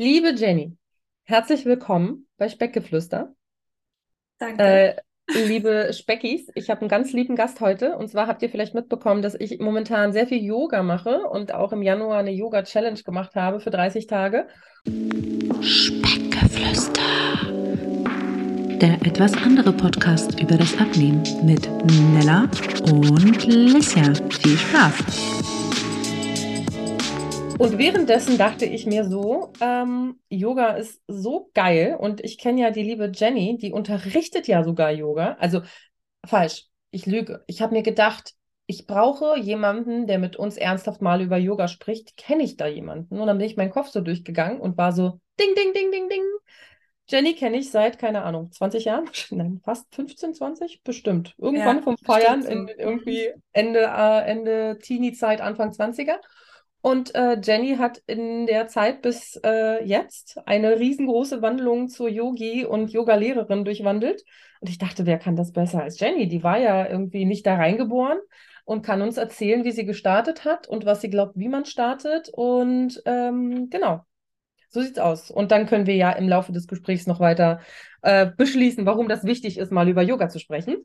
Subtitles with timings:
[0.00, 0.76] Liebe Jenny,
[1.24, 3.34] herzlich willkommen bei Speckgeflüster.
[4.38, 4.62] Danke.
[4.62, 4.94] Äh,
[5.44, 7.96] liebe Speckis, ich habe einen ganz lieben Gast heute.
[7.96, 11.72] Und zwar habt ihr vielleicht mitbekommen, dass ich momentan sehr viel Yoga mache und auch
[11.72, 14.46] im Januar eine Yoga-Challenge gemacht habe für 30 Tage.
[15.60, 17.02] Speckgeflüster.
[18.80, 21.68] Der etwas andere Podcast über das Abnehmen mit
[22.14, 22.48] Nella
[22.92, 24.14] und Lissia.
[24.30, 25.57] Viel Spaß!
[27.58, 32.70] Und währenddessen dachte ich mir so, ähm, Yoga ist so geil und ich kenne ja
[32.70, 35.36] die liebe Jenny, die unterrichtet ja sogar Yoga.
[35.40, 35.62] Also
[36.26, 37.42] falsch, ich lüge.
[37.48, 38.34] Ich habe mir gedacht,
[38.66, 42.16] ich brauche jemanden, der mit uns ernsthaft mal über Yoga spricht.
[42.16, 43.18] Kenne ich da jemanden?
[43.18, 46.08] Und dann bin ich meinen Kopf so durchgegangen und war so, ding, ding, ding, ding,
[46.08, 46.22] ding.
[47.08, 49.08] Jenny kenne ich seit, keine Ahnung, 20 Jahren?
[49.30, 50.82] Nein, fast 15, 20?
[50.84, 51.34] Bestimmt.
[51.38, 52.50] Irgendwann Ja, vom Feiern, so.
[52.50, 56.20] in, irgendwie Ende, äh, Ende Teenie-Zeit, Anfang 20er.
[56.80, 62.64] Und äh, Jenny hat in der Zeit bis äh, jetzt eine riesengroße Wandlung zur Yogi
[62.64, 64.22] und Yoga-Lehrerin durchwandelt.
[64.60, 66.28] Und ich dachte, wer kann das besser als Jenny?
[66.28, 68.18] Die war ja irgendwie nicht da reingeboren
[68.64, 72.28] und kann uns erzählen, wie sie gestartet hat und was sie glaubt, wie man startet.
[72.32, 74.00] Und ähm, genau,
[74.70, 75.30] so sieht's aus.
[75.30, 77.60] Und dann können wir ja im Laufe des Gesprächs noch weiter
[78.02, 80.76] äh, beschließen, warum das wichtig ist, mal über Yoga zu sprechen.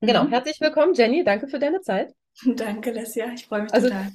[0.00, 0.30] Genau, Mhm.
[0.30, 1.24] herzlich willkommen, Jenny.
[1.24, 2.14] Danke für deine Zeit.
[2.56, 3.32] Danke, Lesja.
[3.32, 4.12] Ich freue mich Also total.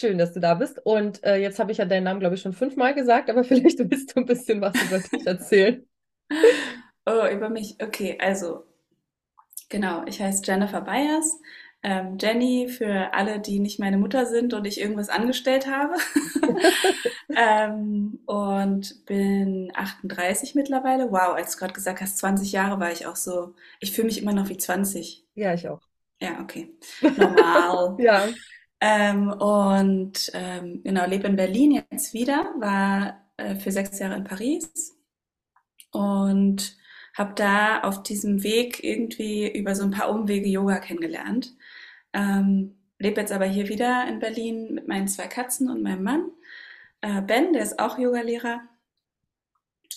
[0.00, 0.80] Schön, dass du da bist.
[0.84, 3.78] Und äh, jetzt habe ich ja deinen Namen, glaube ich, schon fünfmal gesagt, aber vielleicht
[3.78, 5.86] willst du ein bisschen was über dich erzählen.
[7.06, 7.76] Oh, über mich.
[7.82, 8.66] Okay, also
[9.68, 10.04] genau.
[10.06, 11.40] Ich heiße Jennifer Bayers.
[11.82, 15.94] Ähm, Jenny für alle, die nicht meine Mutter sind und ich irgendwas angestellt habe.
[17.36, 21.12] Ähm, und bin 38 mittlerweile.
[21.12, 23.54] Wow, als du gerade gesagt hast, 20 Jahre war ich auch so.
[23.78, 25.24] Ich fühle mich immer noch wie 20.
[25.34, 25.80] Ja, ich auch.
[26.20, 26.74] Ja, okay.
[27.02, 27.96] Normal.
[28.00, 28.28] Ja.
[28.80, 34.24] Ähm, und ähm, genau, lebe in Berlin jetzt wieder, war äh, für sechs Jahre in
[34.24, 34.96] Paris
[35.92, 36.76] und
[37.14, 41.54] habe da auf diesem Weg irgendwie über so ein paar Umwege Yoga kennengelernt.
[42.12, 46.30] Ähm, lebe jetzt aber hier wieder in Berlin mit meinen zwei Katzen und meinem Mann.
[47.00, 48.62] Äh, Ben, der ist auch Yogalehrer.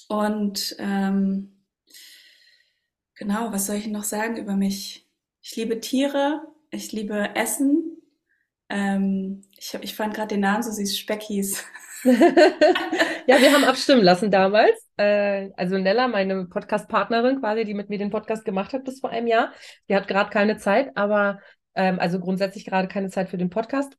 [0.09, 1.63] Und ähm,
[3.15, 5.07] genau, was soll ich noch sagen über mich?
[5.41, 8.02] Ich liebe Tiere, ich liebe Essen.
[8.73, 11.63] Ähm, ich, ich fand gerade den Namen so süß, Speckis.
[13.25, 14.89] Ja, wir haben abstimmen lassen damals.
[14.97, 19.11] Äh, also Nella, meine Podcast-Partnerin quasi, die mit mir den Podcast gemacht hat bis vor
[19.11, 19.53] einem Jahr,
[19.87, 21.39] die hat gerade keine Zeit, aber
[21.73, 23.95] ähm, also grundsätzlich gerade keine Zeit für den Podcast.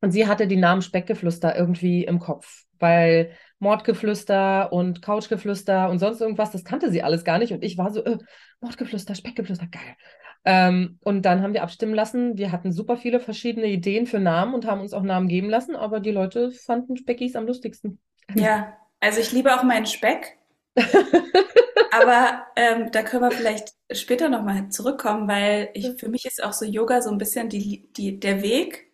[0.00, 6.22] Und sie hatte die Namen Speckgeflüster irgendwie im Kopf, weil Mordgeflüster und Couchgeflüster und sonst
[6.22, 7.52] irgendwas, das kannte sie alles gar nicht.
[7.52, 8.16] Und ich war so, äh,
[8.60, 9.96] Mordgeflüster, Speckgeflüster, geil.
[10.46, 12.38] Ähm, und dann haben wir abstimmen lassen.
[12.38, 15.76] Wir hatten super viele verschiedene Ideen für Namen und haben uns auch Namen geben lassen,
[15.76, 18.00] aber die Leute fanden Speckis am lustigsten.
[18.34, 20.38] Ja, also ich liebe auch meinen Speck,
[21.90, 26.52] aber ähm, da können wir vielleicht später nochmal zurückkommen, weil ich, für mich ist auch
[26.52, 28.92] so Yoga so ein bisschen die, die, der Weg,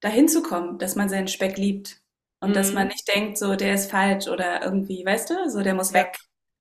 [0.00, 2.02] dahin zu kommen, dass man seinen Speck liebt
[2.40, 2.88] und dass man Mhm.
[2.88, 6.18] nicht denkt, so der ist falsch oder irgendwie, weißt du, so der muss weg.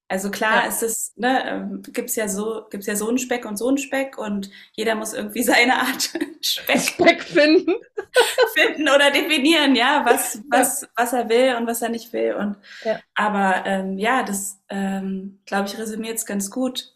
[0.09, 0.67] Also klar Ja.
[0.67, 3.77] ist es, ne, ähm, gibt's ja so, gibt's ja so einen Speck und so einen
[3.77, 6.11] Speck und jeder muss irgendwie seine Art
[6.41, 7.75] Speck Speck finden.
[8.55, 10.51] finden oder definieren, ja, was, Ja.
[10.51, 12.33] was, was er will und was er nicht will.
[12.35, 13.01] Und Ja.
[13.15, 16.93] aber ähm, ja, das ähm, glaube ich resümiert es ganz gut.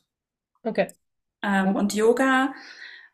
[0.65, 0.93] Okay.
[1.41, 2.53] Ähm, und Yoga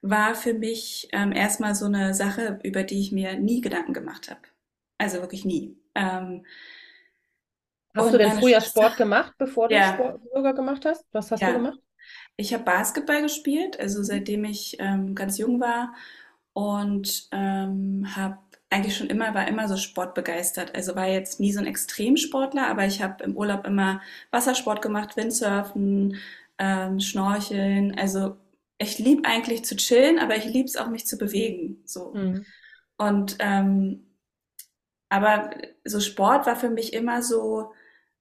[0.02, 4.30] war für mich ähm, erstmal so eine Sache, über die ich mir nie Gedanken gemacht
[4.30, 4.42] habe.
[4.98, 5.78] Also wirklich nie.
[5.96, 6.46] Ähm,
[8.00, 11.06] Hast du denn früher Schwester, Sport gemacht, bevor du ja, Sport Yoga gemacht hast?
[11.12, 11.80] Was hast du ja, gemacht?
[12.40, 15.94] ich habe Basketball gespielt, also seitdem ich ähm, ganz jung war
[16.54, 18.38] und ähm, habe
[18.70, 20.76] eigentlich schon immer, war immer so sportbegeistert.
[20.76, 24.02] Also war jetzt nie so ein Extremsportler, aber ich habe im Urlaub immer
[24.32, 26.18] Wassersport gemacht, Windsurfen,
[26.60, 27.98] ähm, Schnorcheln.
[27.98, 28.38] Also
[28.78, 31.82] ich liebe eigentlich zu chillen, aber ich liebe es auch, mich zu bewegen.
[31.86, 32.14] So.
[32.14, 32.46] Mhm.
[32.98, 34.06] Und ähm,
[35.10, 35.50] aber
[35.84, 37.74] so Sport war für mich immer so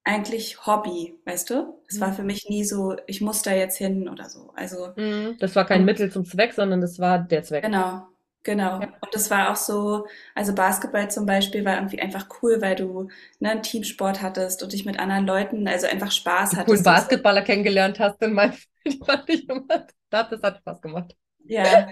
[0.08, 1.80] eigentlich Hobby, weißt du?
[1.88, 2.14] Es war Mhm.
[2.14, 4.52] für mich nie so, ich muss da jetzt hin oder so.
[4.56, 5.36] Also Mhm.
[5.38, 7.62] Das war kein Mittel zum Zweck, sondern das war der Zweck.
[7.62, 8.06] Genau,
[8.44, 8.80] genau.
[8.80, 8.88] Ja.
[9.00, 13.08] Und das war auch so, also Basketball zum Beispiel war irgendwie einfach cool, weil du
[13.40, 16.84] ne, einen Teamsport hattest und dich mit anderen Leuten, also einfach Spaß hattest so.
[16.84, 18.54] Basketballer kennengelernt hast in meinem
[19.06, 19.86] fand ich immer.
[20.10, 21.14] Das hat Spaß gemacht.
[21.48, 21.88] Ja,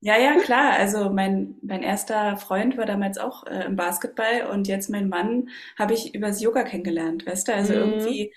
[0.00, 0.74] ja, ja, klar.
[0.74, 5.48] Also mein, mein erster Freund war damals auch äh, im Basketball und jetzt mein Mann
[5.78, 7.54] habe ich übers Yoga kennengelernt, weißt du?
[7.54, 7.74] Also Mhm.
[7.74, 8.32] irgendwie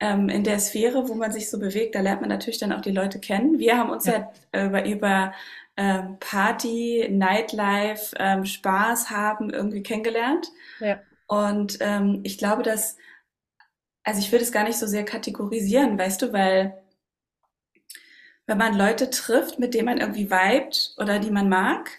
[0.00, 2.82] ähm, in der Sphäre, wo man sich so bewegt, da lernt man natürlich dann auch
[2.82, 3.58] die Leute kennen.
[3.60, 4.14] Wir haben uns Ja.
[4.16, 5.34] ja über, über
[5.78, 10.48] ähm, Party, Nightlife, ähm, Spaß haben irgendwie kennengelernt.
[10.78, 11.06] Ja.
[11.28, 12.96] Und ähm, ich glaube, dass,
[14.04, 16.82] also ich würde es gar nicht so sehr kategorisieren, weißt du, weil
[18.46, 21.90] wenn man Leute trifft, mit denen man irgendwie vibet oder die man mag,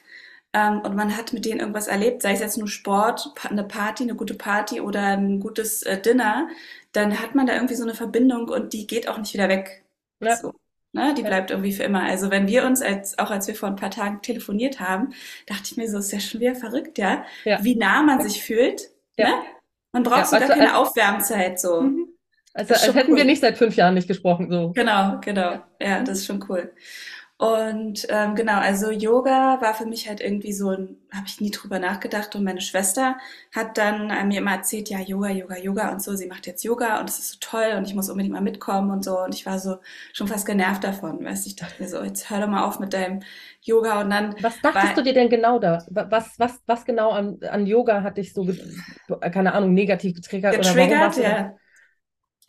[0.54, 4.04] ähm, und man hat mit denen irgendwas erlebt, sei es jetzt nur Sport, eine Party,
[4.04, 6.48] eine gute Party oder ein gutes äh, Dinner,
[6.94, 9.84] dann hat man da irgendwie so eine Verbindung und die geht auch nicht wieder weg.
[10.20, 10.36] Ja.
[10.36, 10.54] So,
[10.94, 11.14] ne?
[11.14, 12.04] Die bleibt irgendwie für immer.
[12.04, 15.14] Also wenn wir uns, als, auch als wir vor ein paar Tagen telefoniert haben,
[15.46, 17.64] dachte ich mir so, ist ja schon wieder verrückt, ja, ja.
[17.64, 18.90] wie nah man sich fühlt.
[19.18, 19.28] Ja.
[19.28, 19.34] Ne?
[19.92, 21.82] Man braucht ja, sogar keine als, Aufwärmzeit so.
[21.82, 22.10] Mhm.
[22.58, 23.18] Also als hätten cool.
[23.18, 24.50] wir nicht seit fünf Jahren nicht gesprochen.
[24.50, 24.72] So.
[24.72, 25.60] Genau, genau.
[25.80, 26.72] Ja, das ist schon cool.
[27.40, 31.52] Und ähm, genau, also Yoga war für mich halt irgendwie so ein, habe ich nie
[31.52, 32.36] drüber nachgedacht.
[32.36, 33.16] Und meine Schwester
[33.54, 36.64] hat dann äh, mir immer erzählt, ja, Yoga, Yoga, Yoga und so, sie macht jetzt
[36.64, 39.20] Yoga und es ist so toll und ich muss unbedingt mal mitkommen und so.
[39.20, 39.78] Und ich war so
[40.14, 42.80] schon fast genervt davon, weißt du, ich dachte mir so, jetzt hör doch mal auf
[42.80, 43.20] mit deinem
[43.62, 44.34] Yoga und dann.
[44.42, 45.86] Was dachtest war, du dir denn genau da?
[45.92, 48.48] Was, was, was genau an, an Yoga hat dich so,
[49.32, 50.56] keine Ahnung, negativ getriggert?
[50.56, 51.56] Getriggert, oder warum ja.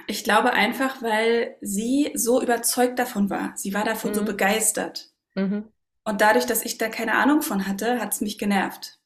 [0.07, 3.53] Ich glaube einfach, weil sie so überzeugt davon war.
[3.57, 4.15] Sie war davon mhm.
[4.15, 5.11] so begeistert.
[5.35, 5.69] Mhm.
[6.05, 8.99] Und dadurch, dass ich da keine Ahnung von hatte, hat es mich genervt.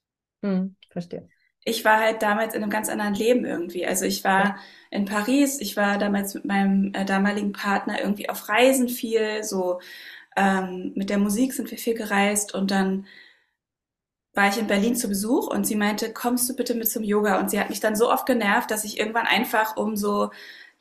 [0.43, 0.77] Mhm.
[0.91, 1.29] Verstehe.
[1.65, 3.87] Ich war halt damals in einem ganz anderen Leben irgendwie.
[3.87, 4.57] Also ich war ja.
[4.91, 9.81] in Paris, ich war damals mit meinem äh, damaligen Partner irgendwie auf Reisen viel, so
[10.37, 13.07] ähm, mit der Musik sind wir viel gereist und dann
[14.35, 17.39] war ich in Berlin zu Besuch und sie meinte, kommst du bitte mit zum Yoga?
[17.39, 20.31] Und sie hat mich dann so oft genervt, dass ich irgendwann einfach um so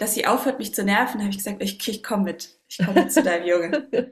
[0.01, 2.57] dass sie aufhört, mich zu nerven, habe ich gesagt, ich, ich komme mit.
[2.67, 3.87] Ich komme mit zu deinem Junge.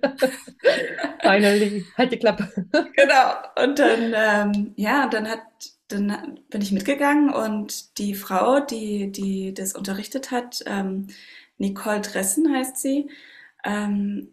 [1.22, 2.48] Finally, halt die Klappe.
[2.72, 3.34] genau.
[3.60, 5.42] Und dann, ähm, ja, dann hat,
[5.88, 11.08] dann bin ich mitgegangen und die Frau, die, die das unterrichtet hat, ähm,
[11.58, 13.10] Nicole Dressen heißt sie,
[13.64, 14.32] ähm,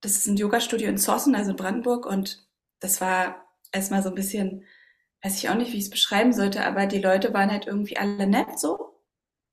[0.00, 2.44] das ist ein Yoga-Studio in Zossen, also in Brandenburg und
[2.80, 4.64] das war erstmal so ein bisschen,
[5.22, 7.96] weiß ich auch nicht, wie ich es beschreiben sollte, aber die Leute waren halt irgendwie
[7.96, 9.00] alle nett so.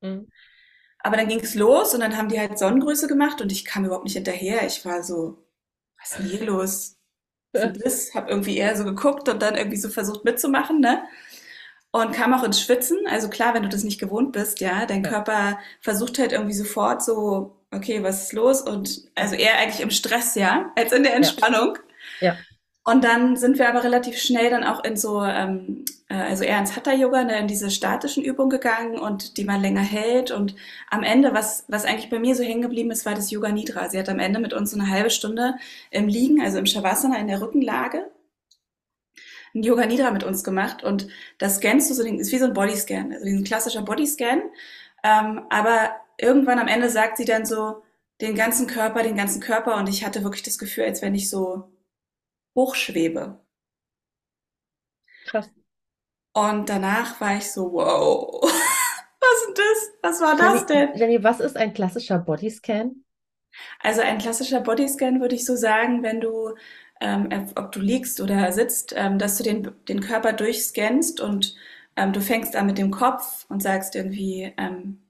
[0.02, 0.28] Mhm.
[1.06, 3.86] Aber dann ging es los und dann haben die halt Sonnengröße gemacht und ich kam
[3.86, 4.66] überhaupt nicht hinterher.
[4.66, 5.38] Ich war so,
[6.00, 6.98] was ist denn hier los?
[7.54, 8.16] das?
[8.16, 11.04] Hab irgendwie eher so geguckt und dann irgendwie so versucht mitzumachen, ne?
[11.92, 12.98] Und kam auch ins Schwitzen.
[13.08, 17.04] Also klar, wenn du das nicht gewohnt bist, ja, dein Körper versucht halt irgendwie sofort
[17.04, 18.62] so, okay, was ist los?
[18.62, 21.78] Und also eher eigentlich im Stress, ja, als in der Entspannung.
[22.20, 22.34] Ja.
[22.34, 22.38] ja.
[22.88, 26.60] Und dann sind wir aber relativ schnell dann auch in so, ähm, äh, also eher
[26.60, 30.30] ins Hatha-Yoga, ne, in diese statischen Übungen gegangen und die man länger hält.
[30.30, 30.56] Und
[30.92, 33.90] am Ende, was, was eigentlich bei mir so hängen geblieben ist, war das Yoga Nidra.
[33.90, 35.56] Sie hat am Ende mit uns so eine halbe Stunde
[35.90, 38.12] im Liegen, also im Shavasana, in der Rückenlage,
[39.56, 40.84] ein Yoga Nidra mit uns gemacht.
[40.84, 41.08] Und
[41.40, 44.44] das scannst du so, ist wie so ein Bodyscan, also ein klassischer Bodyscan.
[45.04, 47.82] Ähm, aber irgendwann am Ende sagt sie dann so,
[48.22, 49.78] den ganzen Körper, den ganzen Körper.
[49.78, 51.64] Und ich hatte wirklich das Gefühl, als wenn ich so
[52.56, 53.40] hochschwebe.
[55.26, 55.50] Krass.
[56.34, 58.42] Und danach war ich so, wow,
[59.20, 59.92] was ist das?
[60.02, 60.96] Was war das denn?
[60.96, 63.04] Jenny, was ist ein klassischer Bodyscan?
[63.80, 66.56] Also ein klassischer Bodyscan würde ich so sagen, wenn du,
[67.00, 71.56] ähm, ob du liegst oder sitzt, ähm, dass du den, den Körper durchscannst und
[71.96, 75.05] ähm, du fängst an mit dem Kopf und sagst irgendwie, ähm,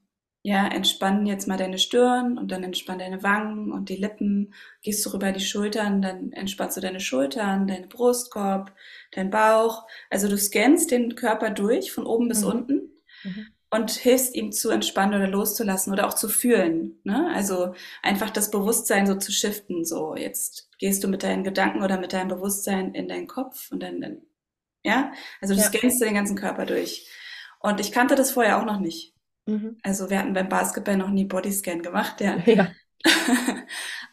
[0.46, 4.54] ja, entspann jetzt mal deine Stirn und dann entspann deine Wangen und die Lippen.
[4.84, 8.72] Gehst du rüber die Schultern, dann entspannst du deine Schultern, deinen Brustkorb,
[9.12, 9.88] deinen Bauch.
[10.12, 12.48] Also du scannst den Körper durch von oben bis mhm.
[12.48, 12.92] unten
[13.24, 13.48] mhm.
[13.72, 17.00] und hilfst ihm zu entspannen oder loszulassen oder auch zu fühlen.
[17.04, 17.28] Ne?
[17.34, 19.84] Also einfach das Bewusstsein so zu shiften.
[19.84, 23.82] So jetzt gehst du mit deinen Gedanken oder mit deinem Bewusstsein in deinen Kopf und
[23.82, 24.22] dann,
[24.84, 25.66] ja, also du ja.
[25.66, 27.10] scannst den ganzen Körper durch.
[27.62, 29.15] Und ich kannte das vorher auch noch nicht.
[29.46, 29.78] Mhm.
[29.84, 32.38] Also wir hatten beim Basketball noch nie Bodyscan gemacht, ja.
[32.46, 32.68] ja.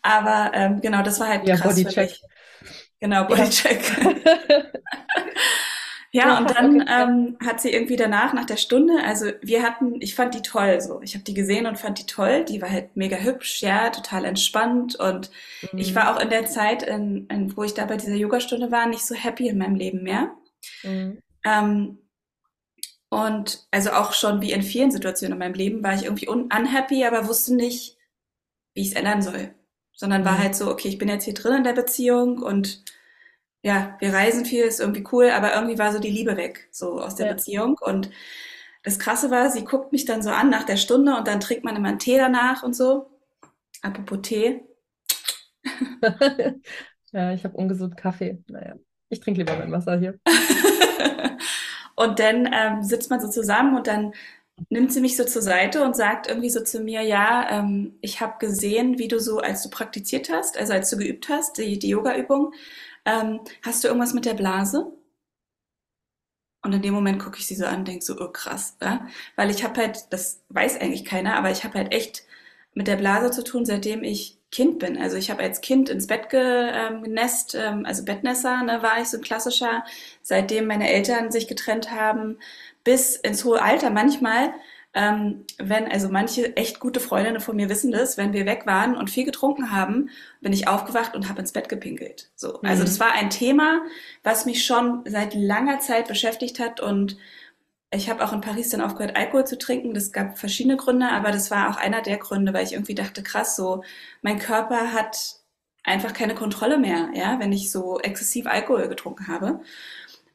[0.02, 1.92] Aber ähm, genau, das war halt ja, krass Bodycheck.
[1.92, 2.22] für mich.
[3.00, 3.80] Genau, Bodycheck.
[6.14, 6.28] Ja.
[6.28, 10.14] ja, und dann ähm, hat sie irgendwie danach, nach der Stunde, also wir hatten, ich
[10.14, 11.00] fand die toll so.
[11.00, 12.44] Ich habe die gesehen und fand die toll.
[12.44, 14.94] Die war halt mega hübsch, ja, total entspannt.
[14.96, 15.30] Und
[15.72, 15.78] mhm.
[15.78, 18.86] ich war auch in der Zeit, in, in, wo ich da bei dieser Yogastunde war,
[18.86, 20.34] nicht so happy in meinem Leben mehr.
[20.82, 21.18] Mhm.
[21.46, 21.98] Ähm,
[23.12, 27.04] und also auch schon wie in vielen Situationen in meinem Leben war ich irgendwie unhappy,
[27.04, 27.98] aber wusste nicht,
[28.72, 29.50] wie ich es ändern soll.
[29.92, 30.38] Sondern war mhm.
[30.38, 32.82] halt so, okay, ich bin jetzt hier drin in der Beziehung und
[33.60, 37.02] ja, wir reisen viel, ist irgendwie cool, aber irgendwie war so die Liebe weg, so
[37.02, 37.32] aus der ja.
[37.34, 37.76] Beziehung.
[37.82, 38.08] Und
[38.82, 41.64] das Krasse war, sie guckt mich dann so an nach der Stunde und dann trinkt
[41.64, 43.10] man immer einen Tee danach und so.
[43.82, 44.62] Apropos Tee.
[47.12, 48.42] ja, ich habe ungesunden Kaffee.
[48.48, 48.76] Naja,
[49.10, 50.18] ich trinke lieber mein Wasser hier.
[52.02, 54.12] Und dann ähm, sitzt man so zusammen und dann
[54.70, 58.20] nimmt sie mich so zur Seite und sagt irgendwie so zu mir, ja, ähm, ich
[58.20, 61.78] habe gesehen, wie du so, als du praktiziert hast, also als du geübt hast, die,
[61.78, 62.52] die Yoga-Übung,
[63.04, 64.92] ähm, hast du irgendwas mit der Blase?
[66.64, 69.06] Und in dem Moment gucke ich sie so an und denke so, oh krass, ja?
[69.36, 72.24] weil ich habe halt, das weiß eigentlich keiner, aber ich habe halt echt
[72.74, 74.96] mit der Blase zu tun, seitdem ich Kind bin.
[74.96, 79.08] Also ich habe als Kind ins Bett ähm, genässt, ähm, also Bettnässer ne, war ich
[79.08, 79.84] so ein klassischer.
[80.22, 82.38] Seitdem meine Eltern sich getrennt haben,
[82.84, 84.52] bis ins hohe Alter manchmal
[84.94, 88.94] ähm, wenn, also manche echt gute Freundinnen von mir wissen das, wenn wir weg waren
[88.94, 90.10] und viel getrunken haben,
[90.42, 92.30] bin ich aufgewacht und habe ins Bett gepinkelt.
[92.36, 92.86] So, also mhm.
[92.86, 93.82] das war ein Thema,
[94.22, 97.16] was mich schon seit langer Zeit beschäftigt hat und
[97.94, 99.94] ich habe auch in Paris dann aufgehört, Alkohol zu trinken.
[99.94, 103.22] Das gab verschiedene Gründe, aber das war auch einer der Gründe, weil ich irgendwie dachte,
[103.22, 103.84] krass, so
[104.22, 105.36] mein Körper hat
[105.84, 109.60] einfach keine Kontrolle mehr, ja, wenn ich so exzessiv Alkohol getrunken habe.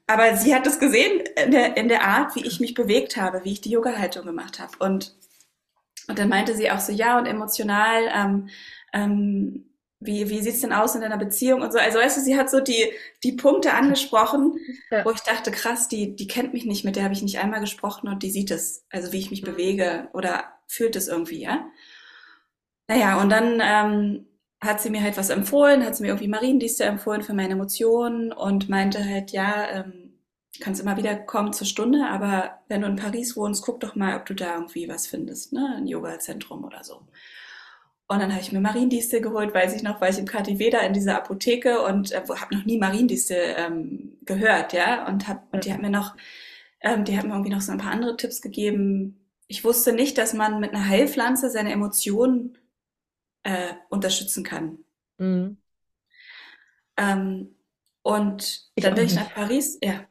[0.05, 3.43] Aber sie hat das gesehen in der, in der Art, wie ich mich bewegt habe,
[3.43, 4.73] wie ich die Yoga-Haltung gemacht habe.
[4.79, 5.15] Und,
[6.07, 8.49] und dann meinte sie auch so, ja, und emotional, ähm,
[8.93, 9.65] ähm,
[9.99, 11.79] wie, wie sieht's denn aus in deiner Beziehung und so.
[11.79, 12.91] Also weißt du, sie hat so die,
[13.23, 14.57] die Punkte angesprochen,
[14.91, 15.03] ja.
[15.03, 17.61] wo ich dachte, krass, die, die kennt mich nicht, mit der habe ich nicht einmal
[17.61, 19.47] gesprochen und die sieht es, also wie ich mich mhm.
[19.47, 21.67] bewege oder fühlt es irgendwie, ja.
[22.87, 24.27] Naja, und dann ähm,
[24.61, 28.31] hat sie mir halt was empfohlen, hat sie mir irgendwie Mariendienste empfohlen für meine Emotionen
[28.31, 30.07] und meinte halt, ja, ähm,
[30.61, 34.17] kannst immer wieder kommen zur Stunde, aber wenn du in Paris wohnst, guck doch mal,
[34.17, 37.01] ob du da irgendwie was findest, ne, ein Yoga-Zentrum oder so.
[38.09, 40.79] Und dann habe ich mir Mariendienste geholt, weiß ich noch, weil ich im KTW da
[40.79, 45.65] in dieser Apotheke und äh, habe noch nie Mariendienste ähm, gehört, ja, und hab, und
[45.65, 46.15] die hat mir noch,
[46.79, 49.19] ähm, die hat mir irgendwie noch so ein paar andere Tipps gegeben.
[49.47, 52.57] Ich wusste nicht, dass man mit einer Heilpflanze seine Emotionen
[53.43, 54.79] äh, unterstützen kann.
[55.17, 55.57] Mhm.
[56.95, 57.56] Ähm,
[58.07, 60.05] und ich dann bin ich nach Paris, ja,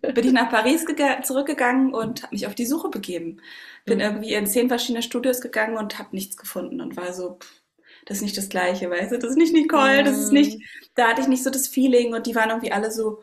[0.00, 0.86] bin ich nach Paris
[1.24, 3.42] zurückgegangen und habe mich auf die Suche begeben.
[3.84, 4.04] Bin mhm.
[4.04, 7.60] irgendwie in zehn verschiedene Studios gegangen und habe nichts gefunden und war so, pff,
[8.06, 10.04] das ist nicht das Gleiche, weißt du, das ist nicht Nicole, mhm.
[10.06, 10.62] das ist nicht, mhm.
[10.94, 13.22] da hatte ich nicht so das Feeling und die waren irgendwie alle so,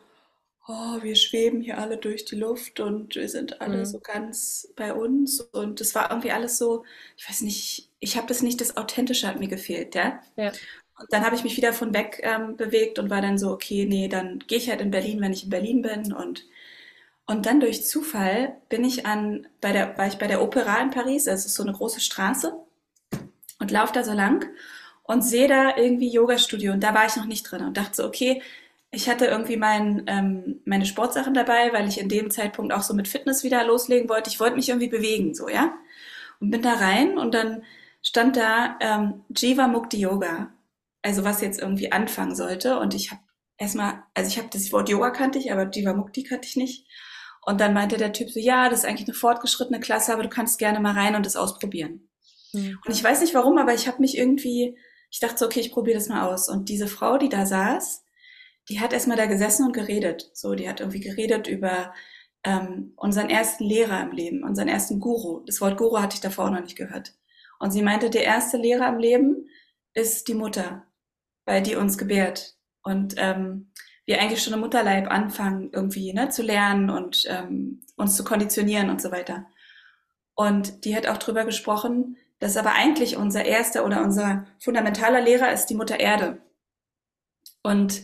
[0.68, 3.84] oh, wir schweben hier alle durch die Luft und wir sind alle mhm.
[3.86, 5.40] so ganz bei uns.
[5.40, 6.84] Und das war irgendwie alles so,
[7.16, 10.20] ich weiß nicht, ich habe das nicht, das Authentische hat mir gefehlt, ja.
[10.36, 10.52] ja.
[11.02, 13.86] Und dann habe ich mich wieder von weg ähm, bewegt und war dann so, okay,
[13.86, 16.12] nee, dann gehe ich halt in Berlin, wenn ich in Berlin bin.
[16.12, 16.46] Und,
[17.26, 20.90] und dann durch Zufall bin ich an, bei der, war ich bei der Opera in
[20.90, 22.54] Paris, also ist so eine große Straße,
[23.58, 24.48] und laufe da so lang
[25.04, 26.72] und sehe da irgendwie Yoga-Studio.
[26.72, 28.42] Und da war ich noch nicht drin und dachte so, okay,
[28.90, 32.94] ich hatte irgendwie mein, ähm, meine Sportsachen dabei, weil ich in dem Zeitpunkt auch so
[32.94, 34.30] mit Fitness wieder loslegen wollte.
[34.30, 35.74] Ich wollte mich irgendwie bewegen, so, ja.
[36.40, 37.62] Und bin da rein und dann
[38.02, 40.50] stand da ähm, Jiva Mukti Yoga.
[41.02, 42.78] Also was jetzt irgendwie anfangen sollte.
[42.78, 43.20] Und ich habe
[43.58, 46.86] erstmal, also ich habe das Wort Yoga kannte ich, aber Jiva Mukti kannte ich nicht.
[47.44, 50.28] Und dann meinte der Typ so, ja, das ist eigentlich eine fortgeschrittene Klasse, aber du
[50.28, 52.08] kannst gerne mal rein und das ausprobieren.
[52.52, 52.78] Mhm.
[52.86, 54.78] Und ich weiß nicht warum, aber ich habe mich irgendwie,
[55.10, 56.48] ich dachte so, okay, ich probiere das mal aus.
[56.48, 58.04] Und diese Frau, die da saß,
[58.68, 60.30] die hat erstmal da gesessen und geredet.
[60.34, 61.92] So, die hat irgendwie geredet über
[62.44, 65.40] ähm, unseren ersten Lehrer im Leben, unseren ersten Guru.
[65.46, 67.14] Das Wort Guru hatte ich davor noch nicht gehört.
[67.58, 69.48] Und sie meinte, der erste Lehrer im Leben
[69.94, 70.86] ist die Mutter,
[71.44, 72.56] weil die uns gebärt.
[72.82, 73.72] Und ähm,
[74.04, 78.90] wir eigentlich schon im Mutterleib anfangen, irgendwie ne, zu lernen und ähm, uns zu konditionieren
[78.90, 79.46] und so weiter.
[80.34, 85.52] Und die hat auch drüber gesprochen, dass aber eigentlich unser erster oder unser fundamentaler Lehrer
[85.52, 86.42] ist die Mutter Erde.
[87.62, 88.02] Und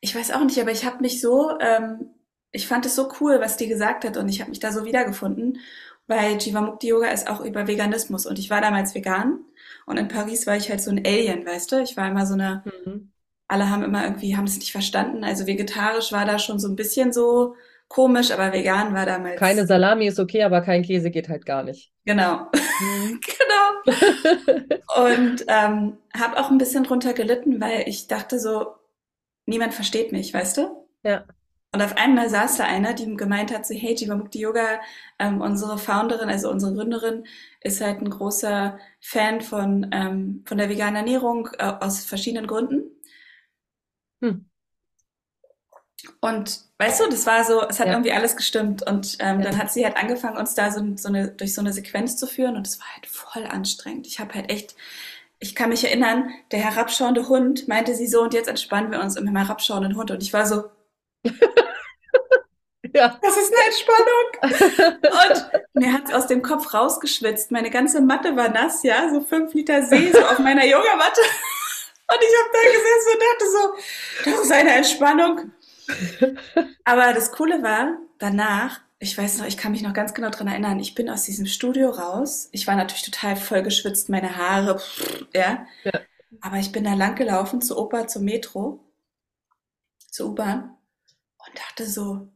[0.00, 2.10] ich weiß auch nicht, aber ich habe mich so, ähm,
[2.52, 4.84] ich fand es so cool, was die gesagt hat und ich habe mich da so
[4.84, 5.58] wiedergefunden,
[6.06, 9.38] weil Jivamukti Yoga ist auch über Veganismus und ich war damals vegan
[9.86, 11.82] und in Paris war ich halt so ein Alien, weißt du?
[11.82, 13.12] Ich war immer so eine, mhm.
[13.48, 15.24] alle haben immer irgendwie, haben es nicht verstanden.
[15.24, 17.54] Also vegetarisch war da schon so ein bisschen so
[17.88, 19.38] komisch, aber vegan war damals.
[19.38, 21.92] Keine Salami ist okay, aber kein Käse geht halt gar nicht.
[22.04, 22.46] Genau.
[22.80, 23.20] Mhm.
[23.84, 25.06] genau.
[25.06, 28.74] und ähm, habe auch ein bisschen drunter gelitten, weil ich dachte so,
[29.46, 30.88] niemand versteht mich, weißt du?
[31.04, 31.24] Ja.
[31.74, 34.80] Und auf einmal saß da einer, die gemeint hat, so, hey, Jivamukti Yoga,
[35.18, 37.24] ähm, unsere Founderin, also unsere Gründerin,
[37.62, 42.82] ist halt ein großer Fan von, ähm, von der veganen Ernährung äh, aus verschiedenen Gründen.
[44.20, 44.44] Hm.
[46.20, 47.94] Und weißt du, das war so, es hat ja.
[47.94, 48.86] irgendwie alles gestimmt.
[48.86, 49.46] Und ähm, ja.
[49.46, 52.26] dann hat sie halt angefangen, uns da so, so eine, durch so eine Sequenz zu
[52.26, 52.56] führen.
[52.56, 54.06] Und es war halt voll anstrengend.
[54.06, 54.74] Ich habe halt echt
[55.42, 59.16] ich kann mich erinnern, der herabschauende Hund meinte sie so, und jetzt entspannen wir uns
[59.16, 60.12] im herabschauenden Hund.
[60.12, 60.66] Und ich war so,
[62.94, 63.18] ja.
[63.22, 64.28] Das ist eine Entspannung.
[65.02, 67.50] Und mir hat aus dem Kopf rausgeschwitzt.
[67.50, 71.20] Meine ganze Matte war nass, ja, so fünf Liter See so auf meiner Yogamatte.
[72.08, 75.52] Und ich habe da gesessen und dachte so, das ist eine Entspannung.
[76.84, 80.46] Aber das Coole war, danach ich weiß noch, ich kann mich noch ganz genau dran
[80.46, 82.48] erinnern, ich bin aus diesem Studio raus.
[82.52, 84.80] Ich war natürlich total voll geschwitzt, meine Haare,
[85.34, 85.66] ja.
[85.82, 85.92] ja.
[86.40, 88.78] Aber ich bin da lang gelaufen zur Oper, zur Metro,
[90.08, 90.76] zur U-Bahn
[91.46, 92.28] und dachte so,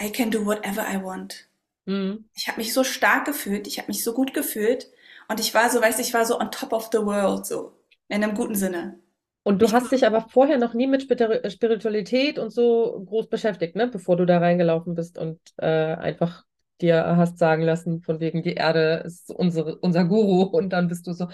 [0.00, 1.48] I can do whatever I want.
[1.86, 2.24] Mhm.
[2.34, 4.90] Ich habe mich so stark gefühlt, ich habe mich so gut gefühlt
[5.28, 7.72] und ich war so, weißt du, ich war so on top of the world, so
[8.08, 8.98] in einem guten Sinne.
[9.44, 13.74] Und du ich hast dich aber vorher noch nie mit Spiritualität und so groß beschäftigt,
[13.74, 13.88] ne?
[13.88, 16.44] Bevor du da reingelaufen bist und äh, einfach
[16.80, 21.06] dir hast sagen lassen, von wegen die Erde ist unsere, unser Guru und dann bist
[21.06, 21.28] du so,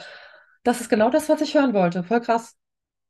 [0.63, 2.03] das ist genau das, was ich hören wollte.
[2.03, 2.58] Voll krass.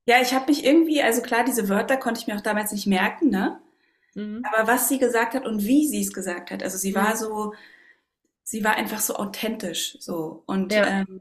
[0.09, 2.87] Ja, ich habe mich irgendwie, also klar, diese Wörter konnte ich mir auch damals nicht
[2.87, 3.61] merken, ne?
[4.15, 4.43] Mhm.
[4.51, 6.95] Aber was sie gesagt hat und wie sie es gesagt hat, also sie mhm.
[6.95, 7.53] war so,
[8.43, 10.87] sie war einfach so authentisch, so und ja.
[11.01, 11.21] ähm,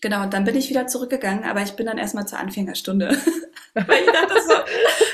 [0.00, 3.08] Genau, und dann bin ich wieder zurückgegangen, aber ich bin dann erstmal zur Anfängerstunde.
[3.74, 4.52] weil ich dachte so,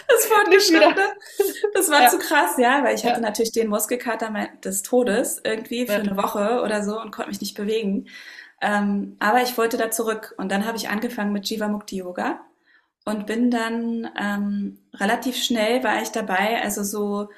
[0.08, 1.12] das war eine Stunde.
[1.74, 2.08] Das war ja.
[2.08, 3.10] zu krass, ja, weil ich ja.
[3.10, 5.98] hatte natürlich den Muskelkater des Todes irgendwie für ja.
[6.00, 8.08] eine Woche oder so und konnte mich nicht bewegen.
[8.60, 12.40] Ähm, aber ich wollte da zurück und dann habe ich angefangen mit Jivamukti Yoga
[13.04, 17.30] und bin dann ähm, relativ schnell war ich dabei, also so.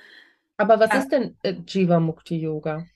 [0.57, 2.87] Aber was äh, ist denn äh, Jivamukti Yoga?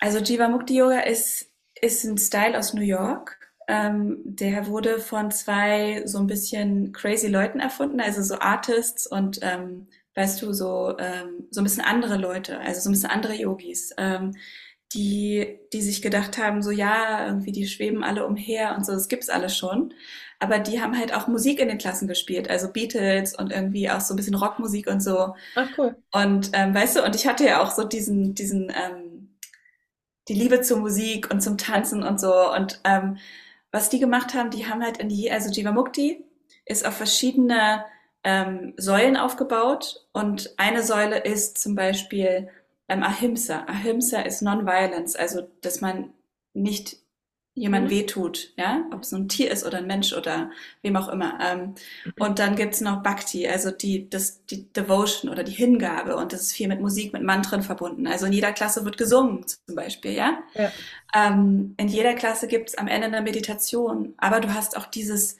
[0.00, 6.02] Also Jivamukti Yoga ist, ist ein Style aus New York ähm, der wurde von zwei
[6.06, 11.46] so ein bisschen crazy Leuten erfunden, also so Artists und ähm, weißt du, so, ähm,
[11.50, 14.36] so ein bisschen andere Leute, also so ein bisschen andere Yogis, ähm,
[14.94, 19.08] die, die sich gedacht haben, so ja, irgendwie die schweben alle umher und so, das
[19.08, 19.92] gibt's alles schon.
[20.38, 24.00] Aber die haben halt auch Musik in den Klassen gespielt, also Beatles und irgendwie auch
[24.00, 25.34] so ein bisschen Rockmusik und so.
[25.54, 25.96] Ach cool.
[26.12, 29.38] Und ähm, weißt du, und ich hatte ja auch so diesen, diesen, ähm,
[30.28, 32.52] die Liebe zur Musik und zum Tanzen und so.
[32.52, 33.16] Und ähm,
[33.70, 36.24] was die gemacht haben, die haben halt in die, also Jivamukti
[36.66, 37.84] ist auf verschiedene
[38.24, 42.48] ähm, Säulen aufgebaut und eine Säule ist zum Beispiel
[42.88, 43.64] ähm, Ahimsa.
[43.66, 46.12] Ahimsa ist Non-Violence, also dass man
[46.54, 46.96] nicht
[47.56, 47.90] jemand mhm.
[47.90, 50.50] wehtut, ja, ob es ein Tier ist oder ein Mensch oder
[50.82, 51.38] wem auch immer.
[51.40, 51.74] Ähm,
[52.04, 52.12] mhm.
[52.18, 56.42] Und dann gibt's noch Bhakti, also die, das, die Devotion oder die Hingabe und das
[56.42, 58.06] ist viel mit Musik, mit Mantren verbunden.
[58.06, 60.38] Also in jeder Klasse wird gesungen zum Beispiel, ja.
[60.54, 60.70] ja.
[61.14, 65.38] Ähm, in jeder Klasse gibt's am Ende eine Meditation, aber du hast auch dieses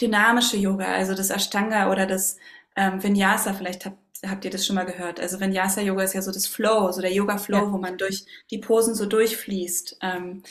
[0.00, 2.38] dynamische Yoga, also das Ashtanga oder das
[2.76, 5.20] ähm, Vinyasa, vielleicht habt habt ihr das schon mal gehört?
[5.20, 7.72] Also Vinyasa Yoga ist ja so das Flow, so der Yoga Flow, ja.
[7.72, 9.98] wo man durch die Posen so durchfließt.
[10.02, 10.42] Ähm,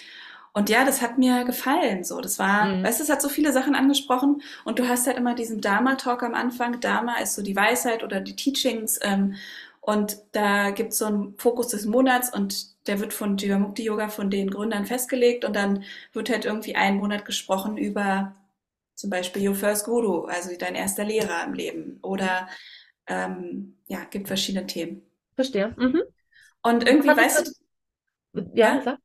[0.53, 2.03] und ja, das hat mir gefallen.
[2.03, 2.83] So, das war, mhm.
[2.83, 6.23] weißt du, es hat so viele Sachen angesprochen und du hast halt immer diesen Dharma-Talk
[6.23, 6.79] am Anfang.
[6.79, 8.99] Dharma ist so die Weisheit oder die Teachings.
[9.03, 9.35] Ähm,
[9.81, 14.09] und da gibt es so einen Fokus des Monats und der wird von Jivamukti Yoga
[14.09, 18.35] von den Gründern festgelegt und dann wird halt irgendwie einen Monat gesprochen über
[18.95, 22.49] zum Beispiel Your First Guru, also dein erster Lehrer im Leben oder
[23.07, 25.01] ähm, ja, gibt verschiedene Themen.
[25.35, 25.73] Verstehe.
[25.77, 26.01] Mhm.
[26.63, 27.53] Und irgendwie, weißt
[28.33, 28.97] du, ja, ja?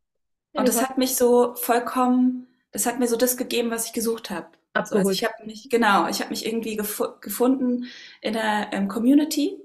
[0.55, 4.31] Und das hat mich so vollkommen, das hat mir so das gegeben, was ich gesucht
[4.31, 4.49] habe.
[4.75, 7.87] Also, also ich habe mich, genau, ich habe mich irgendwie gef gefunden
[8.21, 9.59] in der ähm, Community,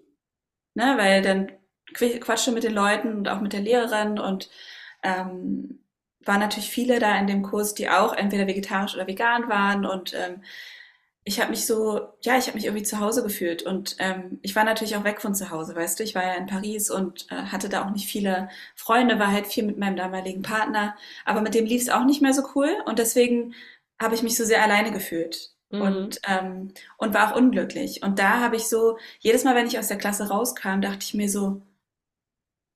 [0.73, 1.52] ne, weil dann
[1.93, 4.50] quatsche mit den Leuten und auch mit der Lehrerin und
[5.04, 5.80] ähm,
[6.19, 10.13] waren natürlich viele da in dem Kurs, die auch entweder vegetarisch oder vegan waren und
[10.13, 10.43] ähm,
[11.27, 14.55] ich habe mich so, ja, ich habe mich irgendwie zu Hause gefühlt und ähm, ich
[14.55, 17.29] war natürlich auch weg von zu Hause, weißt du, ich war ja in Paris und
[17.29, 21.41] äh, hatte da auch nicht viele Freunde, war halt viel mit meinem damaligen Partner, aber
[21.41, 23.53] mit dem lief es auch nicht mehr so cool und deswegen
[23.99, 25.81] habe ich mich so sehr alleine gefühlt mhm.
[25.81, 29.77] und ähm, und war auch unglücklich und da habe ich so jedes Mal, wenn ich
[29.77, 31.61] aus der Klasse rauskam, dachte ich mir so,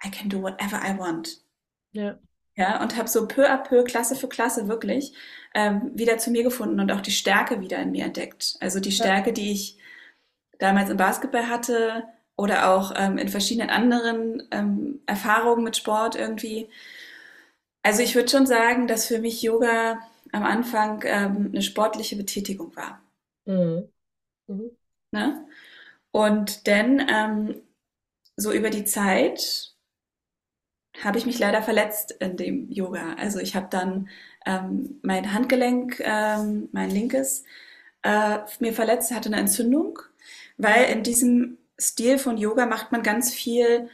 [0.05, 1.41] I can do whatever I want.
[1.93, 2.19] Ja.
[2.61, 5.13] Ja, und habe so peu à peu, Klasse für Klasse wirklich,
[5.55, 8.55] ähm, wieder zu mir gefunden und auch die Stärke wieder in mir entdeckt.
[8.59, 9.79] Also die Stärke, die ich
[10.59, 12.03] damals im Basketball hatte
[12.37, 16.69] oder auch ähm, in verschiedenen anderen ähm, Erfahrungen mit Sport irgendwie.
[17.81, 19.99] Also ich würde schon sagen, dass für mich Yoga
[20.31, 23.01] am Anfang ähm, eine sportliche Betätigung war.
[23.45, 23.89] Mhm.
[24.47, 24.69] Mhm.
[25.11, 25.47] Ne?
[26.11, 27.63] Und dann ähm,
[28.37, 29.70] so über die Zeit
[31.03, 33.15] habe ich mich leider verletzt in dem Yoga.
[33.17, 34.09] Also ich habe dann
[34.45, 37.43] ähm, mein Handgelenk, ähm, mein linkes,
[38.03, 39.99] äh, mir verletzt, hatte eine Entzündung,
[40.57, 43.89] weil in diesem Stil von Yoga macht man ganz viel.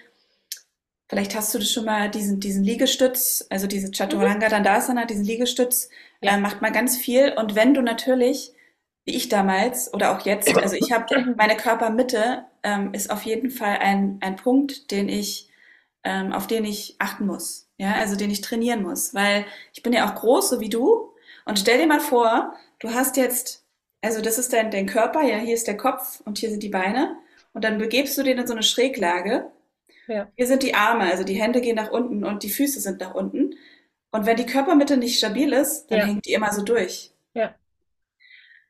[1.09, 5.89] Vielleicht hast du das schon mal, diesen, diesen Liegestütz, also diese Chaturanga Dandasana, diesen Liegestütz,
[6.21, 6.35] ja.
[6.35, 7.33] äh, macht man ganz viel.
[7.37, 8.53] Und wenn du natürlich,
[9.05, 13.51] wie ich damals oder auch jetzt, also ich habe meine Körpermitte, ähm, ist auf jeden
[13.51, 15.46] Fall ein, ein Punkt, den ich
[16.07, 19.91] ähm, auf den ich achten muss, ja, also den ich trainieren muss, weil ich bin
[19.91, 21.11] ja auch groß, so wie du.
[21.43, 23.65] Und stell dir mal vor, du hast jetzt,
[24.01, 26.69] also das ist dein, dein Körper, ja, hier ist der Kopf und hier sind die
[26.69, 27.17] Beine.
[27.51, 29.51] Und dann begebst du den in so eine Schräglage.
[30.07, 30.31] Ja.
[30.35, 33.13] Hier sind die Arme, also die Hände gehen nach unten und die Füße sind nach
[33.13, 33.55] unten.
[34.11, 36.05] Und wenn die Körpermitte nicht stabil ist, dann ja.
[36.05, 37.11] hängt die immer so durch.
[37.33, 37.53] Ja.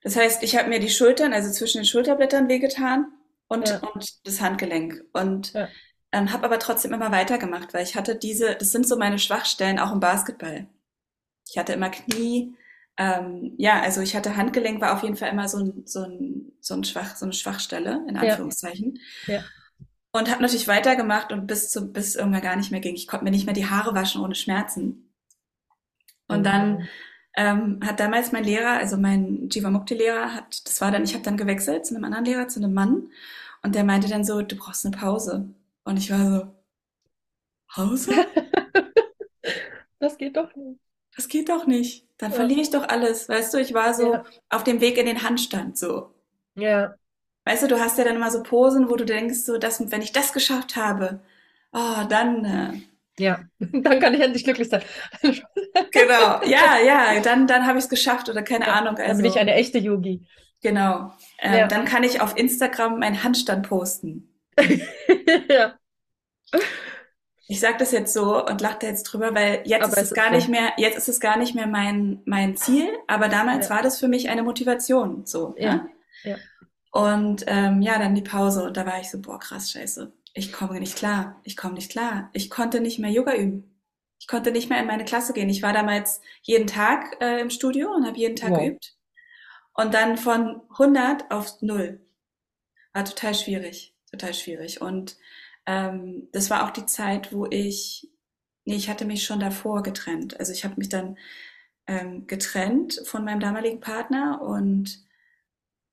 [0.01, 3.11] Das heißt, ich habe mir die Schultern, also zwischen den Schulterblättern wehgetan
[3.47, 3.79] und, ja.
[3.93, 5.03] und das Handgelenk.
[5.13, 5.67] Und ja
[6.11, 9.79] ähm, habe aber trotzdem immer weitergemacht, weil ich hatte diese, das sind so meine Schwachstellen
[9.79, 10.67] auch im Basketball.
[11.49, 12.55] Ich hatte immer Knie,
[12.97, 16.51] ähm, ja, also ich hatte Handgelenk, war auf jeden Fall immer so ein, so ein,
[16.59, 18.99] so ein Schwach, so eine Schwachstelle, in Anführungszeichen.
[19.27, 19.35] Ja.
[19.35, 19.43] ja.
[20.11, 22.95] Und habe natürlich weitergemacht und bis zu, bis irgendwann gar nicht mehr ging.
[22.95, 25.13] Ich konnte mir nicht mehr die Haare waschen ohne Schmerzen.
[26.27, 26.43] Und mhm.
[26.43, 26.87] dann
[27.35, 31.37] ähm, hat damals mein Lehrer, also mein Jivamukti-Lehrer, hat, das war dann, ich habe dann
[31.37, 33.09] gewechselt zu einem anderen Lehrer, zu einem Mann.
[33.61, 35.47] Und der meinte dann so, du brauchst eine Pause.
[35.87, 36.47] Und ich war so,
[37.69, 38.11] Pause?
[39.99, 40.81] das geht doch nicht.
[41.15, 42.05] Das geht doch nicht.
[42.17, 42.35] Dann ja.
[42.35, 43.29] verliere ich doch alles.
[43.29, 44.25] Weißt du, ich war so ja.
[44.49, 46.13] auf dem Weg in den Handstand so.
[46.55, 46.95] Ja.
[47.45, 50.01] Weißt du, du hast ja dann immer so Posen, wo du denkst, so, dass, wenn
[50.01, 51.21] ich das geschafft habe,
[51.71, 52.43] oh, dann.
[52.43, 52.81] Äh,
[53.17, 54.83] ja, dann kann ich endlich glücklich sein.
[55.21, 58.97] genau, ja, ja, dann, dann habe ich es geschafft oder keine ja, Ahnung.
[58.97, 60.27] Also, dann bin ich also eine echte Yogi.
[60.61, 61.13] Genau.
[61.41, 61.67] Ja.
[61.67, 64.36] Dann kann ich auf Instagram meinen Handstand posten.
[65.49, 65.77] Ja.
[67.49, 70.13] Ich sage das jetzt so und lache da jetzt drüber, weil jetzt aber ist es
[70.13, 73.69] gar ist nicht mehr, jetzt ist es gar nicht mehr mein, mein Ziel, aber damals
[73.69, 73.75] ja.
[73.75, 75.25] war das für mich eine Motivation.
[75.25, 75.55] So.
[75.57, 75.87] Ja.
[76.23, 76.35] ja.
[76.91, 80.11] Und ähm, ja, dann die Pause und da war ich so, boah, krass, scheiße.
[80.33, 81.39] Ich komme nicht klar.
[81.43, 82.29] Ich komme nicht klar.
[82.33, 83.81] Ich konnte nicht mehr Yoga üben.
[84.19, 85.49] Ich konnte nicht mehr in meine Klasse gehen.
[85.49, 88.59] Ich war damals jeden Tag äh, im Studio und habe jeden Tag wow.
[88.59, 88.95] geübt.
[89.73, 92.01] Und dann von 100 auf 0.
[92.93, 93.95] War total schwierig.
[94.11, 94.81] Total schwierig.
[94.81, 95.17] Und
[95.65, 98.09] ähm, das war auch die Zeit, wo ich,
[98.65, 100.39] nee, ich hatte mich schon davor getrennt.
[100.39, 101.17] Also ich habe mich dann
[101.87, 105.05] ähm, getrennt von meinem damaligen Partner und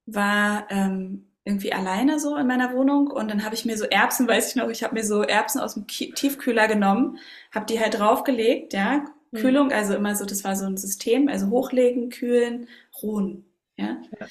[0.06, 4.26] war ähm, irgendwie alleine so in meiner Wohnung und dann habe ich mir so Erbsen,
[4.26, 7.18] weiß ich noch, ich habe mir so Erbsen aus dem Tiefkühler genommen,
[7.52, 9.38] habe die halt draufgelegt, ja, mhm.
[9.38, 12.68] Kühlung, also immer so, das war so ein System, also hochlegen, kühlen,
[13.02, 13.44] ruhen,
[13.76, 13.98] ja.
[14.18, 14.26] ja.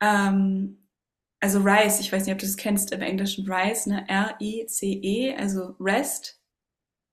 [0.00, 0.83] Ähm,
[1.44, 4.08] also Rice, ich weiß nicht, ob du das kennst im Englischen, Rice, ne?
[4.08, 6.40] R-I-C-E, also Rest.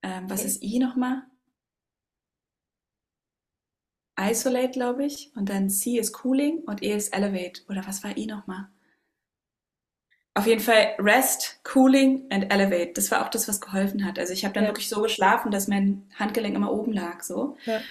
[0.02, 0.48] Ähm, was okay.
[0.48, 1.24] ist I nochmal?
[4.18, 5.30] Isolate, glaube ich.
[5.36, 7.60] Und dann C ist Cooling und E ist Elevate.
[7.68, 8.68] Oder was war I nochmal?
[10.32, 12.92] Auf jeden Fall Rest, Cooling and Elevate.
[12.94, 14.18] Das war auch das, was geholfen hat.
[14.18, 14.70] Also ich habe dann ja.
[14.70, 17.58] wirklich so geschlafen, dass mein Handgelenk immer oben lag, so.
[17.66, 17.82] Ja.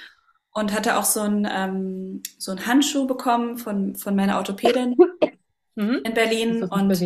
[0.53, 4.97] Und hatte auch so einen ähm, so einen Handschuh bekommen von, von meiner Orthopädin.
[5.75, 6.01] mhm.
[6.03, 7.01] in Berlin und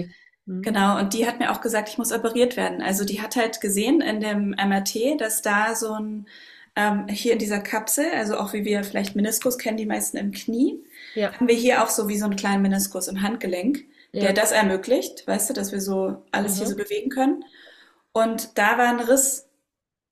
[0.46, 0.62] mhm.
[0.62, 2.82] genau, und die hat mir auch gesagt, ich muss operiert werden.
[2.82, 6.28] Also die hat halt gesehen in dem MRT, dass da so ein
[6.76, 10.32] ähm, hier in dieser Kapsel, also auch wie wir vielleicht Meniskus kennen, die meisten im
[10.32, 11.32] Knie, ja.
[11.34, 14.22] haben wir hier auch so wie so einen kleinen Meniskus im Handgelenk, ja.
[14.22, 16.58] der das ermöglicht, weißt du, dass wir so alles mhm.
[16.58, 17.46] hier so bewegen können.
[18.12, 19.48] Und da war ein Riss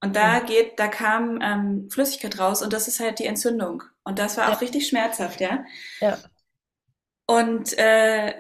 [0.02, 0.46] und da mhm.
[0.46, 3.84] geht, da kam ähm, Flüssigkeit raus und das ist halt die Entzündung.
[4.04, 5.64] Und das war auch richtig schmerzhaft, ja.
[6.02, 6.18] Ja.
[7.26, 8.34] Und äh,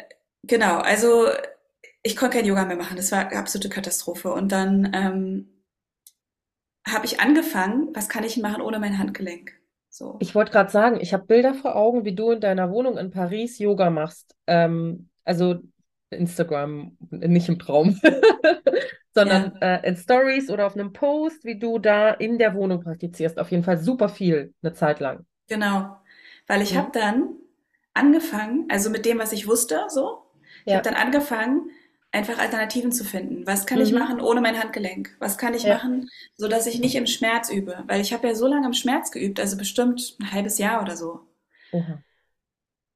[0.43, 1.27] genau, also
[2.03, 2.97] ich konnte kein Yoga mehr machen.
[2.97, 4.31] Das war eine absolute Katastrophe.
[4.31, 5.63] Und dann ähm,
[6.87, 9.53] habe ich angefangen, was kann ich machen ohne mein Handgelenk?
[9.89, 10.17] So.
[10.19, 13.11] Ich wollte gerade sagen, ich habe Bilder vor Augen, wie du in deiner Wohnung in
[13.11, 14.35] Paris Yoga machst.
[14.47, 15.59] Ähm, also
[16.09, 17.99] Instagram, nicht im Traum,
[19.13, 19.75] sondern ja.
[19.75, 23.39] äh, in Stories oder auf einem Post, wie du da in der Wohnung praktizierst.
[23.39, 25.25] Auf jeden Fall super viel, eine Zeit lang.
[25.47, 25.95] Genau,
[26.47, 26.81] weil ich ja.
[26.81, 27.35] habe dann
[27.93, 30.23] angefangen, also mit dem, was ich wusste, so.
[30.65, 30.77] Ich ja.
[30.77, 31.69] habe dann angefangen,
[32.13, 33.45] einfach Alternativen zu finden.
[33.47, 33.85] Was kann mhm.
[33.85, 35.15] ich machen ohne mein Handgelenk?
[35.19, 35.73] Was kann ich ja.
[35.73, 37.83] machen, so dass ich nicht im Schmerz übe?
[37.87, 40.95] Weil ich habe ja so lange im Schmerz geübt, also bestimmt ein halbes Jahr oder
[40.95, 41.21] so.
[41.71, 42.03] Mhm.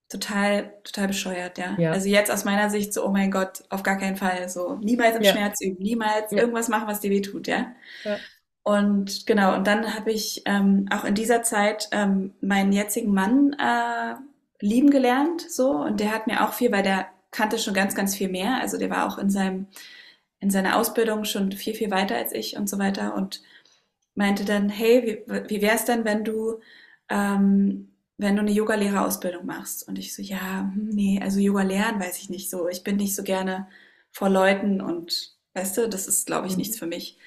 [0.10, 1.76] Total, total bescheuert, ja.
[1.78, 1.92] ja.
[1.92, 4.48] Also jetzt aus meiner Sicht so, oh mein Gott, auf gar keinen Fall.
[4.48, 5.32] So, niemals im ja.
[5.34, 7.74] Schmerz üben, niemals irgendwas machen, was dir weh tut, ja.
[8.64, 13.54] Und genau, und dann habe ich ähm, auch in dieser Zeit ähm, meinen jetzigen Mann
[13.54, 14.16] äh,
[14.60, 15.72] lieben gelernt, so.
[15.72, 18.60] Und der hat mir auch viel, weil der kannte schon ganz, ganz viel mehr.
[18.62, 19.68] Also der war auch in seinem,
[20.40, 23.16] in seiner Ausbildung schon viel, viel weiter als ich und so weiter.
[23.16, 23.42] Und
[24.16, 26.60] meinte dann, hey, wie, wie wäre es denn, wenn du,
[27.10, 29.88] ähm, wenn du eine Yoga-Lehrerausbildung machst?
[29.88, 32.68] Und ich so, ja, hm, nee, also Yoga lernen weiß ich nicht so.
[32.68, 33.68] Ich bin nicht so gerne
[34.12, 36.60] vor Leuten und weißt du, das ist, glaube ich, mhm.
[36.60, 37.20] nichts für mich.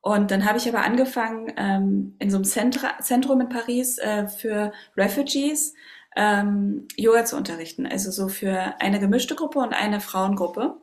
[0.00, 4.28] Und dann habe ich aber angefangen, ähm, in so einem Zentra Zentrum in Paris äh,
[4.28, 5.74] für Refugees
[6.16, 7.86] ähm, Yoga zu unterrichten.
[7.86, 10.76] Also so für eine gemischte Gruppe und eine Frauengruppe.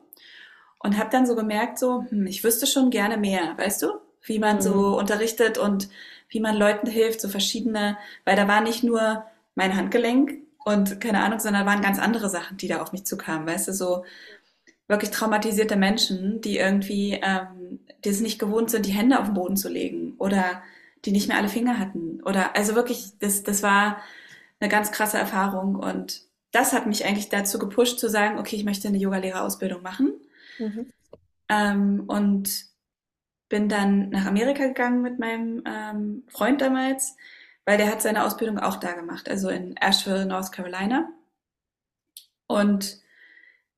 [0.78, 3.92] Und habe dann so gemerkt, so, hm, ich wüsste schon gerne mehr, weißt du,
[4.24, 4.62] wie man mhm.
[4.62, 5.88] so unterrichtet und
[6.28, 11.20] wie man Leuten hilft, so verschiedene, weil da war nicht nur mein Handgelenk und keine
[11.22, 14.04] Ahnung, sondern da waren ganz andere Sachen, die da auf mich zukamen, weißt du, so
[14.88, 19.34] wirklich traumatisierte Menschen, die irgendwie, ähm, die es nicht gewohnt sind, die Hände auf den
[19.34, 20.62] Boden zu legen oder
[21.04, 23.98] die nicht mehr alle Finger hatten oder, also wirklich, das, das war,
[24.62, 26.22] eine ganz krasse Erfahrung und
[26.52, 30.12] das hat mich eigentlich dazu gepusht zu sagen, okay, ich möchte eine Yogalehrerausbildung machen.
[30.58, 30.92] Mhm.
[31.48, 32.66] Ähm, und
[33.48, 37.16] bin dann nach Amerika gegangen mit meinem ähm, Freund damals,
[37.64, 41.08] weil der hat seine Ausbildung auch da gemacht, also in Asheville, North Carolina.
[42.46, 43.00] Und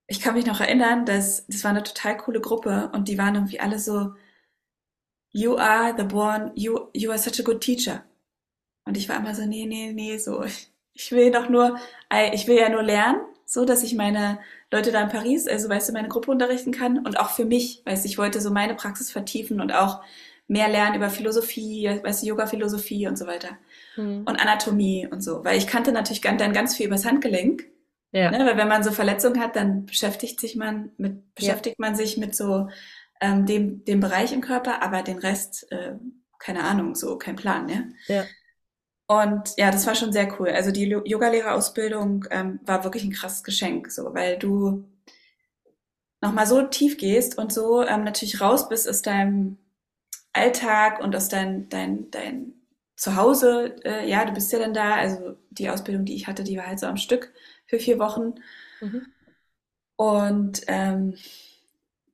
[0.06, 3.36] ich kann mich noch erinnern, dass das war eine total coole Gruppe und die waren
[3.36, 4.14] irgendwie alle so,
[5.30, 8.04] you are the one, you, you are such a good teacher.
[8.84, 11.76] Und ich war immer so, nee, nee, nee, so, ich, ich will doch nur,
[12.33, 14.38] ich will ja nur lernen, so, dass ich meine
[14.70, 17.83] Leute da in Paris, also weißt du, meine Gruppe unterrichten kann und auch für mich,
[17.85, 20.02] weißt du, ich wollte so meine Praxis vertiefen und auch
[20.46, 23.50] mehr lernen über Philosophie, weißt du, Yoga-Philosophie und so weiter.
[23.94, 24.24] Hm.
[24.26, 27.64] Und Anatomie und so, weil ich kannte natürlich dann ganz viel übers Handgelenk.
[28.12, 28.30] Ja.
[28.30, 31.87] Ne, weil wenn man so Verletzungen hat, dann beschäftigt sich man mit, beschäftigt ja.
[31.87, 32.68] man sich mit so
[33.20, 35.94] ähm, dem, dem Bereich im Körper, aber den Rest, äh,
[36.38, 37.92] keine Ahnung, so kein Plan, ne?
[38.07, 38.24] Ja.
[39.06, 40.48] Und ja, das war schon sehr cool.
[40.48, 44.84] Also die Yogalehrerausbildung ähm, war wirklich ein krasses Geschenk, so, weil du
[46.22, 49.58] nochmal so tief gehst und so ähm, natürlich raus bist aus deinem
[50.32, 52.54] Alltag und aus dein, dein, dein
[52.96, 53.76] Zuhause.
[53.84, 54.94] Äh, ja, du bist ja dann da.
[54.94, 57.32] Also die Ausbildung, die ich hatte, die war halt so am Stück
[57.66, 58.34] für vier Wochen.
[58.80, 59.06] Mhm.
[59.96, 61.14] Und ähm,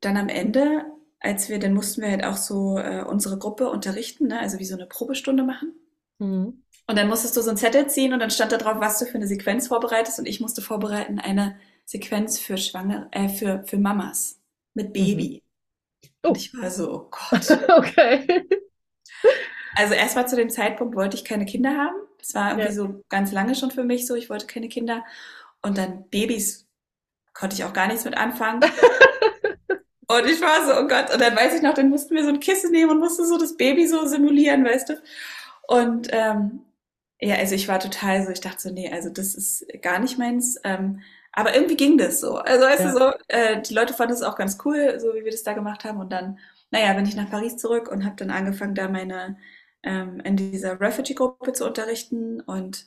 [0.00, 0.84] dann am Ende,
[1.20, 4.40] als wir, dann mussten wir halt auch so äh, unsere Gruppe unterrichten, ne?
[4.40, 5.72] also wie so eine Probestunde machen.
[6.18, 6.62] Mhm.
[6.90, 9.06] Und dann musstest du so ein Zettel ziehen und dann stand da drauf, was du
[9.06, 10.18] für eine Sequenz vorbereitest.
[10.18, 14.40] Und ich musste vorbereiten eine Sequenz für Schwanger, äh, für, für Mamas
[14.74, 15.44] mit Baby.
[16.02, 16.08] Mhm.
[16.24, 16.28] Oh.
[16.30, 17.48] Und ich war so, oh Gott.
[17.76, 18.44] okay.
[19.76, 21.94] Also erstmal zu dem Zeitpunkt wollte ich keine Kinder haben.
[22.18, 22.74] Das war irgendwie ja.
[22.74, 24.16] so ganz lange schon für mich so.
[24.16, 25.04] Ich wollte keine Kinder.
[25.62, 26.66] Und dann Babys
[27.34, 28.64] konnte ich auch gar nichts mit anfangen.
[30.08, 31.14] und ich war so, oh Gott.
[31.14, 33.38] Und dann weiß ich noch, dann mussten wir so ein Kissen nehmen und musste so
[33.38, 34.94] das Baby so simulieren, weißt du.
[35.68, 36.64] Und ähm,
[37.20, 40.18] ja, also ich war total so, ich dachte so, nee, also das ist gar nicht
[40.18, 40.58] meins.
[40.64, 41.02] Ähm,
[41.32, 42.36] aber irgendwie ging das so.
[42.36, 42.92] Also weißt ja.
[42.92, 45.52] du so, äh, die Leute fanden es auch ganz cool, so wie wir das da
[45.52, 46.00] gemacht haben.
[46.00, 46.38] Und dann,
[46.70, 49.36] naja, bin ich nach Paris zurück und habe dann angefangen, da meine
[49.82, 52.86] ähm, in dieser Refugee-Gruppe zu unterrichten und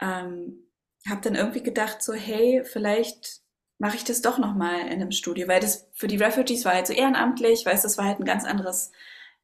[0.00, 0.68] ähm,
[1.08, 3.42] habe dann irgendwie gedacht, so, hey, vielleicht
[3.78, 6.86] mache ich das doch nochmal in einem Studio, weil das für die Refugees war halt
[6.86, 8.92] so ehrenamtlich, weißt das war halt ein ganz anderes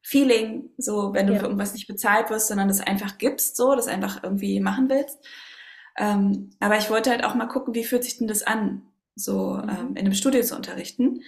[0.01, 1.39] Feeling, so wenn du ja.
[1.39, 5.19] für irgendwas nicht bezahlt wirst, sondern das einfach gibst, so, das einfach irgendwie machen willst.
[5.97, 8.81] Ähm, aber ich wollte halt auch mal gucken, wie fühlt sich denn das an,
[9.15, 9.69] so mhm.
[9.69, 11.21] ähm, in einem Studio zu unterrichten.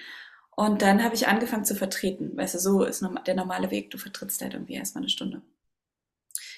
[0.55, 2.37] Und dann habe ich angefangen zu vertreten.
[2.37, 3.89] Weißt du, so ist der normale Weg.
[3.91, 5.41] Du vertrittst halt irgendwie erstmal eine Stunde.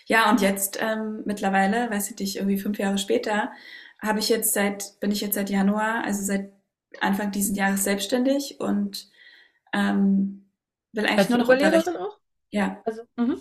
[0.06, 3.52] Ja, und jetzt ähm, mittlerweile, weiß ich nicht, irgendwie fünf Jahre später,
[4.00, 6.52] habe ich jetzt seit, bin ich jetzt seit Januar, also seit
[7.02, 9.10] Anfang dieses Jahres selbstständig und
[9.74, 10.45] ähm,
[10.96, 11.96] will eigentlich Als nur noch unterrichten.
[11.98, 12.18] auch?
[12.52, 12.82] Ja.
[12.86, 13.40] Also, mhm.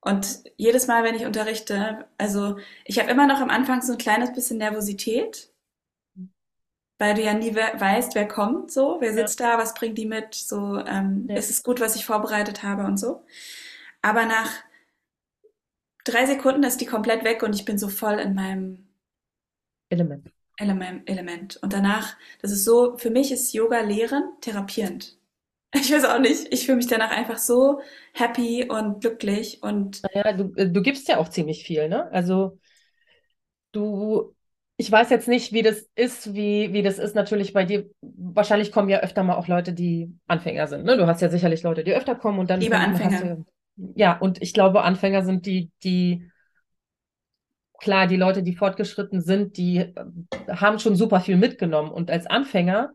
[0.00, 3.98] Und jedes Mal, wenn ich unterrichte, also ich habe immer noch am Anfang so ein
[3.98, 5.52] kleines bisschen Nervosität,
[6.98, 9.52] weil du ja nie we weißt, wer kommt, so, wer sitzt ja.
[9.52, 11.36] da, was bringt die mit, so, ähm, ja.
[11.36, 13.24] ist es gut, was ich vorbereitet habe und so.
[14.02, 14.50] Aber nach
[16.04, 18.88] drei Sekunden ist die komplett weg und ich bin so voll in meinem
[19.88, 20.32] Element.
[20.56, 21.08] Element.
[21.08, 21.56] Element.
[21.62, 25.16] Und danach, das ist so, für mich ist Yoga lehren therapierend.
[25.74, 26.52] Ich weiß auch nicht.
[26.52, 27.80] Ich fühle mich danach einfach so
[28.14, 30.02] happy und glücklich und.
[30.02, 32.10] Naja, du, äh, du gibst ja auch ziemlich viel, ne?
[32.12, 32.58] Also
[33.72, 34.34] du,
[34.76, 37.88] ich weiß jetzt nicht, wie das ist, wie, wie das ist natürlich bei dir.
[38.02, 40.96] Wahrscheinlich kommen ja öfter mal auch Leute, die Anfänger sind, ne?
[40.96, 42.60] Du hast ja sicherlich Leute, die öfter kommen und dann.
[42.60, 43.36] Liebe Anfänger.
[43.36, 43.44] Du,
[43.94, 46.28] ja, und ich glaube, Anfänger sind die, die
[47.80, 49.92] klar, die Leute, die fortgeschritten sind, die äh,
[50.48, 51.90] haben schon super viel mitgenommen.
[51.90, 52.92] Und als Anfänger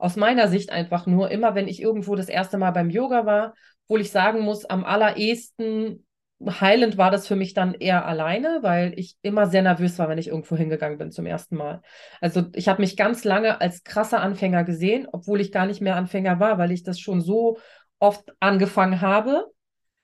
[0.00, 3.54] aus meiner Sicht einfach nur, immer wenn ich irgendwo das erste Mal beim Yoga war,
[3.86, 6.06] obwohl ich sagen muss, am allerersten
[6.48, 10.16] heilend war das für mich dann eher alleine, weil ich immer sehr nervös war, wenn
[10.16, 11.82] ich irgendwo hingegangen bin zum ersten Mal.
[12.20, 15.96] Also ich habe mich ganz lange als krasser Anfänger gesehen, obwohl ich gar nicht mehr
[15.96, 17.58] Anfänger war, weil ich das schon so
[17.98, 19.50] oft angefangen habe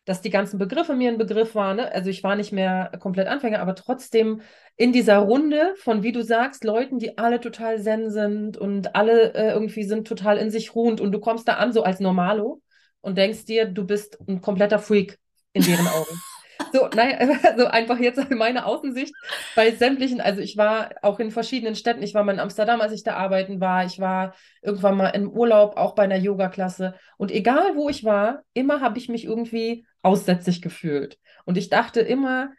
[0.06, 1.76] dass die ganzen Begriffe mir ein Begriff waren.
[1.76, 1.92] Ne?
[1.92, 4.40] Also ich war nicht mehr komplett Anfänger, aber trotzdem
[4.76, 9.34] in dieser Runde von, wie du sagst, Leuten, die alle total zen sind und alle
[9.34, 12.62] äh, irgendwie sind total in sich ruhend und du kommst da an so als Normalo
[13.00, 15.18] und denkst dir, du bist ein kompletter Freak
[15.52, 16.10] in deren Augen.
[16.72, 19.14] So, naja, also einfach jetzt meine Außensicht
[19.54, 22.92] bei sämtlichen, also ich war auch in verschiedenen Städten, ich war mal in Amsterdam, als
[22.92, 27.30] ich da arbeiten war, ich war irgendwann mal im Urlaub, auch bei einer Yoga-Klasse und
[27.30, 31.18] egal wo ich war, immer habe ich mich irgendwie aussätzlich gefühlt.
[31.44, 32.50] Und ich dachte immer,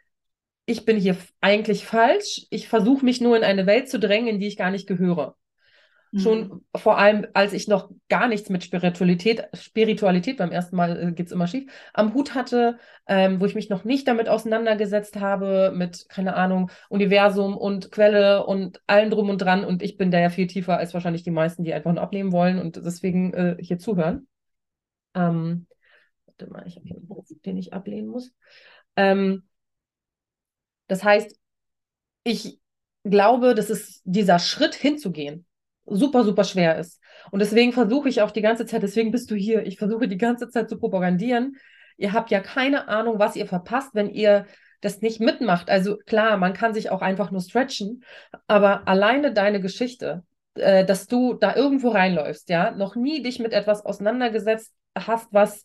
[0.66, 4.38] ich bin hier eigentlich falsch, ich versuche mich nur in eine Welt zu drängen, in
[4.38, 5.34] die ich gar nicht gehöre.
[6.10, 6.18] Mhm.
[6.20, 11.12] Schon vor allem, als ich noch gar nichts mit Spiritualität, Spiritualität beim ersten Mal äh,
[11.12, 15.16] geht es immer schief, am Hut hatte, ähm, wo ich mich noch nicht damit auseinandergesetzt
[15.16, 19.64] habe, mit, keine Ahnung, Universum und Quelle und allem drum und dran.
[19.64, 22.32] Und ich bin da ja viel tiefer als wahrscheinlich die meisten, die einfach nur abnehmen
[22.32, 24.28] wollen und deswegen äh, hier zuhören.
[25.14, 25.66] Ähm,
[26.38, 28.32] warte mal, ich habe hier einen Beruf, den ich ablehnen muss.
[28.96, 29.44] Ähm,
[30.86, 31.38] das heißt,
[32.24, 32.60] ich
[33.04, 35.46] glaube, dass es dieser Schritt hinzugehen
[35.90, 37.00] super, super schwer ist.
[37.30, 40.18] Und deswegen versuche ich auch die ganze Zeit, deswegen bist du hier, ich versuche die
[40.18, 41.56] ganze Zeit zu propagandieren.
[41.96, 44.46] Ihr habt ja keine Ahnung, was ihr verpasst, wenn ihr
[44.80, 45.70] das nicht mitmacht.
[45.70, 48.04] Also klar, man kann sich auch einfach nur stretchen,
[48.46, 50.24] aber alleine deine Geschichte,
[50.54, 55.62] äh, dass du da irgendwo reinläufst, ja, noch nie dich mit etwas auseinandergesetzt hast, was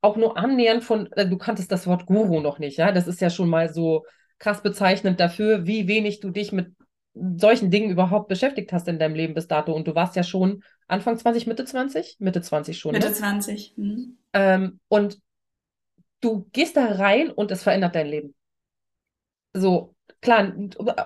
[0.00, 3.20] auch nur annähernd von, äh, du kanntest das Wort Guru noch nicht, ja, das ist
[3.20, 4.04] ja schon mal so
[4.38, 6.74] krass bezeichnend dafür, wie wenig du dich mit
[7.14, 9.72] solchen Dingen überhaupt beschäftigt hast in deinem Leben bis dato.
[9.72, 12.16] Und du warst ja schon Anfang 20, Mitte 20?
[12.20, 12.92] Mitte 20 schon.
[12.92, 13.14] Mitte ne?
[13.14, 13.74] 20.
[13.76, 14.18] Mhm.
[14.32, 15.18] Ähm, und
[16.20, 18.34] du gehst da rein und es verändert dein Leben.
[19.52, 20.52] So, klar,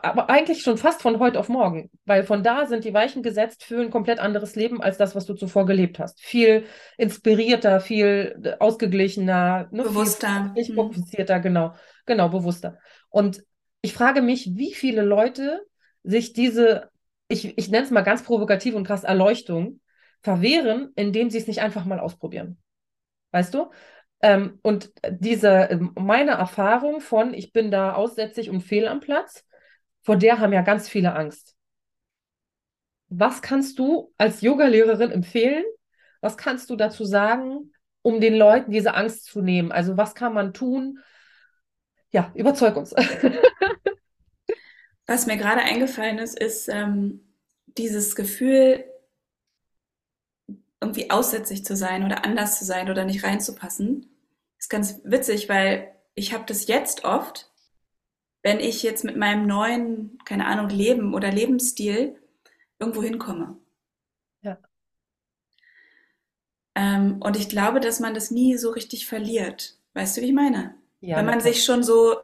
[0.03, 3.65] aber eigentlich schon fast von heute auf morgen, weil von da sind die Weichen gesetzt
[3.65, 6.21] für ein komplett anderes Leben als das, was du zuvor gelebt hast.
[6.21, 6.65] Viel
[6.99, 10.75] inspirierter, viel ausgeglichener, ne, bewusster, viel mhm.
[10.77, 11.75] fokussierter, genau,
[12.07, 12.79] genau, bewusster.
[13.09, 13.45] Und
[13.83, 15.61] ich frage mich, wie viele Leute
[16.03, 16.91] sich diese,
[17.29, 19.81] ich, ich nenne es mal ganz provokativ und krass, Erleuchtung
[20.23, 22.59] verwehren, indem sie es nicht einfach mal ausprobieren.
[23.31, 23.71] Weißt du?
[24.25, 29.45] Ähm, und diese, meine Erfahrung von, ich bin da aussätzlich und fehl am Platz,
[30.03, 31.55] vor der haben ja ganz viele Angst.
[33.09, 35.63] Was kannst du als Yogalehrerin empfehlen?
[36.23, 39.73] Was kannst du dazu sagen, um den Leuten diese Angst zu nehmen?
[39.73, 41.01] Also was kann man tun?
[42.11, 42.95] Ja, überzeug uns.
[45.07, 47.21] Was mir gerade eingefallen ist, ist ähm,
[47.67, 48.87] dieses Gefühl,
[50.81, 54.14] irgendwie aussätzlich zu sein oder anders zu sein oder nicht reinzupassen.
[54.65, 57.51] Ist ganz witzig, weil ich habe das jetzt oft,
[58.43, 62.19] wenn ich jetzt mit meinem neuen, keine Ahnung, Leben oder Lebensstil
[62.79, 63.59] irgendwo hinkomme.
[64.41, 64.57] Ja.
[66.75, 69.77] Ähm, und ich glaube, dass man das nie so richtig verliert.
[69.93, 70.75] Weißt du, wie ich meine?
[71.03, 72.17] Ja, Wenn man sich schon so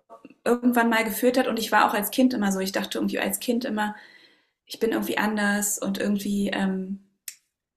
[0.43, 1.47] irgendwann mal geführt hat.
[1.47, 2.61] Und ich war auch als Kind immer so.
[2.61, 3.95] Ich dachte irgendwie als Kind immer,
[4.65, 7.01] ich bin irgendwie anders und irgendwie, ähm,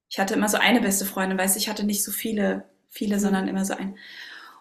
[0.08, 3.18] ich hatte immer so eine beste Freundin, weißt du, ich hatte nicht so viele, viele,
[3.18, 3.20] mhm.
[3.20, 3.98] sondern immer so ein.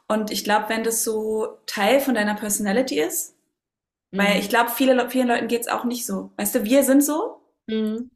[0.09, 3.35] Und ich glaube, wenn das so Teil von deiner Personality ist,
[4.11, 4.19] mhm.
[4.19, 6.31] weil ich glaube, viele, vielen Leuten geht es auch nicht so.
[6.37, 8.11] Weißt du, wir sind so, mhm.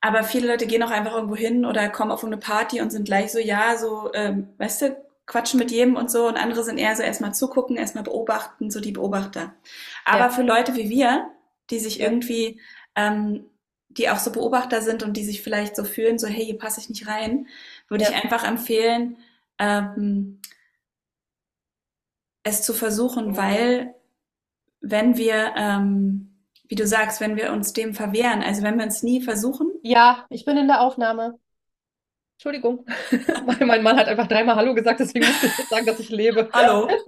[0.00, 3.04] aber viele Leute gehen auch einfach irgendwo hin oder kommen auf eine Party und sind
[3.04, 4.96] gleich so, ja, so, ähm, weißt du,
[5.30, 8.80] quatschen mit jedem und so und andere sind eher so erstmal zugucken, erstmal beobachten, so
[8.80, 9.54] die Beobachter.
[10.04, 10.30] Aber ja.
[10.30, 11.30] für Leute wie wir,
[11.70, 12.60] die sich irgendwie,
[12.96, 13.46] ähm,
[13.88, 16.80] die auch so Beobachter sind und die sich vielleicht so fühlen, so hey, hier passe
[16.80, 17.46] ich nicht rein,
[17.88, 18.10] würde ja.
[18.10, 19.18] ich einfach empfehlen,
[19.58, 20.40] ähm,
[22.50, 23.94] es zu versuchen, weil
[24.80, 26.36] wenn wir, ähm,
[26.68, 29.70] wie du sagst, wenn wir uns dem verwehren, also wenn wir uns nie versuchen.
[29.82, 31.38] Ja, ich bin in der Aufnahme.
[32.34, 32.86] Entschuldigung.
[33.60, 36.48] mein Mann hat einfach dreimal Hallo gesagt, deswegen muss ich sagen, dass ich lebe.
[36.52, 36.88] Hallo.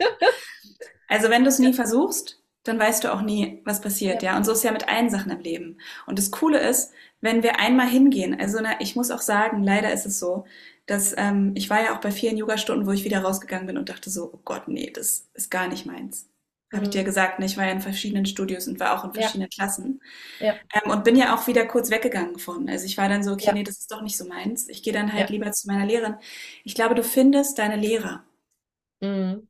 [1.09, 4.31] Also wenn du es nie versuchst, dann weißt du auch nie, was passiert, ja.
[4.31, 4.37] ja.
[4.39, 5.79] Und so ist ja mit allen Sachen im Leben.
[6.07, 9.93] Und das Coole ist, wenn wir einmal hingehen, also na, ich muss auch sagen, leider
[9.93, 10.47] ist es so,
[10.87, 13.89] dass ähm, ich war ja auch bei vielen Yoga-Stunden, wo ich wieder rausgegangen bin und
[13.89, 16.29] dachte so, oh Gott, nee, das ist gar nicht meins.
[16.73, 17.07] Habe ich dir mhm.
[17.07, 17.45] gesagt, ne?
[17.45, 19.55] ich war ja in verschiedenen Studios und war auch in verschiedenen ja.
[19.55, 20.01] Klassen.
[20.41, 20.55] Ja.
[20.73, 22.69] Ähm, und bin ja auch wieder kurz weggegangen von.
[22.69, 23.53] Also ich war dann so, okay, ja.
[23.53, 24.69] nee, das ist doch nicht so meins.
[24.69, 26.17] Ich gehe dann halt lieber zu meiner Lehrerin.
[26.65, 28.25] Ich glaube, du findest deine Lehrer.
[29.01, 29.49] Mhm.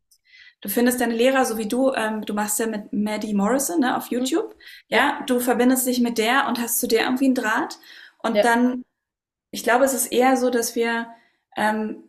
[0.63, 3.97] Du findest deine Lehrer, so wie du, ähm, du machst ja mit Maddie Morrison ne,
[3.97, 4.19] auf mhm.
[4.19, 4.57] YouTube.
[4.89, 7.79] Ja, du verbindest dich mit der und hast zu der irgendwie einen Draht.
[8.19, 8.85] Und dann,
[9.53, 11.09] ich glaube, es ist eher so, dass wir,
[11.57, 12.05] ähm,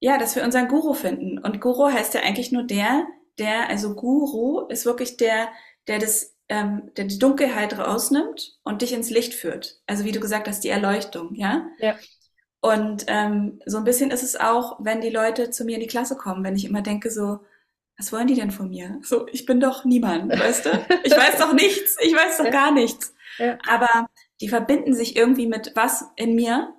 [0.00, 1.38] ja, dass wir unseren Guru finden.
[1.38, 3.06] Und Guru heißt ja eigentlich nur der,
[3.38, 5.48] der, also Guru ist wirklich der,
[5.88, 9.80] der das, ähm, der die Dunkelheit rausnimmt und dich ins Licht führt.
[9.86, 11.66] Also wie du gesagt hast, die Erleuchtung, ja?
[11.78, 11.96] Ja.
[12.60, 15.86] Und ähm, so ein bisschen ist es auch, wenn die Leute zu mir in die
[15.86, 17.40] Klasse kommen, wenn ich immer denke so,
[17.98, 18.98] was wollen die denn von mir?
[19.02, 20.70] So, ich bin doch niemand, weißt du?
[21.04, 22.50] Ich weiß doch nichts, ich weiß doch ja.
[22.50, 23.14] gar nichts.
[23.38, 23.58] Ja.
[23.68, 24.08] Aber
[24.40, 26.74] die verbinden sich irgendwie mit was in mir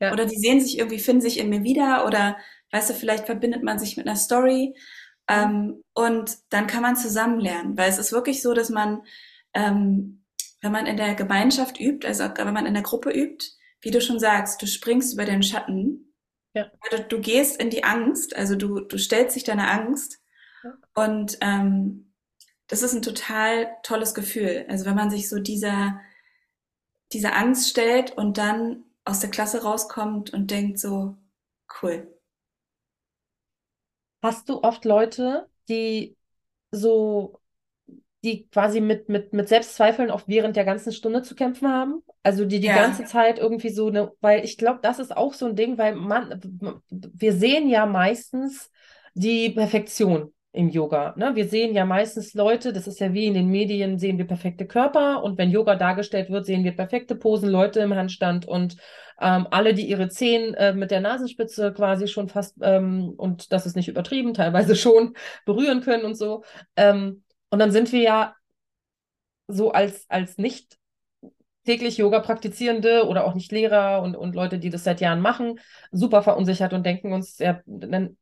[0.00, 0.12] ja.
[0.12, 2.36] oder die sehen sich irgendwie, finden sich in mir wieder oder
[2.72, 4.74] weißt du, vielleicht verbindet man sich mit einer Story
[5.28, 9.02] ähm, und dann kann man zusammen lernen, weil es ist wirklich so, dass man,
[9.54, 10.24] ähm,
[10.60, 13.46] wenn man in der Gemeinschaft übt, also wenn man in der Gruppe übt,
[13.80, 16.14] wie du schon sagst, du springst über den Schatten,
[16.54, 16.70] ja.
[16.90, 20.18] du, du, gehst in die Angst, also du, du stellst dich deiner Angst
[20.64, 20.74] ja.
[20.94, 22.12] und ähm,
[22.66, 24.66] das ist ein total tolles Gefühl.
[24.68, 26.00] Also wenn man sich so dieser,
[27.12, 31.16] dieser Angst stellt und dann aus der Klasse rauskommt und denkt so,
[31.82, 32.08] cool,
[34.22, 36.16] Hast du oft Leute, die
[36.72, 37.40] so,
[38.24, 42.02] die quasi mit, mit, mit Selbstzweifeln auch während der ganzen Stunde zu kämpfen haben?
[42.24, 42.74] Also die die Ja.
[42.74, 45.94] ganze Zeit irgendwie so eine, weil ich glaube, das ist auch so ein Ding, weil
[45.96, 46.40] man,
[46.90, 48.70] wir sehen ja meistens
[49.14, 51.14] die Perfektion im Yoga.
[51.16, 51.34] Ne?
[51.34, 54.66] Wir sehen ja meistens Leute, das ist ja wie in den Medien, sehen wir perfekte
[54.66, 58.76] Körper und wenn Yoga dargestellt wird, sehen wir perfekte Posen, Leute im Handstand und
[59.20, 63.66] ähm, alle, die ihre Zehen äh, mit der Nasenspitze quasi schon fast, ähm, und das
[63.66, 66.44] ist nicht übertrieben, teilweise schon berühren können und so.
[66.76, 68.34] Ähm, und dann sind wir ja
[69.48, 70.78] so als, als nicht
[71.68, 75.60] täglich Yoga praktizierende oder auch nicht Lehrer und, und Leute, die das seit Jahren machen,
[75.92, 77.60] super verunsichert und denken uns, ja,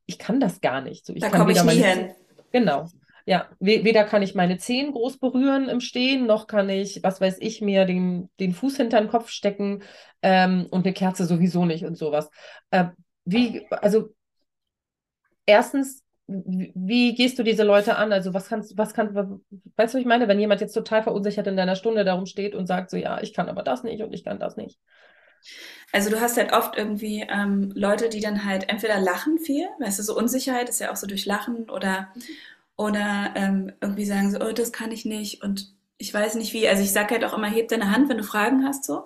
[0.07, 1.07] ich kann das gar nicht.
[1.07, 2.11] So, ich da komme ich nie hin.
[2.51, 2.89] Genau.
[3.25, 7.37] Ja, weder kann ich meine Zehen groß berühren im Stehen, noch kann ich, was weiß
[7.41, 9.83] ich, mir den, den Fuß hinter den Kopf stecken
[10.23, 12.31] ähm, und eine Kerze sowieso nicht und sowas.
[12.71, 12.87] Äh,
[13.25, 14.09] wie, also
[15.45, 18.13] erstens, wie gehst du diese Leute an?
[18.13, 19.41] Also was kannst, was kann, weißt du,
[19.77, 22.91] was ich meine, wenn jemand jetzt total verunsichert in deiner Stunde darum steht und sagt
[22.91, 24.79] so, ja, ich kann aber das nicht und ich kann das nicht.
[25.93, 29.99] Also du hast halt oft irgendwie ähm, Leute, die dann halt entweder lachen viel, weißt
[30.01, 32.09] du, so Unsicherheit ist ja auch so durch Lachen oder,
[32.77, 36.69] oder ähm, irgendwie sagen so, oh, das kann ich nicht und ich weiß nicht wie.
[36.69, 39.05] Also ich sage halt auch immer, heb deine Hand, wenn du Fragen hast so.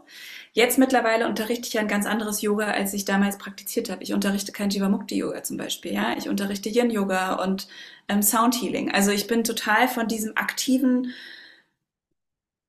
[0.52, 4.02] Jetzt mittlerweile unterrichte ich ja ein ganz anderes Yoga, als ich damals praktiziert habe.
[4.02, 6.16] Ich unterrichte kein Jivamukti-Yoga zum Beispiel, ja.
[6.16, 7.68] Ich unterrichte Yin-Yoga und
[8.08, 8.90] ähm, Sound-Healing.
[8.90, 11.12] Also ich bin total von diesem aktiven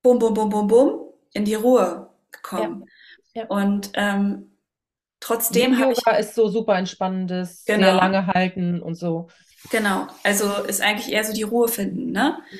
[0.04, 1.00] Bum, Bum, Bum, Bum, Bum
[1.34, 2.86] in die Ruhe gekommen.
[3.34, 3.44] Ja.
[3.44, 3.46] Ja.
[3.48, 4.52] Und ähm,
[5.20, 6.06] trotzdem habe ich.
[6.20, 7.84] ist so super entspannendes, genau.
[7.84, 9.30] sehr lange halten und so.
[9.70, 12.40] Genau, also ist eigentlich eher so die Ruhe finden, ne?
[12.52, 12.58] Mhm.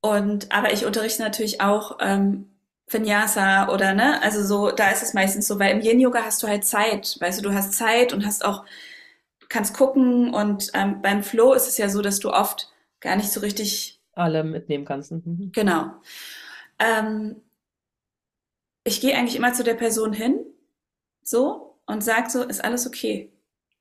[0.00, 2.53] Und aber ich unterrichte natürlich auch ähm,
[2.86, 6.42] Vinyasa oder ne, also so, da ist es meistens so, weil im Yin Yoga hast
[6.42, 8.64] du halt Zeit, weißt du, du hast Zeit und hast auch
[9.48, 12.70] kannst gucken und ähm, beim Flow ist es ja so, dass du oft
[13.00, 15.12] gar nicht so richtig alle mitnehmen kannst.
[15.12, 15.50] Mhm.
[15.52, 15.92] Genau.
[16.78, 17.36] Ähm,
[18.84, 20.44] ich gehe eigentlich immer zu der Person hin,
[21.22, 23.32] so, und sag so, ist alles okay.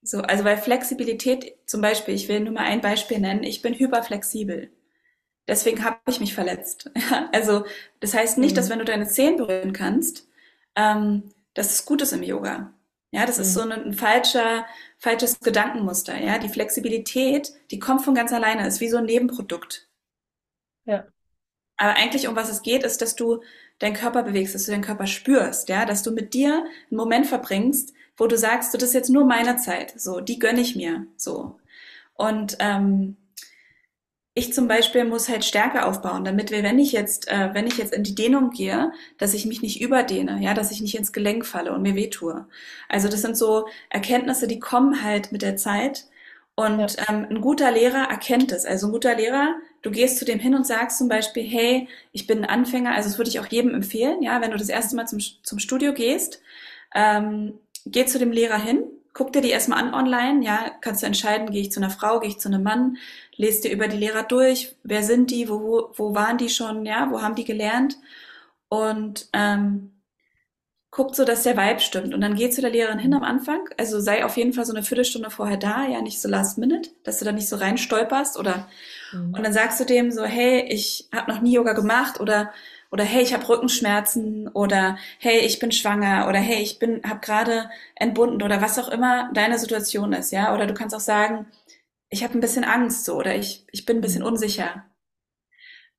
[0.01, 3.73] So, also bei Flexibilität zum Beispiel, ich will nur mal ein Beispiel nennen, ich bin
[3.73, 4.69] hyperflexibel.
[5.47, 6.89] Deswegen habe ich mich verletzt.
[7.31, 7.65] also
[7.99, 8.55] das heißt nicht, mhm.
[8.55, 10.27] dass wenn du deine Zehen berühren kannst,
[10.75, 12.73] ähm, dass es gut ist im Yoga.
[13.11, 13.43] Ja, das mhm.
[13.43, 14.65] ist so ein, ein, falscher,
[14.97, 16.19] falsches Gedankenmuster.
[16.19, 19.87] Ja, die Flexibilität, die kommt von ganz alleine, ist wie so ein Nebenprodukt.
[20.85, 21.05] Ja.
[21.77, 23.41] Aber eigentlich um was es geht, ist, dass du
[23.79, 27.27] deinen Körper bewegst, dass du deinen Körper spürst, ja, dass du mit dir einen Moment
[27.27, 30.75] verbringst, wo du sagst, so, das ist jetzt nur meine Zeit, so, die gönne ich
[30.75, 31.59] mir, so.
[32.13, 33.17] Und ähm,
[34.35, 37.77] ich zum Beispiel muss halt Stärke aufbauen, damit wir, wenn ich jetzt, äh, wenn ich
[37.77, 41.13] jetzt in die Dehnung gehe, dass ich mich nicht überdehne, ja, dass ich nicht ins
[41.13, 42.47] Gelenk falle und mir wehtue.
[42.89, 46.05] Also das sind so Erkenntnisse, die kommen halt mit der Zeit.
[46.55, 47.09] Und ja.
[47.09, 48.65] ähm, ein guter Lehrer erkennt es.
[48.65, 52.25] Also ein guter Lehrer, du gehst zu dem hin und sagst zum Beispiel, hey, ich
[52.27, 54.95] bin ein Anfänger, also das würde ich auch jedem empfehlen, ja, wenn du das erste
[54.95, 56.41] Mal zum, zum Studio gehst,
[56.95, 61.07] ähm, geh zu dem Lehrer hin, guck dir die erstmal an online, ja, kannst du
[61.07, 62.97] entscheiden, gehe ich zu einer Frau, gehe ich zu einem Mann,
[63.35, 67.09] lest dir über die Lehrer durch, wer sind die, wo, wo waren die schon, ja,
[67.11, 67.97] wo haben die gelernt
[68.69, 69.91] und ähm,
[70.89, 72.13] guckt so, dass der Vibe stimmt.
[72.13, 73.67] Und dann geht zu der Lehrerin hin am Anfang.
[73.77, 76.91] Also sei auf jeden Fall so eine Viertelstunde vorher da, ja, nicht so last minute,
[77.03, 78.67] dass du da nicht so reinstolperst oder
[79.11, 79.33] mhm.
[79.33, 82.51] und dann sagst du dem so, hey, ich habe noch nie Yoga gemacht oder
[82.93, 87.21] oder hey, ich habe Rückenschmerzen oder hey, ich bin schwanger oder hey, ich bin habe
[87.21, 91.47] gerade entbunden oder was auch immer deine Situation ist, ja, oder du kannst auch sagen,
[92.09, 94.27] ich habe ein bisschen Angst so oder ich ich bin ein bisschen mhm.
[94.27, 94.85] unsicher.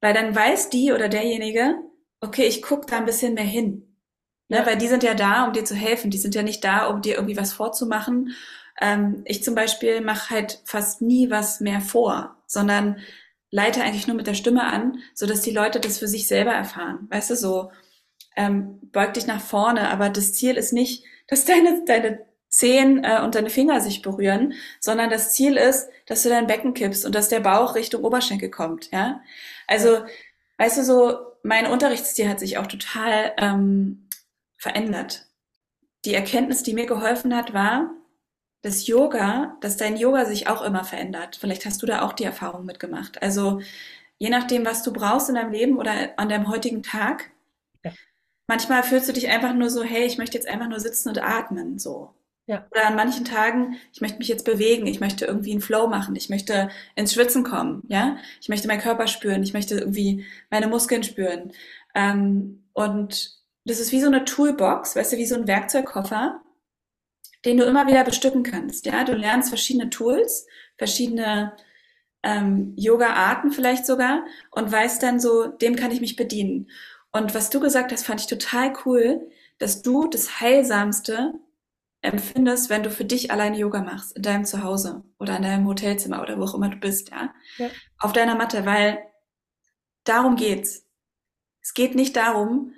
[0.00, 1.80] Weil dann weiß die oder derjenige,
[2.20, 3.96] okay, ich guck da ein bisschen mehr hin.
[4.48, 4.64] Ne?
[4.64, 6.10] Weil die sind ja da, um dir zu helfen.
[6.10, 8.34] Die sind ja nicht da, um dir irgendwie was vorzumachen.
[8.80, 12.98] Ähm, ich zum Beispiel mache halt fast nie was mehr vor, sondern
[13.54, 16.50] leite eigentlich nur mit der Stimme an, so dass die Leute das für sich selber
[16.50, 17.06] erfahren.
[17.08, 17.70] Weißt du, so
[18.34, 23.20] ähm, beug dich nach vorne, aber das Ziel ist nicht, dass deine, deine Zehen äh,
[23.22, 27.14] und deine Finger sich berühren, sondern das Ziel ist, dass du dein Becken kippst und
[27.14, 28.90] dass der Bauch Richtung Oberschenkel kommt.
[28.90, 29.20] Ja,
[29.68, 29.98] also
[30.58, 34.08] weißt du so, mein Unterrichtsstil hat sich auch total ähm,
[34.56, 35.28] verändert.
[36.04, 37.94] Die Erkenntnis, die mir geholfen hat, war,
[38.64, 41.36] dass Yoga, dass dein Yoga sich auch immer verändert.
[41.38, 43.22] Vielleicht hast du da auch die Erfahrung mitgemacht.
[43.22, 43.60] Also
[44.18, 47.30] je nachdem, was du brauchst in deinem Leben oder an deinem heutigen Tag.
[47.84, 47.92] Ja.
[48.46, 51.22] Manchmal fühlst du dich einfach nur so, hey, ich möchte jetzt einfach nur sitzen und
[51.22, 52.14] atmen, so.
[52.46, 52.66] Ja.
[52.70, 56.16] Oder an manchen Tagen, ich möchte mich jetzt bewegen, ich möchte irgendwie einen Flow machen,
[56.16, 58.16] ich möchte ins Schwitzen kommen, ja.
[58.40, 61.52] Ich möchte meinen Körper spüren, ich möchte irgendwie meine Muskeln spüren.
[61.94, 66.40] Ähm, und das ist wie so eine Toolbox, weißt du, wie so ein Werkzeugkoffer,
[67.44, 68.86] den du immer wieder bestücken kannst.
[68.86, 71.56] Ja, du lernst verschiedene Tools, verschiedene
[72.22, 76.70] ähm, Yoga-Arten vielleicht sogar und weißt dann so, dem kann ich mich bedienen.
[77.12, 81.34] Und was du gesagt hast, fand ich total cool, dass du das Heilsamste
[82.00, 86.22] empfindest, wenn du für dich alleine Yoga machst, in deinem Zuhause oder in deinem Hotelzimmer
[86.22, 87.70] oder wo auch immer du bist, ja, ja.
[87.98, 88.98] auf deiner Matte, weil
[90.04, 90.84] darum geht's.
[91.62, 92.74] Es geht nicht darum,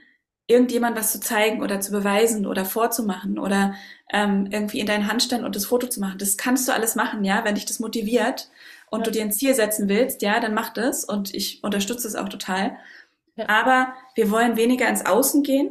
[0.47, 3.75] irgendjemand was zu zeigen oder zu beweisen oder vorzumachen oder
[4.13, 6.19] ähm, irgendwie in deinen Handstand und das Foto zu machen.
[6.19, 8.51] Das kannst du alles machen, ja, wenn dich das motiviert
[8.91, 9.05] und ja.
[9.05, 12.29] du dir ein Ziel setzen willst, ja, dann mach das und ich unterstütze es auch
[12.29, 12.77] total.
[13.35, 13.49] Ja.
[13.49, 15.71] Aber wir wollen weniger ins Außen gehen,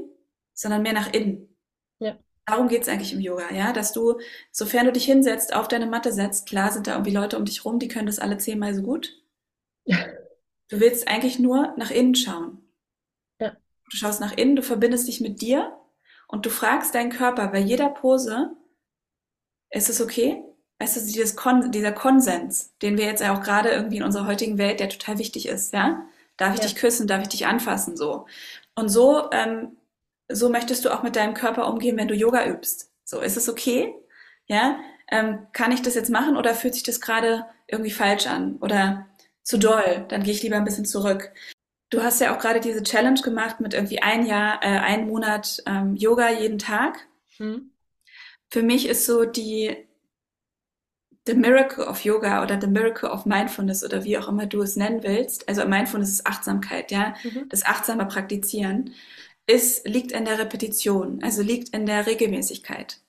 [0.53, 1.55] sondern mehr nach innen.
[1.99, 2.17] Ja.
[2.45, 4.19] Darum geht's eigentlich im Yoga, ja, dass du,
[4.51, 7.63] sofern du dich hinsetzt, auf deine Matte setzt, klar sind da irgendwie Leute um dich
[7.63, 9.13] rum, die können das alle zehnmal so gut.
[9.85, 9.97] Ja.
[10.67, 12.64] Du willst eigentlich nur nach innen schauen.
[13.89, 15.77] Du schaust nach innen, du verbindest dich mit dir
[16.27, 18.51] und du fragst deinen Körper bei jeder Pose,
[19.69, 20.41] ist es okay?
[20.79, 24.27] Weißt du, dieses Kon dieser Konsens, den wir jetzt ja auch gerade irgendwie in unserer
[24.27, 26.05] heutigen Welt, der total wichtig ist, ja?
[26.37, 26.65] Darf ich ja.
[26.65, 27.07] dich küssen?
[27.07, 27.95] Darf ich dich anfassen?
[27.95, 28.25] So.
[28.75, 29.77] Und so, ähm,
[30.27, 32.91] so möchtest du auch mit deinem Körper umgehen, wenn du Yoga übst.
[33.05, 33.93] So, ist es okay?
[34.47, 34.79] Ja?
[35.09, 38.57] Ähm, kann ich das jetzt machen oder fühlt sich das gerade irgendwie falsch an?
[38.57, 39.07] Oder
[39.43, 41.31] zu doll, dann gehe ich lieber ein bisschen zurück.
[41.95, 45.63] Du hast ja auch gerade diese Challenge gemacht mit irgendwie ein Jahr, äh, ein Monat
[45.65, 47.07] ähm, Yoga jeden Tag.
[47.37, 47.71] Hm.
[48.49, 49.77] Für mich ist so die
[51.25, 54.75] The Miracle of Yoga oder The Miracle of Mindfulness oder wie auch immer du es
[54.75, 55.47] nennen willst.
[55.47, 57.47] Also Mindfulness ist Achtsamkeit, ja, mhm.
[57.47, 58.93] das achtsame Praktizieren
[59.47, 62.99] ist, liegt in der Repetition, also liegt in der Regelmäßigkeit.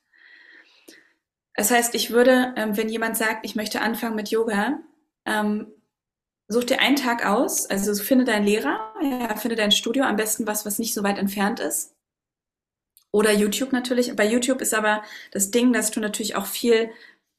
[1.54, 4.78] Das heißt, ich würde, ähm, wenn jemand sagt, ich möchte anfangen mit Yoga,
[5.24, 5.72] ähm,
[6.48, 10.46] such dir einen Tag aus, also finde deinen Lehrer, ja, finde dein Studio, am besten
[10.46, 11.94] was, was nicht so weit entfernt ist.
[13.12, 14.14] Oder YouTube natürlich.
[14.14, 16.90] Bei YouTube ist aber das Ding, dass du natürlich auch viel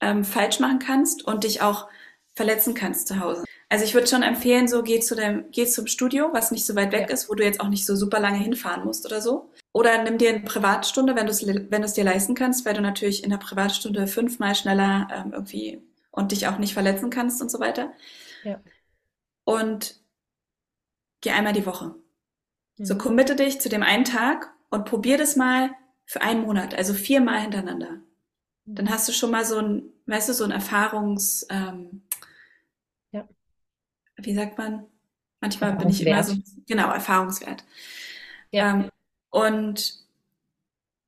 [0.01, 1.88] ähm, falsch machen kannst und dich auch
[2.36, 3.43] verletzen kannst zu Hause.
[3.70, 6.76] Also ich würde schon empfehlen, so geh zu dem, geh zum Studio, was nicht so
[6.76, 7.14] weit weg ja.
[7.14, 9.51] ist, wo du jetzt auch nicht so super lange hinfahren musst oder so.
[9.74, 13.24] Oder nimm dir eine Privatstunde, wenn du es wenn dir leisten kannst, weil du natürlich
[13.24, 15.82] in der Privatstunde fünfmal schneller ähm, irgendwie
[16.12, 17.91] und dich auch nicht verletzen kannst und so weiter.
[18.43, 18.60] Ja
[19.48, 19.95] und
[21.22, 21.95] geh einmal die Woche.
[22.76, 22.86] Mhm.
[22.86, 25.72] So committe dich zu dem einen Tag und probier das mal
[26.06, 28.02] für einen Monat, also viermal hintereinander.
[28.66, 28.89] Dann mhm.
[28.89, 32.02] hast du schon mal so ein, weißt du, so ein Erfahrungs, ähm,
[33.12, 33.26] ja.
[34.18, 34.86] wie sagt man?
[35.39, 36.36] Manchmal bin ich immer so,
[36.68, 37.64] genau, Erfahrungswert.
[38.52, 38.72] Ja.
[38.72, 38.89] Ähm,
[39.30, 39.93] und,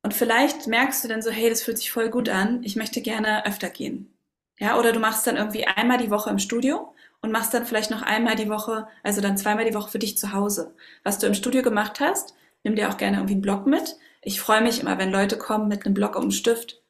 [0.03, 3.01] und vielleicht merkst du dann so, hey, das fühlt sich voll gut an, ich möchte
[3.01, 4.13] gerne öfter gehen.
[4.59, 7.91] Ja, oder du machst dann irgendwie einmal die Woche im Studio und machst dann vielleicht
[7.91, 10.73] noch einmal die Woche, also dann zweimal die Woche für dich zu Hause.
[11.03, 13.97] Was du im Studio gemacht hast, nimm dir auch gerne irgendwie einen Block mit.
[14.21, 16.81] Ich freue mich immer, wenn Leute kommen mit einem Block und einem Stift.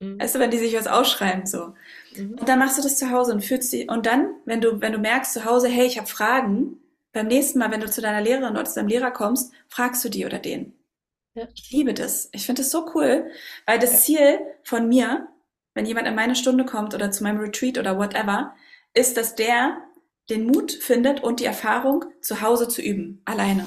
[0.00, 0.20] Mhm.
[0.20, 1.74] Weißt du, wenn die sich was ausschreiben so.
[2.16, 2.38] Mhm.
[2.38, 4.92] Und dann machst du das zu Hause und fühlst die und dann, wenn du wenn
[4.92, 6.80] du merkst zu Hause, hey, ich habe Fragen,
[7.12, 10.08] beim nächsten Mal, wenn du zu deiner Lehrerin oder zu deinem Lehrer kommst, fragst du
[10.08, 10.74] die oder den.
[11.34, 11.48] Ja.
[11.54, 12.28] Ich liebe das.
[12.32, 13.30] Ich finde das so cool,
[13.66, 13.98] weil das ja.
[13.98, 15.28] Ziel von mir,
[15.74, 18.54] wenn jemand in meine Stunde kommt oder zu meinem Retreat oder whatever,
[18.94, 19.78] ist, dass der
[20.28, 23.66] den Mut findet und die Erfahrung, zu Hause zu üben, alleine.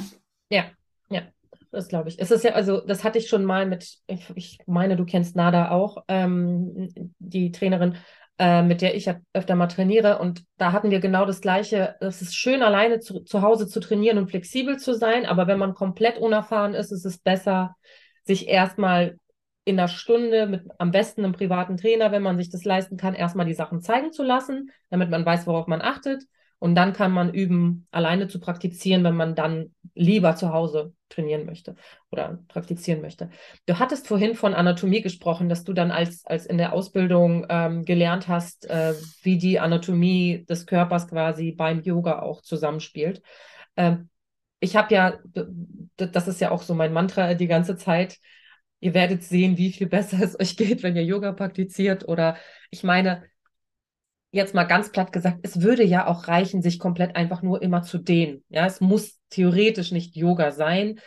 [0.49, 0.65] Ja,
[1.09, 1.24] ja,
[1.71, 2.19] das glaube ich.
[2.19, 5.71] Es ist ja, also das hatte ich schon mal mit, ich, meine, du kennst Nada
[5.71, 7.97] auch, ähm, die Trainerin,
[8.39, 10.19] äh, mit der ich ja öfter mal trainiere.
[10.19, 11.95] Und da hatten wir genau das Gleiche.
[11.99, 15.59] Es ist schön, alleine zu, zu Hause zu trainieren und flexibel zu sein, aber wenn
[15.59, 17.76] man komplett unerfahren ist, ist es besser,
[18.24, 19.17] sich erstmal
[19.66, 23.14] in einer Stunde mit am besten einem privaten Trainer, wenn man sich das leisten kann,
[23.14, 26.24] erstmal die Sachen zeigen zu lassen, damit man weiß, worauf man achtet.
[26.59, 31.45] Und dann kann man üben, alleine zu praktizieren, wenn man dann lieber zu Hause trainieren
[31.45, 31.76] möchte
[32.09, 33.30] oder praktizieren möchte.
[33.66, 37.84] Du hattest vorhin von Anatomie gesprochen, dass du dann als, als in der Ausbildung ähm,
[37.84, 38.93] gelernt hast, äh,
[39.24, 43.22] wie die Anatomie des Körpers quasi beim Yoga auch zusammenspielt.
[43.76, 44.09] Ähm,
[44.61, 45.18] ich habe ja,
[45.97, 48.20] das ist ja auch so mein Mantra die ganze Zeit,
[48.84, 52.07] Ihr werdet sehen, wie viel besser es euch geht, wenn ihr Yoga praktiziert.
[52.07, 52.36] Oder
[52.69, 53.23] ich meine,
[54.31, 57.84] jetzt mal ganz platt gesagt, es würde ja auch reichen, sich komplett einfach nur immer
[57.84, 58.43] zu dehnen.
[58.49, 60.99] Ja, es muss theoretisch nicht Yoga sein.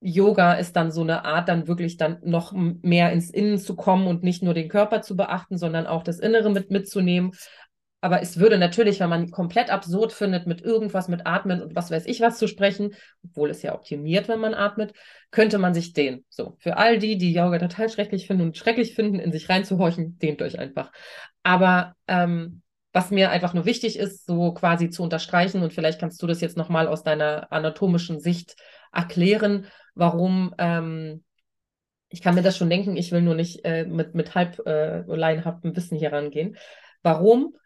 [0.00, 4.06] Yoga ist dann so eine Art, dann wirklich dann noch mehr ins Innen zu kommen
[4.08, 7.32] und nicht nur den Körper zu beachten, sondern auch das Innere mit mitzunehmen.
[8.00, 11.90] Aber es würde natürlich, wenn man komplett absurd findet, mit irgendwas mit Atmen und was
[11.90, 12.94] weiß ich was zu sprechen,
[13.24, 14.92] obwohl es ja optimiert, wenn man atmet,
[15.30, 16.24] könnte man sich dehnen.
[16.28, 20.18] So, für all die, die Yoga total schrecklich finden und schrecklich finden, in sich reinzuhorchen,
[20.18, 20.92] dehnt euch einfach.
[21.42, 26.22] Aber ähm, was mir einfach nur wichtig ist, so quasi zu unterstreichen, und vielleicht kannst
[26.22, 28.56] du das jetzt nochmal aus deiner anatomischen Sicht
[28.92, 31.24] erklären, warum ähm,
[32.08, 35.00] ich kann mir das schon denken, ich will nur nicht äh, mit, mit halb äh,
[35.02, 36.56] laienhaftem Wissen hier rangehen.
[37.02, 37.56] Warum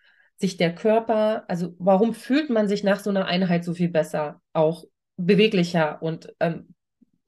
[0.41, 4.41] sich der Körper, also warum fühlt man sich nach so einer Einheit so viel besser,
[4.53, 4.85] auch
[5.17, 6.75] beweglicher und ähm,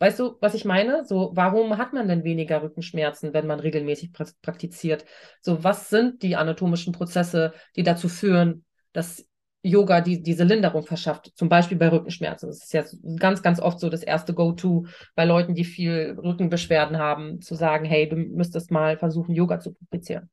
[0.03, 1.05] Weißt du, was ich meine?
[1.05, 4.11] So, warum hat man denn weniger Rückenschmerzen, wenn man regelmäßig
[4.43, 5.05] praktiziert?
[5.41, 9.25] So, was sind die anatomischen Prozesse, die dazu führen, dass
[9.63, 12.49] Yoga die, diese Linderung verschafft, zum Beispiel bei Rückenschmerzen.
[12.49, 12.83] Das ist ja
[13.17, 17.85] ganz, ganz oft so das erste Go-To bei Leuten, die viel Rückenbeschwerden haben, zu sagen,
[17.85, 20.31] hey, du müsstest mal versuchen, Yoga zu praktizieren.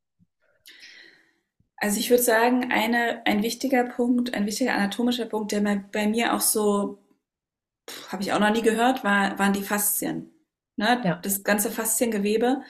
[1.79, 5.61] Also ich würde sagen, eine, ein wichtiger Punkt, ein wichtiger anatomischer Punkt, der
[5.91, 6.99] bei mir auch so,
[8.09, 10.31] habe ich auch noch nie gehört, war, waren die Faszien.
[10.75, 11.01] Ne?
[11.03, 11.15] Ja.
[11.15, 12.61] Das ganze Fasziengewebe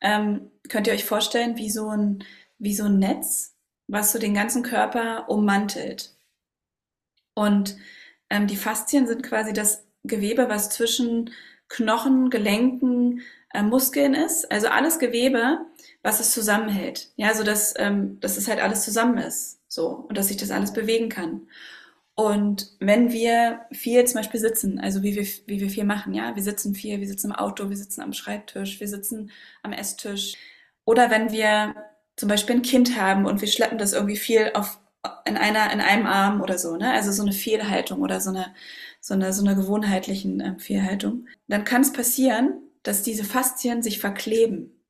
[0.00, 2.24] ähm, könnt ihr euch vorstellen wie so ein,
[2.58, 3.56] wie so ein Netz,
[3.88, 6.16] was so den ganzen Körper ummantelt.
[7.34, 7.76] Und
[8.30, 11.30] ähm, die Faszien sind quasi das Gewebe, was zwischen
[11.68, 13.22] Knochen, Gelenken,
[13.54, 14.50] äh, Muskeln ist.
[14.50, 15.58] Also alles Gewebe,
[16.02, 17.10] was es zusammenhält.
[17.16, 19.60] Ja, so dass, ähm, dass es halt alles zusammen ist.
[19.68, 19.88] So.
[19.88, 21.42] Und dass sich das alles bewegen kann.
[22.14, 26.36] Und wenn wir viel zum Beispiel sitzen, also wie wir, wie wir viel machen, ja,
[26.36, 29.30] wir sitzen viel, wir sitzen im Auto, wir sitzen am Schreibtisch, wir sitzen
[29.62, 30.34] am Esstisch.
[30.84, 31.74] Oder wenn wir
[32.16, 34.78] zum Beispiel ein Kind haben und wir schleppen das irgendwie viel auf,
[35.24, 36.92] in einer, in einem Arm oder so, ne?
[36.92, 38.54] Also so eine Fehlhaltung oder so eine,
[39.00, 41.26] so eine, so eine gewohnheitlichen äh, Fehlhaltung.
[41.48, 44.84] Dann kann es passieren, dass diese Faszien sich verkleben.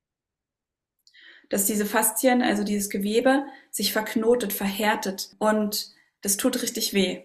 [1.49, 7.23] Dass diese Faszien, also dieses Gewebe, sich verknotet, verhärtet und das tut richtig weh.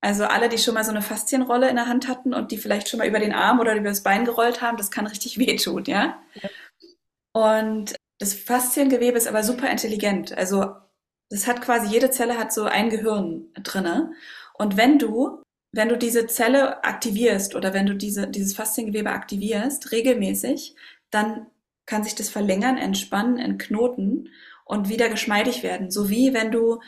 [0.00, 2.88] Also alle, die schon mal so eine Faszienrolle in der Hand hatten und die vielleicht
[2.88, 5.84] schon mal über den Arm oder über das Bein gerollt haben, das kann richtig wehtun,
[5.84, 6.20] ja?
[6.34, 6.50] ja.
[7.32, 10.36] Und das Fasziengewebe ist aber super intelligent.
[10.36, 10.74] Also
[11.30, 14.12] das hat quasi, jede Zelle hat so ein Gehirn drinne.
[14.54, 15.42] Und wenn du,
[15.72, 20.76] wenn du diese Zelle aktivierst oder wenn du diese, dieses Fasziengewebe aktivierst, regelmäßig,
[21.10, 21.46] dann
[21.86, 24.28] kann sich das verlängern, entspannen, entknoten
[24.64, 25.90] und wieder geschmeidig werden.
[25.90, 26.80] So wie wenn du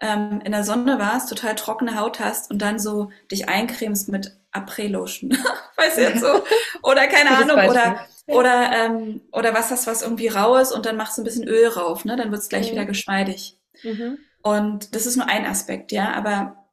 [0.00, 4.36] ähm, in der Sonne warst, total trockene Haut hast und dann so dich eincremst mit
[4.52, 5.36] Après-Lotion.
[5.76, 6.42] weißt du jetzt so?
[6.82, 10.96] Oder keine Ahnung, oder oder, ähm, oder was hast, was irgendwie rau ist und dann
[10.96, 12.16] machst du ein bisschen Öl rauf, ne?
[12.16, 12.72] Dann wird es gleich mhm.
[12.72, 13.58] wieder geschmeidig.
[13.82, 14.18] Mhm.
[14.42, 16.64] Und das ist nur ein Aspekt, ja, aber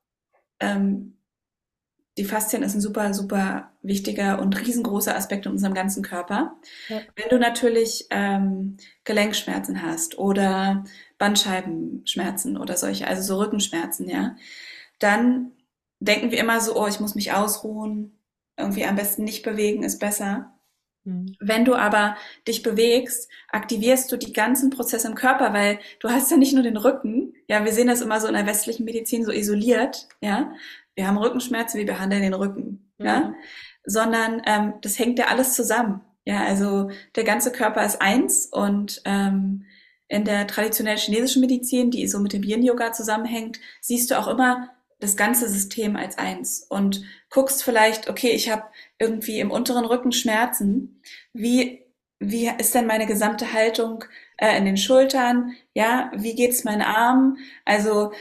[0.60, 1.17] ähm,
[2.18, 6.56] die Faszien ist ein super, super wichtiger und riesengroßer Aspekt in unserem ganzen Körper.
[6.90, 7.02] Ja.
[7.16, 10.84] Wenn du natürlich ähm, Gelenkschmerzen hast oder
[11.18, 14.36] Bandscheibenschmerzen oder solche, also so Rückenschmerzen, ja,
[15.00, 15.52] dann
[16.00, 18.18] denken wir immer so, oh, ich muss mich ausruhen,
[18.58, 20.54] irgendwie am besten nicht bewegen ist besser.
[21.04, 21.36] Mhm.
[21.40, 26.32] Wenn du aber dich bewegst, aktivierst du die ganzen Prozesse im Körper, weil du hast
[26.32, 27.34] ja nicht nur den Rücken.
[27.48, 30.08] Ja, wir sehen das immer so in der westlichen Medizin so isoliert.
[30.20, 30.52] Ja,
[30.98, 32.92] wir haben Rückenschmerzen, wir behandeln den Rücken.
[32.98, 33.06] Mhm.
[33.06, 33.34] Ja,
[33.86, 36.02] sondern ähm, das hängt ja alles zusammen.
[36.26, 39.64] Ja, also der ganze Körper ist eins und ähm,
[40.10, 44.70] in der traditionellen chinesischen Medizin, die so mit dem Yin-Yoga zusammenhängt, siehst du auch immer
[45.00, 48.64] das ganze System als eins und guckst vielleicht, okay, ich habe
[49.00, 51.02] irgendwie im unteren Rücken Schmerzen.
[51.34, 51.86] Wie,
[52.20, 54.04] wie ist denn meine gesamte Haltung
[54.38, 55.54] äh, in den Schultern?
[55.74, 57.38] Ja, wie geht's meinen Arm?
[57.64, 58.12] Also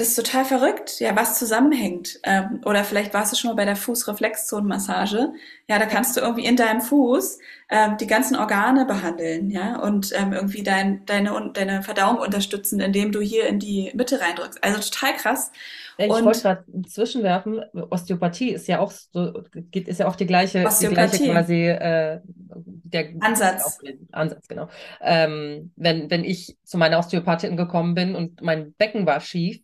[0.00, 2.20] das ist total verrückt, ja, was zusammenhängt.
[2.22, 5.34] Ähm, oder vielleicht warst du schon mal bei der Fußreflexzonenmassage.
[5.68, 7.38] Ja, da kannst du irgendwie in deinem Fuß
[7.68, 13.12] ähm, die ganzen Organe behandeln, ja, und ähm, irgendwie dein, deine, deine Verdauung unterstützen, indem
[13.12, 14.64] du hier in die Mitte reindrückst.
[14.64, 15.52] Also total krass.
[15.98, 20.26] Ich und wollte gerade zwischenwerfen, Osteopathie ist ja auch so, geht, ist ja auch die
[20.26, 23.78] gleiche, die gleiche quasi äh, der Ansatz.
[24.12, 24.70] Ansatz, genau.
[25.02, 29.60] Ähm, wenn, wenn ich zu meiner Osteopathin gekommen bin und mein Becken war schief,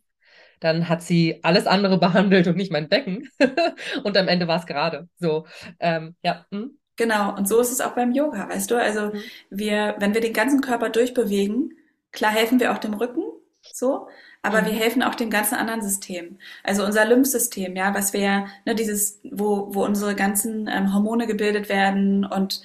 [0.59, 3.29] dann hat sie alles andere behandelt und nicht mein Becken.
[4.03, 5.07] und am Ende war es gerade.
[5.19, 5.45] So,
[5.79, 6.45] ähm, ja.
[6.51, 6.77] Hm?
[6.97, 8.75] Genau, und so ist es auch beim Yoga, weißt du?
[8.75, 9.21] Also mhm.
[9.51, 11.73] wir, wenn wir den ganzen Körper durchbewegen,
[12.11, 13.23] klar helfen wir auch dem Rücken,
[13.61, 14.07] so,
[14.41, 14.65] aber mhm.
[14.67, 16.39] wir helfen auch dem ganzen anderen System.
[16.63, 21.27] Also unser Lymphsystem, ja, was wir ja, ne, dieses, wo, wo unsere ganzen ähm, Hormone
[21.27, 22.63] gebildet werden und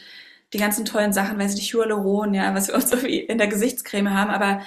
[0.54, 3.38] die ganzen tollen Sachen, weiß ich nicht, Hyaluron, ja, was wir uns so wie in
[3.38, 4.62] der Gesichtscreme haben, aber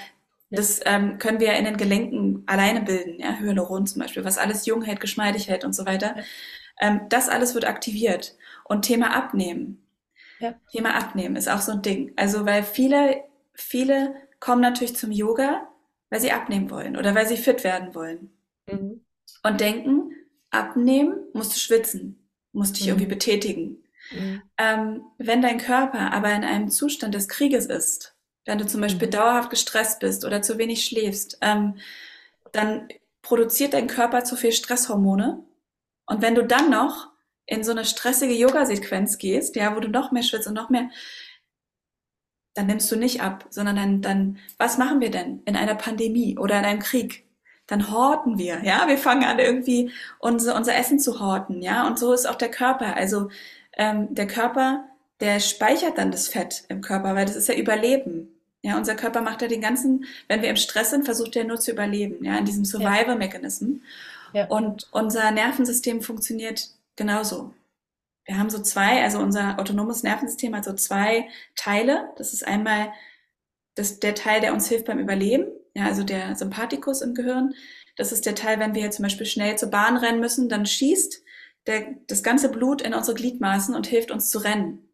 [0.50, 4.38] das ähm, können wir ja in den Gelenken alleine bilden, ja, Hyaluron zum Beispiel, was
[4.38, 6.16] alles jung hält, geschmeidig hält und so weiter.
[6.80, 8.36] Ähm, das alles wird aktiviert.
[8.64, 9.86] Und Thema Abnehmen.
[10.40, 10.56] Ja.
[10.72, 12.14] Thema Abnehmen ist auch so ein Ding.
[12.16, 13.24] Also, weil viele,
[13.54, 15.68] viele kommen natürlich zum Yoga,
[16.10, 18.32] weil sie abnehmen wollen oder weil sie fit werden wollen.
[18.70, 19.02] Mhm.
[19.44, 20.12] Und denken,
[20.52, 22.90] abnehmen musst du schwitzen, musst dich mhm.
[22.90, 23.84] irgendwie betätigen.
[24.12, 24.42] Mhm.
[24.58, 28.15] Ähm, wenn dein Körper aber in einem Zustand des Krieges ist,
[28.46, 29.12] wenn du zum Beispiel mhm.
[29.12, 31.76] dauerhaft gestresst bist oder zu wenig schläfst, ähm,
[32.52, 32.88] dann
[33.22, 35.44] produziert dein Körper zu viel Stresshormone.
[36.06, 37.10] Und wenn du dann noch
[37.48, 40.90] in so eine stressige Yoga-Sequenz gehst, ja, wo du noch mehr schwitzt und noch mehr,
[42.54, 46.38] dann nimmst du nicht ab, sondern dann, dann, was machen wir denn in einer Pandemie
[46.38, 47.26] oder in einem Krieg?
[47.68, 48.88] dann horten wir, ja.
[48.88, 51.88] Wir fangen an irgendwie unser, unser Essen zu horten, ja.
[51.88, 52.96] Und so ist auch der Körper.
[52.96, 53.30] Also
[53.74, 54.86] ähm, der Körper,
[55.20, 58.35] der speichert dann das Fett im Körper, weil das ist ja Überleben.
[58.66, 61.60] Ja, unser Körper macht ja den ganzen, wenn wir im Stress sind, versucht er nur
[61.60, 63.76] zu überleben, ja, in diesem Survival-Mechanism.
[64.34, 64.48] Ja.
[64.48, 67.54] Und unser Nervensystem funktioniert genauso.
[68.26, 72.10] Wir haben so zwei, also unser autonomes Nervensystem hat so zwei Teile.
[72.18, 72.92] Das ist einmal
[73.76, 75.46] das, der Teil, der uns hilft beim Überleben,
[75.76, 77.54] ja, also der Sympathikus im Gehirn.
[77.98, 80.66] Das ist der Teil, wenn wir jetzt zum Beispiel schnell zur Bahn rennen müssen, dann
[80.66, 81.22] schießt
[81.68, 84.90] der, das ganze Blut in unsere Gliedmaßen und hilft uns zu rennen.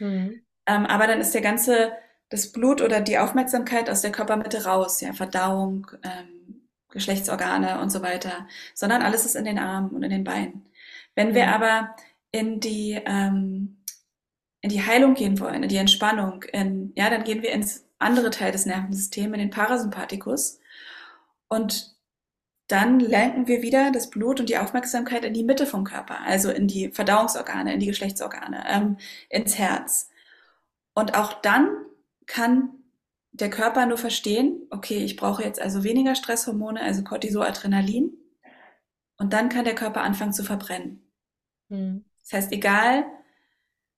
[0.00, 0.42] Mhm.
[0.66, 1.92] Ähm, aber dann ist der ganze,
[2.32, 8.00] das Blut oder die Aufmerksamkeit aus der Körpermitte raus, ja, Verdauung, ähm, Geschlechtsorgane und so
[8.00, 10.66] weiter, sondern alles ist in den Armen und in den Beinen.
[11.14, 11.52] Wenn wir mhm.
[11.52, 11.96] aber
[12.30, 13.82] in die, ähm,
[14.62, 18.30] in die Heilung gehen wollen, in die Entspannung, in, ja, dann gehen wir ins andere
[18.30, 20.58] Teil des Nervensystems, in den Parasympathikus.
[21.48, 21.94] Und
[22.68, 26.50] dann lenken wir wieder das Blut und die Aufmerksamkeit in die Mitte vom Körper, also
[26.50, 28.96] in die Verdauungsorgane, in die Geschlechtsorgane, ähm,
[29.28, 30.08] ins Herz.
[30.94, 31.68] Und auch dann
[32.32, 32.70] kann
[33.32, 38.10] der Körper nur verstehen, okay, ich brauche jetzt also weniger Stresshormone, also Cortisol, Adrenalin.
[39.18, 41.02] Und dann kann der Körper anfangen zu verbrennen.
[41.68, 42.06] Mhm.
[42.22, 43.04] Das heißt, egal,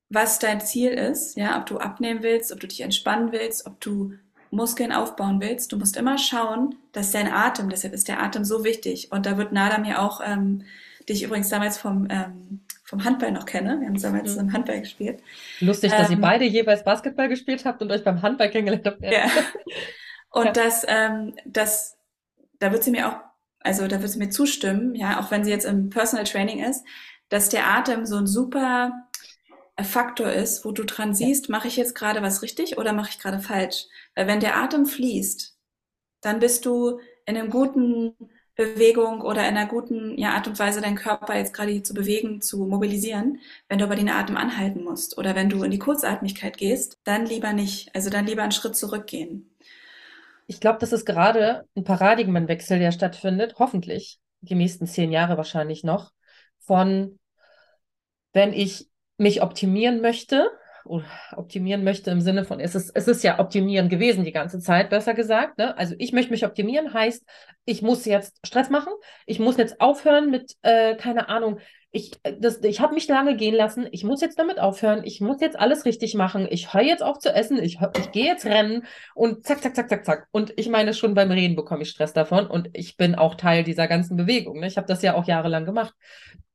[0.09, 3.81] was dein Ziel ist, ja, ob du abnehmen willst, ob du dich entspannen willst, ob
[3.81, 4.15] du
[4.51, 8.65] Muskeln aufbauen willst, du musst immer schauen, dass dein Atem, deshalb ist der Atem so
[8.65, 9.13] wichtig.
[9.13, 10.65] Und da wird Nada mir auch, ähm,
[11.09, 12.64] dich übrigens damals vom, ähm,
[12.95, 13.81] vom Handball noch kenne.
[13.81, 14.41] Wir haben damals mhm.
[14.41, 15.21] im Handball gespielt.
[15.59, 19.03] Lustig, dass ähm, ihr beide jeweils Basketball gespielt habt und euch beim Handball kennengelernt habt.
[19.03, 19.27] Ja.
[20.31, 20.53] Und ja.
[20.53, 21.97] das, ähm, das,
[22.59, 23.17] da wird sie mir auch,
[23.61, 26.85] also da wird sie mir zustimmen, ja, auch wenn sie jetzt im Personal Training ist,
[27.29, 28.93] dass der Atem so ein super
[29.81, 33.21] Faktor ist, wo du dran siehst, mache ich jetzt gerade was richtig oder mache ich
[33.21, 33.87] gerade falsch?
[34.17, 35.57] Weil wenn der Atem fließt,
[36.21, 38.17] dann bist du in einem guten
[38.57, 42.41] Bewegung oder in einer guten ja, Art und Weise, deinen Körper jetzt gerade zu bewegen,
[42.41, 43.41] zu mobilisieren.
[43.69, 47.27] Wenn du aber den Atem anhalten musst oder wenn du in die Kurzatmigkeit gehst, dann
[47.27, 47.95] lieber nicht.
[47.95, 49.51] Also dann lieber einen Schritt zurückgehen.
[50.47, 55.85] Ich glaube, das ist gerade ein Paradigmenwechsel, der stattfindet, hoffentlich die nächsten zehn Jahre wahrscheinlich
[55.85, 56.13] noch,
[56.59, 57.19] von
[58.33, 60.51] wenn ich mich optimieren möchte,
[60.85, 64.91] optimieren möchte im Sinne von, es ist, es ist ja optimieren gewesen die ganze Zeit,
[64.91, 65.59] besser gesagt.
[65.59, 65.77] Ne?
[65.79, 67.25] Also ich möchte mich optimieren, heißt,
[67.65, 68.93] ich muss jetzt Stress machen,
[69.27, 71.59] ich muss jetzt aufhören mit, äh, keine Ahnung,
[71.95, 72.11] ich,
[72.63, 75.85] ich habe mich lange gehen lassen, ich muss jetzt damit aufhören, ich muss jetzt alles
[75.85, 79.63] richtig machen, ich höre jetzt auf zu essen, ich, ich gehe jetzt rennen und zack,
[79.63, 80.27] zack, zack, zack, zack.
[80.33, 83.63] Und ich meine, schon beim Reden bekomme ich Stress davon und ich bin auch Teil
[83.63, 84.59] dieser ganzen Bewegung.
[84.59, 84.67] Ne?
[84.67, 85.95] Ich habe das ja auch jahrelang gemacht.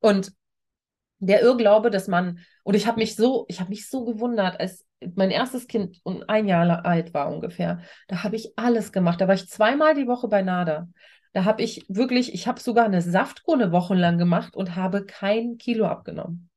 [0.02, 0.34] Und
[1.20, 4.86] der Irrglaube, dass man, und ich habe mich so, ich habe mich so gewundert, als
[5.16, 9.22] mein erstes Kind ein Jahr alt war ungefähr, da habe ich alles gemacht.
[9.22, 10.88] Da war ich zweimal die Woche bei Nada.
[11.34, 15.06] Da habe ich wirklich, ich habe sogar eine Saftkur eine Woche lang gemacht und habe
[15.06, 16.50] kein Kilo abgenommen.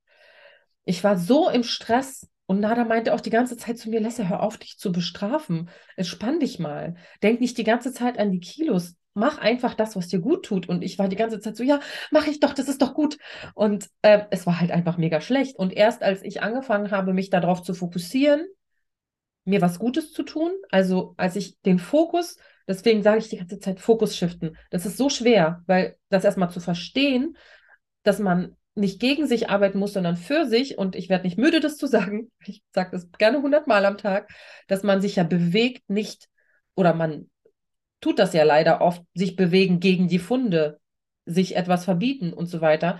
[0.84, 4.28] Ich war so im Stress und Nada meinte auch die ganze Zeit zu mir, Lesser,
[4.28, 5.70] hör auf, dich zu bestrafen.
[5.96, 6.94] Entspann dich mal.
[7.22, 10.68] Denk nicht die ganze Zeit an die Kilos mach einfach das, was dir gut tut.
[10.68, 13.18] Und ich war die ganze Zeit so, ja, mach ich doch, das ist doch gut.
[13.54, 15.56] Und äh, es war halt einfach mega schlecht.
[15.56, 18.46] Und erst als ich angefangen habe, mich darauf zu fokussieren,
[19.44, 22.36] mir was Gutes zu tun, also als ich den Fokus,
[22.68, 24.56] deswegen sage ich die ganze Zeit Fokus shiften.
[24.70, 27.36] Das ist so schwer, weil das erstmal zu verstehen,
[28.04, 30.78] dass man nicht gegen sich arbeiten muss, sondern für sich.
[30.78, 32.30] Und ich werde nicht müde, das zu sagen.
[32.44, 34.30] Ich sage das gerne hundertmal am Tag,
[34.68, 36.28] dass man sich ja bewegt, nicht
[36.74, 37.28] oder man
[38.02, 40.78] tut das ja leider oft, sich bewegen gegen die Funde,
[41.24, 42.98] sich etwas verbieten und so weiter.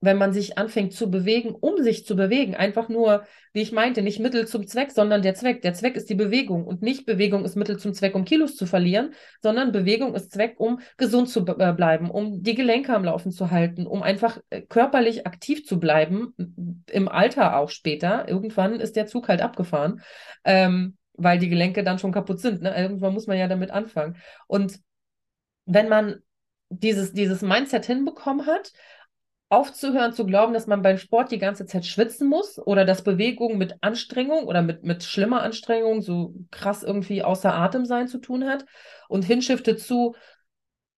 [0.00, 4.00] Wenn man sich anfängt zu bewegen, um sich zu bewegen, einfach nur, wie ich meinte,
[4.00, 5.60] nicht Mittel zum Zweck, sondern der Zweck.
[5.62, 8.64] Der Zweck ist die Bewegung und nicht Bewegung ist Mittel zum Zweck, um Kilos zu
[8.64, 13.32] verlieren, sondern Bewegung ist Zweck, um gesund zu äh, bleiben, um die Gelenke am Laufen
[13.32, 16.32] zu halten, um einfach äh, körperlich aktiv zu bleiben,
[16.90, 18.28] im Alter auch später.
[18.28, 20.00] Irgendwann ist der Zug halt abgefahren.
[20.44, 22.62] Ähm, weil die Gelenke dann schon kaputt sind.
[22.62, 22.74] Ne?
[22.74, 24.16] Irgendwann muss man ja damit anfangen.
[24.46, 24.80] Und
[25.66, 26.20] wenn man
[26.70, 28.72] dieses, dieses Mindset hinbekommen hat,
[29.50, 33.56] aufzuhören zu glauben, dass man beim Sport die ganze Zeit schwitzen muss oder dass Bewegung
[33.56, 38.46] mit Anstrengung oder mit, mit schlimmer Anstrengung so krass irgendwie außer Atem sein zu tun
[38.46, 38.66] hat
[39.08, 40.14] und hinschiftet zu,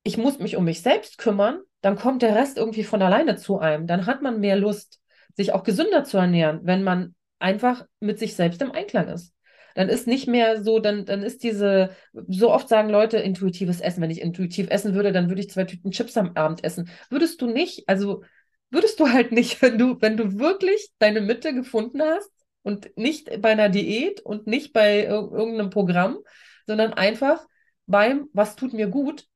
[0.02, 3.58] ich muss mich um mich selbst kümmern, dann kommt der Rest irgendwie von alleine zu
[3.60, 3.86] einem.
[3.86, 5.00] Dann hat man mehr Lust,
[5.36, 9.32] sich auch gesünder zu ernähren, wenn man einfach mit sich selbst im Einklang ist
[9.74, 11.90] dann ist nicht mehr so, dann, dann ist diese,
[12.28, 14.02] so oft sagen Leute, intuitives Essen.
[14.02, 16.88] Wenn ich intuitiv essen würde, dann würde ich zwei Tüten Chips am Abend essen.
[17.10, 18.22] Würdest du nicht, also
[18.70, 22.30] würdest du halt nicht, wenn du, wenn du wirklich deine Mitte gefunden hast
[22.62, 26.18] und nicht bei einer Diät und nicht bei ir irgendeinem Programm,
[26.66, 27.46] sondern einfach
[27.86, 29.26] beim, was tut mir gut,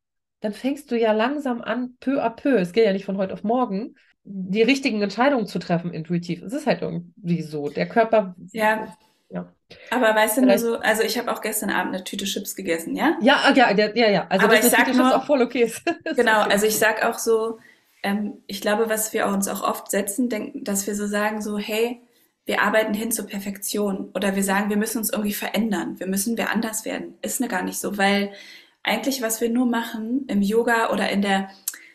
[0.40, 3.32] dann fängst du ja langsam an, peu à peu, es geht ja nicht von heute
[3.32, 6.42] auf morgen, die richtigen Entscheidungen zu treffen intuitiv.
[6.42, 7.68] Es ist halt irgendwie so.
[7.68, 8.34] Der Körper.
[8.52, 8.94] Ja.
[9.90, 12.94] Aber weißt du nur so, also ich habe auch gestern Abend eine Tüte Chips gegessen,
[12.96, 13.16] ja?
[13.20, 14.26] Ja, ah, ja, ja, ja.
[14.28, 15.82] Also Aber ich sag nur, auch voll okay ist.
[16.16, 16.52] genau, okay.
[16.52, 17.58] also ich sag auch so,
[18.02, 21.58] ähm, ich glaube, was wir uns auch oft setzen, denken, dass wir so sagen, so,
[21.58, 22.00] hey,
[22.46, 26.36] wir arbeiten hin zur Perfektion oder wir sagen, wir müssen uns irgendwie verändern, wir müssen
[26.36, 27.14] wir anders werden.
[27.22, 28.32] Ist ne gar nicht so, weil
[28.82, 31.48] eigentlich, was wir nur machen im Yoga oder in der,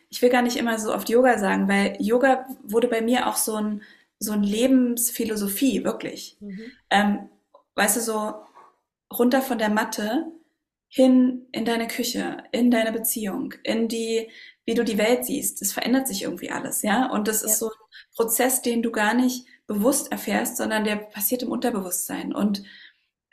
[0.10, 3.36] ich will gar nicht immer so oft Yoga sagen, weil Yoga wurde bei mir auch
[3.36, 3.84] so ein,
[4.18, 6.38] so ein Lebensphilosophie, wirklich.
[6.40, 6.62] Mhm.
[6.90, 7.30] Ähm,
[7.80, 8.34] weißt du, so
[9.12, 10.34] runter von der Matte
[10.90, 14.30] hin in deine Küche, in deine Beziehung, in die,
[14.66, 15.62] wie du die Welt siehst.
[15.62, 17.10] Das verändert sich irgendwie alles, ja.
[17.10, 17.58] Und das ist ja.
[17.58, 22.34] so ein Prozess, den du gar nicht bewusst erfährst, sondern der passiert im Unterbewusstsein.
[22.34, 22.64] Und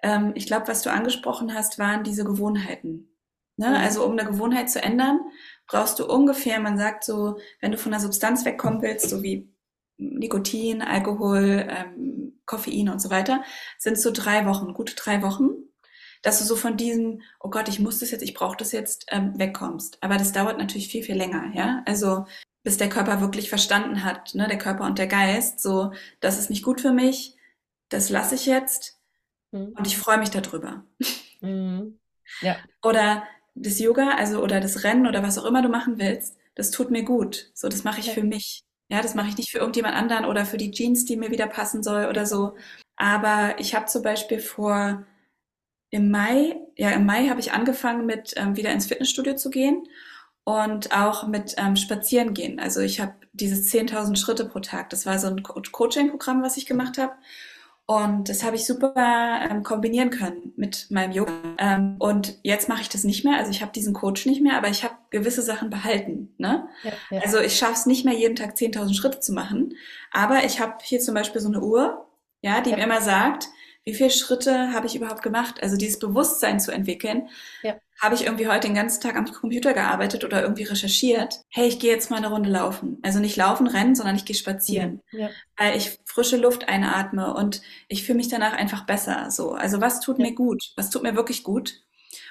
[0.02, 3.16] ähm, ich glaube, was du angesprochen hast, waren diese Gewohnheiten.
[3.56, 3.70] Ne?
[3.70, 3.74] Mhm.
[3.74, 5.18] Also um eine Gewohnheit zu ändern,
[5.66, 9.52] brauchst du ungefähr, man sagt so, wenn du von einer Substanz wegkommen willst, so wie
[9.98, 13.42] Nikotin, Alkohol, ähm, Koffein und so weiter,
[13.78, 15.50] sind so drei Wochen, gute drei Wochen,
[16.22, 19.06] dass du so von diesem, oh Gott, ich muss das jetzt, ich brauche das jetzt,
[19.10, 20.02] ähm, wegkommst.
[20.02, 21.82] Aber das dauert natürlich viel, viel länger, ja.
[21.86, 22.26] Also
[22.62, 26.50] bis der Körper wirklich verstanden hat, ne, der Körper und der Geist, so, das ist
[26.50, 27.36] nicht gut für mich,
[27.88, 29.00] das lasse ich jetzt
[29.52, 29.72] mhm.
[29.76, 30.84] und ich freue mich darüber.
[31.40, 32.00] Mhm.
[32.40, 32.56] Ja.
[32.82, 33.22] Oder
[33.54, 36.90] das Yoga, also oder das Rennen oder was auch immer du machen willst, das tut
[36.90, 37.50] mir gut.
[37.54, 38.14] So, das mache ich ja.
[38.14, 38.65] für mich.
[38.88, 41.46] Ja, das mache ich nicht für irgendjemand anderen oder für die Jeans, die mir wieder
[41.48, 42.56] passen soll oder so.
[42.96, 45.04] Aber ich habe zum Beispiel vor
[45.90, 49.88] im Mai, ja, im Mai habe ich angefangen mit ähm, wieder ins Fitnessstudio zu gehen
[50.44, 52.60] und auch mit ähm, Spazieren gehen.
[52.60, 54.90] Also ich habe dieses 10.000 Schritte pro Tag.
[54.90, 57.14] Das war so ein Co Coaching-Programm, was ich gemacht habe.
[57.88, 58.94] Und das habe ich super
[59.48, 61.32] ähm, kombinieren können mit meinem Yoga.
[61.58, 63.38] Ähm, und jetzt mache ich das nicht mehr.
[63.38, 66.34] Also ich habe diesen Coach nicht mehr, aber ich habe gewisse Sachen behalten.
[66.36, 66.68] Ne?
[66.82, 67.20] Ja, ja.
[67.20, 69.74] Also ich schaffe es nicht mehr, jeden Tag 10.000 Schritte zu machen.
[70.10, 72.08] Aber ich habe hier zum Beispiel so eine Uhr,
[72.42, 72.76] ja, die ja.
[72.76, 73.46] mir immer sagt,
[73.86, 75.62] wie viele Schritte habe ich überhaupt gemacht?
[75.62, 77.28] Also dieses Bewusstsein zu entwickeln.
[77.62, 77.76] Ja.
[78.00, 81.36] Habe ich irgendwie heute den ganzen Tag am Computer gearbeitet oder irgendwie recherchiert?
[81.50, 82.98] Hey, ich gehe jetzt mal eine Runde laufen.
[83.02, 85.02] Also nicht laufen, rennen, sondern ich gehe spazieren.
[85.12, 85.30] Ja.
[85.56, 89.30] Weil ich frische Luft einatme und ich fühle mich danach einfach besser.
[89.30, 90.24] So, also was tut ja.
[90.24, 90.72] mir gut?
[90.74, 91.80] Was tut mir wirklich gut?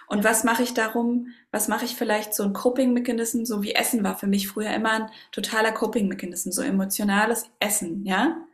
[0.07, 1.29] Und was mache ich darum?
[1.51, 4.91] Was mache ich vielleicht so ein Coping-Mechanismus, so wie Essen war für mich früher immer
[4.91, 8.44] ein totaler Coping-Mechanismus, so emotionales Essen, ja?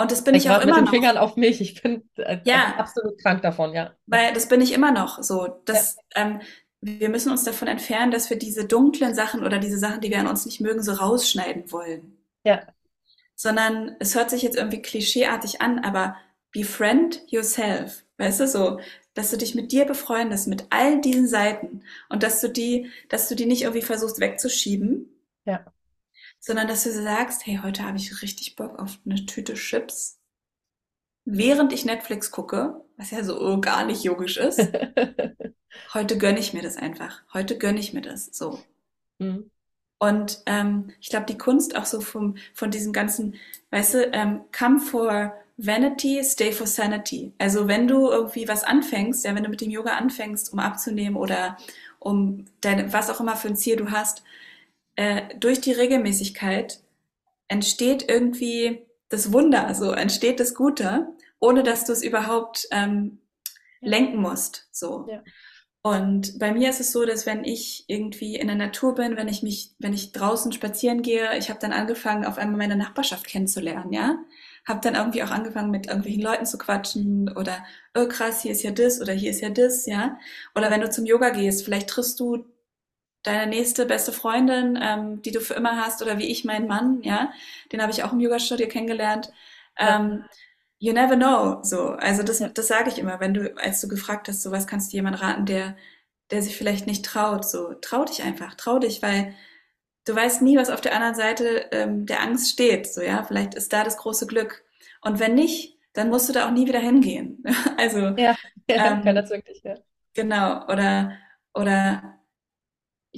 [0.00, 0.90] Und das bin ich, ich auch immer mit den noch.
[0.92, 1.60] Fingern auf mich.
[1.60, 2.76] Ich bin äh, ja.
[2.78, 3.94] absolut krank davon, ja.
[4.06, 5.60] Weil das bin ich immer noch so.
[5.64, 6.22] Das, ja.
[6.22, 6.40] ähm,
[6.80, 10.20] wir müssen uns davon entfernen, dass wir diese dunklen Sachen oder diese Sachen, die wir
[10.20, 12.16] an uns nicht mögen, so rausschneiden wollen.
[12.44, 12.62] Ja.
[13.34, 16.16] Sondern es hört sich jetzt irgendwie klischeeartig an, aber
[16.52, 18.04] befriend yourself.
[18.18, 18.80] Weißt du, so,
[19.14, 23.28] dass du dich mit dir befreundest, mit all diesen Seiten und dass du die, dass
[23.28, 25.08] du die nicht irgendwie versuchst wegzuschieben.
[25.44, 25.64] Ja
[26.40, 30.18] sondern dass du sagst, hey, heute habe ich richtig Bock auf eine Tüte Chips,
[31.24, 34.60] während ich Netflix gucke, was ja so gar nicht yogisch ist.
[35.94, 37.22] heute gönne ich mir das einfach.
[37.32, 38.58] Heute gönne ich mir das so.
[39.18, 39.50] Mhm.
[39.98, 43.34] Und ähm, ich glaube, die Kunst auch so vom, von diesem ganzen,
[43.70, 47.32] weißt du, ähm, come for vanity, stay for sanity.
[47.38, 51.16] Also wenn du irgendwie was anfängst, ja, wenn du mit dem Yoga anfängst, um abzunehmen
[51.16, 51.58] oder
[51.98, 54.22] um deine, was auch immer für ein Ziel du hast,
[54.98, 56.80] äh, durch die Regelmäßigkeit
[57.46, 61.06] entsteht irgendwie das Wunder, so entsteht das Gute,
[61.38, 63.20] ohne dass du es überhaupt ähm,
[63.80, 64.66] lenken musst.
[64.72, 65.06] So.
[65.08, 65.22] Ja.
[65.82, 69.28] Und bei mir ist es so, dass wenn ich irgendwie in der Natur bin, wenn
[69.28, 73.24] ich mich, wenn ich draußen spazieren gehe, ich habe dann angefangen, auf einmal meine Nachbarschaft
[73.24, 74.18] kennenzulernen, ja.
[74.66, 77.64] Habe dann irgendwie auch angefangen, mit irgendwelchen Leuten zu quatschen oder,
[77.96, 80.18] oh krass, hier ist ja das oder hier ist ja das, ja.
[80.56, 82.44] Oder wenn du zum Yoga gehst, vielleicht triffst du
[83.22, 87.02] deine nächste beste Freundin, ähm, die du für immer hast, oder wie ich meinen Mann,
[87.02, 87.32] ja,
[87.72, 89.32] den habe ich auch im Yoga-Studio kennengelernt.
[89.78, 90.24] Ähm,
[90.78, 91.90] you never know, so.
[91.90, 94.92] Also das, das sage ich immer, wenn du, als du gefragt hast, so was kannst
[94.92, 95.76] du jemand raten, der,
[96.30, 99.34] der sich vielleicht nicht traut, so trau dich einfach, trau dich, weil
[100.04, 103.54] du weißt nie, was auf der anderen Seite ähm, der Angst steht, so ja, vielleicht
[103.54, 104.64] ist da das große Glück.
[105.02, 107.42] Und wenn nicht, dann musst du da auch nie wieder hingehen.
[107.76, 108.36] also ja,
[108.70, 109.74] ja ähm, kann das wirklich, ja.
[110.14, 111.12] Genau, oder
[111.54, 112.17] oder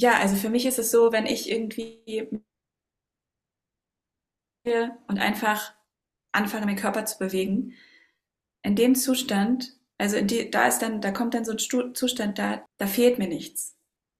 [0.01, 2.29] ja, also für mich ist es so, wenn ich irgendwie
[4.65, 5.75] und einfach
[6.33, 7.75] anfange, meinen Körper zu bewegen,
[8.63, 12.39] in dem Zustand, also in die, da ist dann, da kommt dann so ein Zustand,
[12.39, 13.77] da, da fehlt mir nichts.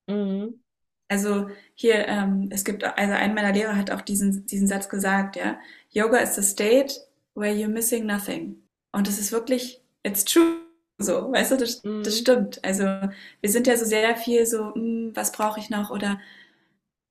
[0.07, 0.63] Mhm.
[1.09, 5.37] Also hier, ähm, es gibt, also ein meiner Lehrer hat auch diesen, diesen Satz gesagt,
[5.37, 5.59] ja,
[5.91, 6.95] Yoga is the state
[7.35, 8.63] where you're missing nothing.
[8.93, 10.70] Und das ist wirklich, it's true.
[11.01, 12.03] So, weißt du, das, Mhm.
[12.03, 12.65] das stimmt.
[12.65, 16.21] Also wir sind ja so sehr viel so, hm, was brauche ich noch oder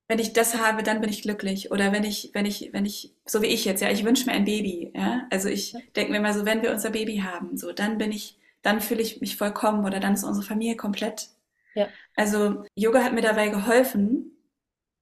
[0.08, 1.72] wenn ich das habe, dann bin ich glücklich.
[1.72, 4.32] Oder wenn ich, wenn ich, wenn ich, so wie ich jetzt, ja, ich wünsche mir
[4.34, 5.28] ein Baby, ja.
[5.30, 8.38] Also ich denke mir mal so, wenn wir unser Baby haben, so, dann bin ich,
[8.64, 11.30] dann fühle ich mich vollkommen oder dann ist unsere Familie komplett.
[11.74, 11.94] Ja.
[12.16, 14.32] Also Yoga hat mir dabei geholfen,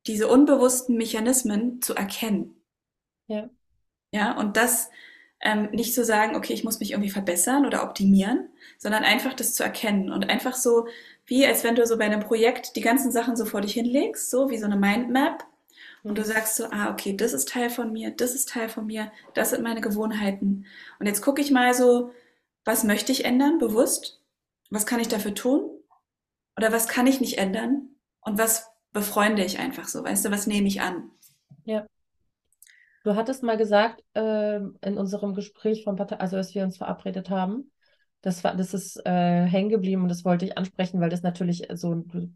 [0.07, 2.55] diese unbewussten Mechanismen zu erkennen.
[3.27, 3.49] Ja.
[4.13, 4.89] Ja, und das
[5.41, 9.53] ähm, nicht zu sagen, okay, ich muss mich irgendwie verbessern oder optimieren, sondern einfach das
[9.53, 10.87] zu erkennen und einfach so,
[11.25, 14.29] wie als wenn du so bei einem Projekt die ganzen Sachen so vor dich hinlegst,
[14.29, 15.45] so wie so eine Mindmap.
[16.03, 18.85] Und du sagst so, ah, okay, das ist Teil von mir, das ist Teil von
[18.85, 20.65] mir, das sind meine Gewohnheiten.
[20.99, 22.11] Und jetzt gucke ich mal so,
[22.63, 24.21] was möchte ich ändern, bewusst?
[24.69, 25.69] Was kann ich dafür tun?
[26.55, 27.89] Oder was kann ich nicht ändern?
[28.21, 31.11] Und was befreunde ich einfach so, weißt du, was nehme ich an?
[33.07, 37.29] Du hattest mal gesagt, ähm, in unserem Gespräch von Partei, also als wir uns verabredet
[37.29, 37.71] haben,
[38.19, 41.69] das war, das ist äh, hängen geblieben und das wollte ich ansprechen, weil das natürlich
[41.75, 42.35] so ein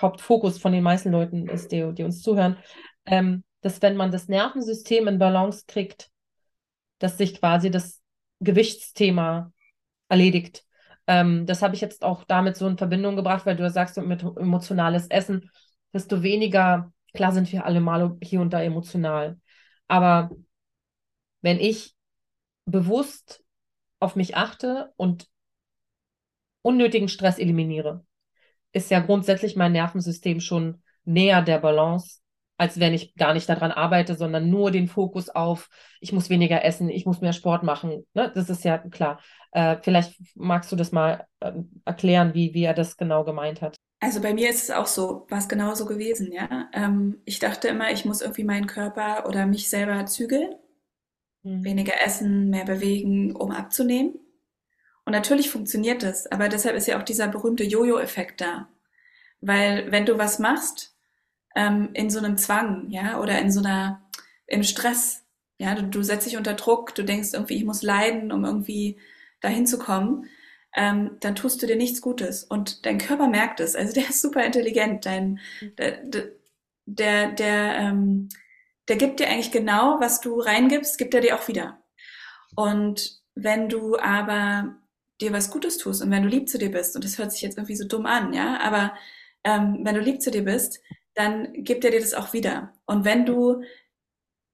[0.00, 2.56] Hauptfokus von den meisten Leuten ist, die, die uns zuhören,
[3.04, 6.10] ähm, dass wenn man das Nervensystem in Balance kriegt,
[6.98, 8.00] dass sich quasi das
[8.38, 9.52] Gewichtsthema
[10.08, 10.64] erledigt.
[11.06, 14.22] Ähm, das habe ich jetzt auch damit so in Verbindung gebracht, weil du sagst, mit
[14.22, 15.50] emotionales Essen,
[15.92, 19.38] desto weniger, klar sind wir alle mal hier und da emotional,
[19.90, 20.30] aber
[21.42, 21.96] wenn ich
[22.64, 23.42] bewusst
[23.98, 25.28] auf mich achte und
[26.62, 28.04] unnötigen Stress eliminiere,
[28.72, 32.20] ist ja grundsätzlich mein Nervensystem schon näher der Balance,
[32.56, 35.68] als wenn ich gar nicht daran arbeite, sondern nur den Fokus auf,
[36.00, 38.06] ich muss weniger essen, ich muss mehr Sport machen.
[38.14, 38.30] Ne?
[38.32, 39.20] Das ist ja klar.
[39.50, 41.52] Äh, vielleicht magst du das mal äh,
[41.84, 43.76] erklären, wie, wie er das genau gemeint hat.
[44.00, 46.68] Also bei mir ist es auch so, war es genauso gewesen, ja.
[46.72, 50.54] Ähm, ich dachte immer, ich muss irgendwie meinen Körper oder mich selber zügeln,
[51.44, 51.64] Mhm.
[51.64, 54.18] weniger essen, mehr bewegen, um abzunehmen.
[55.06, 58.68] Und natürlich funktioniert das, aber deshalb ist ja auch dieser berühmte Jojo-Effekt da.
[59.40, 60.96] Weil wenn du was machst,
[61.56, 64.02] ähm, in so einem Zwang, ja, oder in so einer,
[64.46, 65.24] im Stress,
[65.58, 68.98] ja, du, du setzt dich unter Druck, du denkst irgendwie, ich muss leiden, um irgendwie
[69.40, 70.26] dahin zu kommen,
[70.74, 72.44] ähm, dann tust du dir nichts Gutes.
[72.44, 73.74] Und dein Körper merkt es.
[73.74, 75.06] Also der ist super intelligent.
[75.06, 75.40] Dein,
[75.78, 76.02] der,
[76.86, 78.28] der, der, ähm,
[78.88, 81.82] der gibt dir eigentlich genau, was du reingibst, gibt er dir auch wieder.
[82.56, 84.76] Und wenn du aber
[85.20, 87.42] dir was Gutes tust und wenn du lieb zu dir bist, und das hört sich
[87.42, 88.94] jetzt irgendwie so dumm an, ja, aber
[89.44, 90.80] ähm, wenn du lieb zu dir bist,
[91.14, 92.72] dann gibt er dir das auch wieder.
[92.86, 93.62] Und wenn du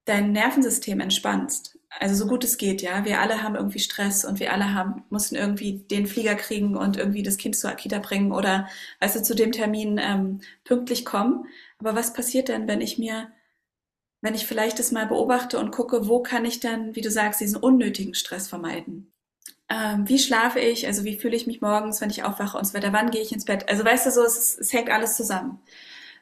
[0.07, 4.39] dein Nervensystem entspannst, also so gut es geht, ja, wir alle haben irgendwie Stress und
[4.39, 8.31] wir alle haben, mussten irgendwie den Flieger kriegen und irgendwie das Kind zur Kita bringen
[8.31, 8.67] oder,
[8.99, 11.45] weißt du, zu dem Termin ähm, pünktlich kommen.
[11.79, 13.31] Aber was passiert denn, wenn ich mir,
[14.21, 17.39] wenn ich vielleicht das mal beobachte und gucke, wo kann ich dann, wie du sagst,
[17.39, 19.11] diesen unnötigen Stress vermeiden?
[19.69, 20.87] Ähm, wie schlafe ich?
[20.87, 22.93] Also wie fühle ich mich morgens, wenn ich aufwache und so weiter?
[22.93, 23.67] Wann gehe ich ins Bett?
[23.69, 25.59] Also weißt du so, es, es hängt alles zusammen.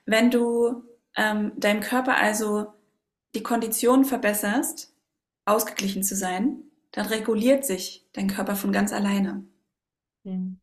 [0.06, 0.84] Wenn du
[1.16, 2.68] ähm, deinem Körper also
[3.36, 4.94] die Kondition verbesserst,
[5.46, 9.44] ausgeglichen zu sein, dann reguliert sich dein Körper von ganz alleine.
[10.24, 10.60] Mhm.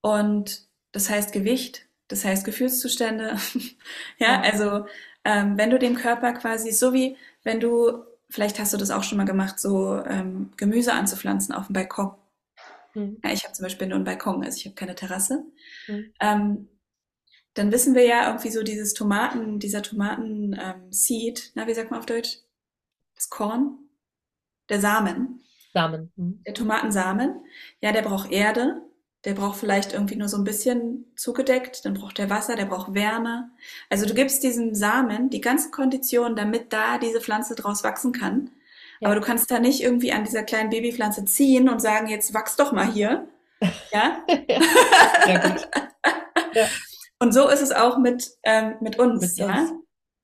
[0.00, 3.36] Und das heißt Gewicht, das heißt Gefühlszustände.
[4.18, 4.86] ja, also
[5.24, 9.04] ähm, wenn du dem Körper quasi, so wie wenn du, vielleicht hast du das auch
[9.04, 12.12] schon mal gemacht, so ähm, Gemüse anzupflanzen auf dem Balkon.
[12.94, 13.18] Mhm.
[13.22, 15.44] Ja, ich habe zum Beispiel nur einen Balkon, also ich habe keine Terrasse.
[15.86, 16.12] Mhm.
[16.20, 16.68] Ähm,
[17.54, 22.06] dann wissen wir ja irgendwie so dieses Tomaten, dieser Tomaten-Seed, na, wie sagt man auf
[22.06, 22.38] Deutsch?
[23.16, 23.78] Das Korn?
[24.68, 25.40] Der Samen.
[25.72, 26.12] Samen.
[26.16, 26.42] Mhm.
[26.46, 27.44] Der Tomatensamen,
[27.80, 28.82] ja, der braucht Erde,
[29.24, 32.94] der braucht vielleicht irgendwie nur so ein bisschen zugedeckt, dann braucht der Wasser, der braucht
[32.94, 33.50] Wärme.
[33.90, 38.50] Also du gibst diesem Samen die ganzen Konditionen, damit da diese Pflanze draus wachsen kann.
[39.00, 39.08] Ja.
[39.08, 42.56] Aber du kannst da nicht irgendwie an dieser kleinen Babypflanze ziehen und sagen, jetzt wachs
[42.56, 43.26] doch mal hier.
[43.92, 44.24] Ja?
[45.26, 45.68] ja, gut.
[46.54, 46.66] Ja.
[47.20, 49.60] Und so ist es auch mit, ähm, mit uns, Mit ja.
[49.60, 49.72] uns.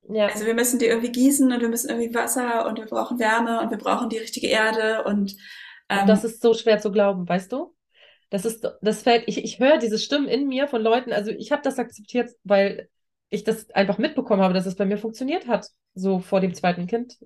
[0.09, 0.27] Ja.
[0.27, 3.61] Also wir müssen die irgendwie gießen und wir müssen irgendwie Wasser und wir brauchen Wärme
[3.61, 5.35] und wir brauchen die richtige Erde und
[5.89, 7.75] ähm, Und das ist so schwer zu glauben, weißt du?
[8.29, 11.51] Das ist, das fällt, ich, ich höre diese Stimmen in mir von Leuten, also ich
[11.51, 12.89] habe das akzeptiert, weil
[13.29, 16.87] ich das einfach mitbekommen habe, dass es bei mir funktioniert hat, so vor dem zweiten
[16.87, 17.17] Kind.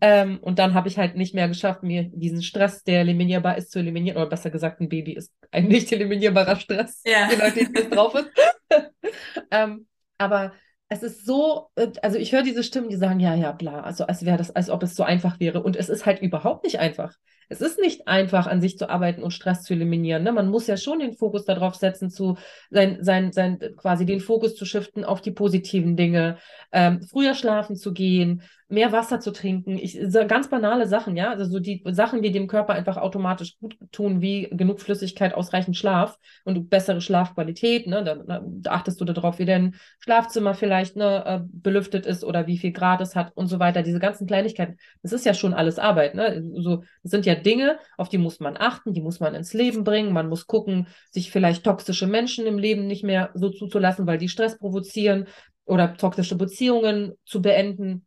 [0.00, 3.70] Ähm, und dann habe ich halt nicht mehr geschafft, mir diesen Stress, der eliminierbar ist,
[3.70, 4.16] zu eliminieren.
[4.16, 7.28] Oder besser gesagt, ein Baby ist ein nicht eliminierbarer Stress, Ja.
[7.30, 8.30] je nachdem, wie es drauf ist.
[9.50, 9.86] ähm,
[10.18, 10.52] aber
[10.88, 14.06] es ist so, äh, also ich höre diese Stimmen, die sagen, ja, ja, bla, also
[14.06, 15.62] als wäre das, als ob es so einfach wäre.
[15.62, 17.14] Und es ist halt überhaupt nicht einfach.
[17.48, 20.22] Es ist nicht einfach, an sich zu arbeiten und Stress zu eliminieren.
[20.22, 20.32] Ne?
[20.32, 22.36] Man muss ja schon den Fokus darauf setzen, zu
[22.70, 26.38] sein, sein, sein, quasi den Fokus zu shiften auf die positiven Dinge,
[26.72, 29.78] ähm, früher schlafen zu gehen, mehr Wasser zu trinken.
[29.78, 31.30] Ich, so ganz banale Sachen, ja.
[31.30, 35.76] Also so die Sachen, die dem Körper einfach automatisch gut tun, wie genug Flüssigkeit, ausreichend
[35.76, 37.86] Schlaf und bessere Schlafqualität.
[37.86, 38.02] Ne?
[38.02, 42.58] Da, da achtest du darauf, wie dein Schlafzimmer vielleicht ne, äh, belüftet ist oder wie
[42.58, 43.82] viel Grad es hat und so weiter.
[43.82, 46.14] Diese ganzen Kleinigkeiten, das ist ja schon alles Arbeit.
[46.14, 46.42] Ne?
[46.56, 49.84] So, das sind ja Dinge, auf die muss man achten, die muss man ins Leben
[49.84, 50.12] bringen.
[50.12, 54.28] Man muss gucken, sich vielleicht toxische Menschen im Leben nicht mehr so zuzulassen, weil die
[54.28, 55.26] Stress provozieren
[55.66, 58.06] oder toxische Beziehungen zu beenden.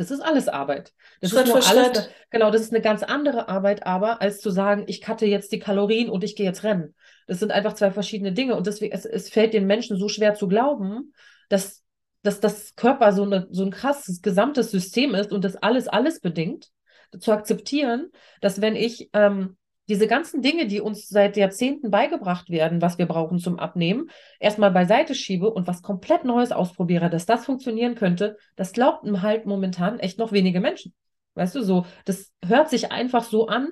[0.00, 0.94] Das ist alles Arbeit.
[1.20, 2.10] Das Schritt ist nur für alles, Schritt.
[2.30, 5.58] genau, das ist eine ganz andere Arbeit, aber als zu sagen, ich cutte jetzt die
[5.58, 6.94] Kalorien und ich gehe jetzt rennen.
[7.26, 10.32] Das sind einfach zwei verschiedene Dinge und deswegen, es, es fällt den Menschen so schwer
[10.32, 11.12] zu glauben,
[11.50, 11.84] dass,
[12.22, 16.20] dass das Körper so, eine, so ein krasses gesamtes System ist und das alles alles
[16.20, 16.70] bedingt,
[17.18, 19.58] zu akzeptieren, dass wenn ich ähm,
[19.90, 24.70] diese ganzen Dinge, die uns seit Jahrzehnten beigebracht werden, was wir brauchen zum Abnehmen, erstmal
[24.70, 29.98] beiseite schiebe und was komplett Neues ausprobiere, dass das funktionieren könnte, das glaubten halt momentan
[29.98, 30.94] echt noch wenige Menschen.
[31.34, 33.70] Weißt du, so, das hört sich einfach so an,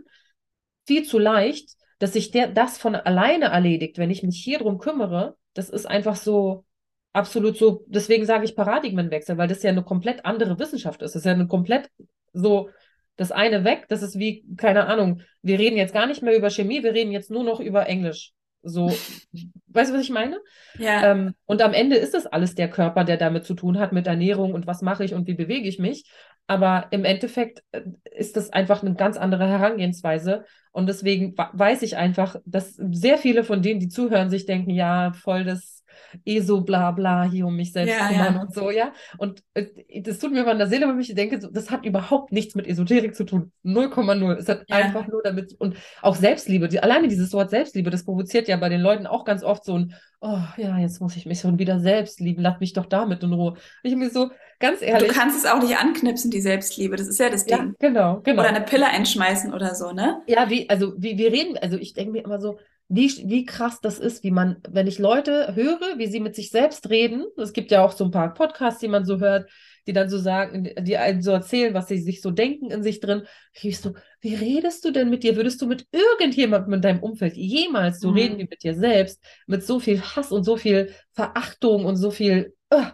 [0.89, 4.79] viel zu leicht, dass sich der, das von alleine erledigt, wenn ich mich hier drum
[4.79, 5.37] kümmere.
[5.55, 6.65] Das ist einfach so
[7.13, 11.15] absolut so, deswegen sage ich Paradigmenwechsel, weil das ja eine komplett andere Wissenschaft ist.
[11.15, 11.91] Das ist ja eine komplett
[12.33, 12.71] so,
[13.19, 16.51] das eine weg, das ist wie, keine Ahnung, wir reden jetzt gar nicht mehr über
[16.51, 18.33] Chemie, wir reden jetzt nur noch über Englisch.
[18.63, 18.89] So,
[19.67, 20.39] weißt du, was ich meine?
[20.79, 23.93] Ja, Ähm, und am Ende ist das alles der Körper, der damit zu tun hat,
[23.93, 26.09] mit Ernährung und was mache ich und wie bewege ich mich.
[26.47, 27.83] Aber im Endeffekt äh,
[28.17, 30.45] ist das einfach eine ganz andere Herangehensweise.
[30.71, 35.13] Und deswegen weiß ich einfach, dass sehr viele von denen, die zuhören, sich denken, ja,
[35.13, 35.78] voll das
[36.25, 38.41] ESO, bla bla, hier um mich selbst Ja, kümmern ja.
[38.43, 38.93] und so, ja.
[39.19, 39.67] Und äh,
[40.03, 42.67] das tut mir von der Seele, wenn ich denke, so, das hat überhaupt nichts mit
[42.67, 43.53] Esoterik zu tun.
[43.65, 44.35] 0,0.
[44.37, 44.77] Es hat Ja.
[44.77, 48.69] einfach nur damit, und auch Selbstliebe, die, alleine dieses Wort Selbstliebe, das provoziert ja bei
[48.69, 51.79] den Leuten auch ganz oft so ein, oh ja, jetzt muss ich mich schon wieder
[51.81, 53.55] selbst lieben, lass mich doch damit in Ruhe.
[53.83, 56.97] Ich mir so, ganz du ehrlich, kannst es auch nicht anknipsen, die Selbstliebe.
[56.97, 57.75] Das ist ja das ja, Ding.
[57.79, 58.41] genau, genau.
[58.43, 60.21] Oder eine Pille einschmeißen oder so, ne?
[60.27, 62.59] Ja, wie, also wie wir reden, also ich denke mir immer so,
[62.89, 66.51] wie, wie krass das ist, wie man, wenn ich Leute höre, wie sie mit sich
[66.51, 69.51] selbst reden, es gibt ja auch so ein paar Podcasts, die man so hört,
[69.87, 73.01] die dann so sagen, die einem so erzählen, was sie sich so denken in sich
[73.01, 73.23] drin.
[73.55, 75.37] Ich so, wie redest du denn mit dir?
[75.37, 78.15] Würdest du mit irgendjemandem in deinem Umfeld jemals so Mhm.
[78.15, 79.23] reden wie mit dir selbst?
[79.47, 82.85] Mit so viel Hass und so viel Verachtung und so viel, uh,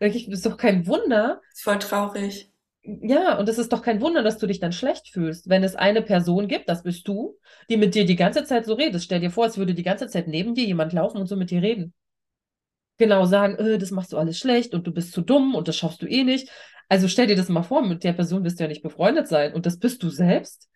[0.00, 2.52] denke ich, ist doch kein Wunder, Ist voll traurig.
[2.84, 5.74] Ja, und es ist doch kein Wunder, dass du dich dann schlecht fühlst, wenn es
[5.74, 7.38] eine Person gibt, das bist du,
[7.70, 9.02] die mit dir die ganze Zeit so redet.
[9.02, 11.50] Stell dir vor, es würde die ganze Zeit neben dir jemand laufen und so mit
[11.50, 11.94] dir reden.
[12.98, 15.76] Genau sagen, äh, das machst du alles schlecht und du bist zu dumm und das
[15.76, 16.50] schaffst du eh nicht.
[16.88, 19.54] Also stell dir das mal vor, mit der Person wirst du ja nicht befreundet sein
[19.54, 20.68] und das bist du selbst.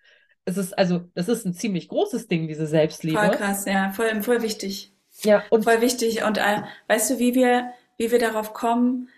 [0.45, 3.31] Es ist also, das ist ein ziemlich großes Ding, diese Voll Selbstliebe.
[3.33, 4.95] krass, ja, voll, voll wichtig.
[5.23, 6.25] Ja, und Voll wichtig.
[6.25, 9.09] Und äh, weißt du, wie wir, wie wir darauf kommen,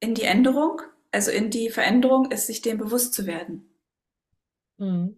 [0.00, 0.82] in die Änderung,
[1.12, 3.68] also in die Veränderung, ist sich dem bewusst zu werden.
[4.78, 5.12] hm,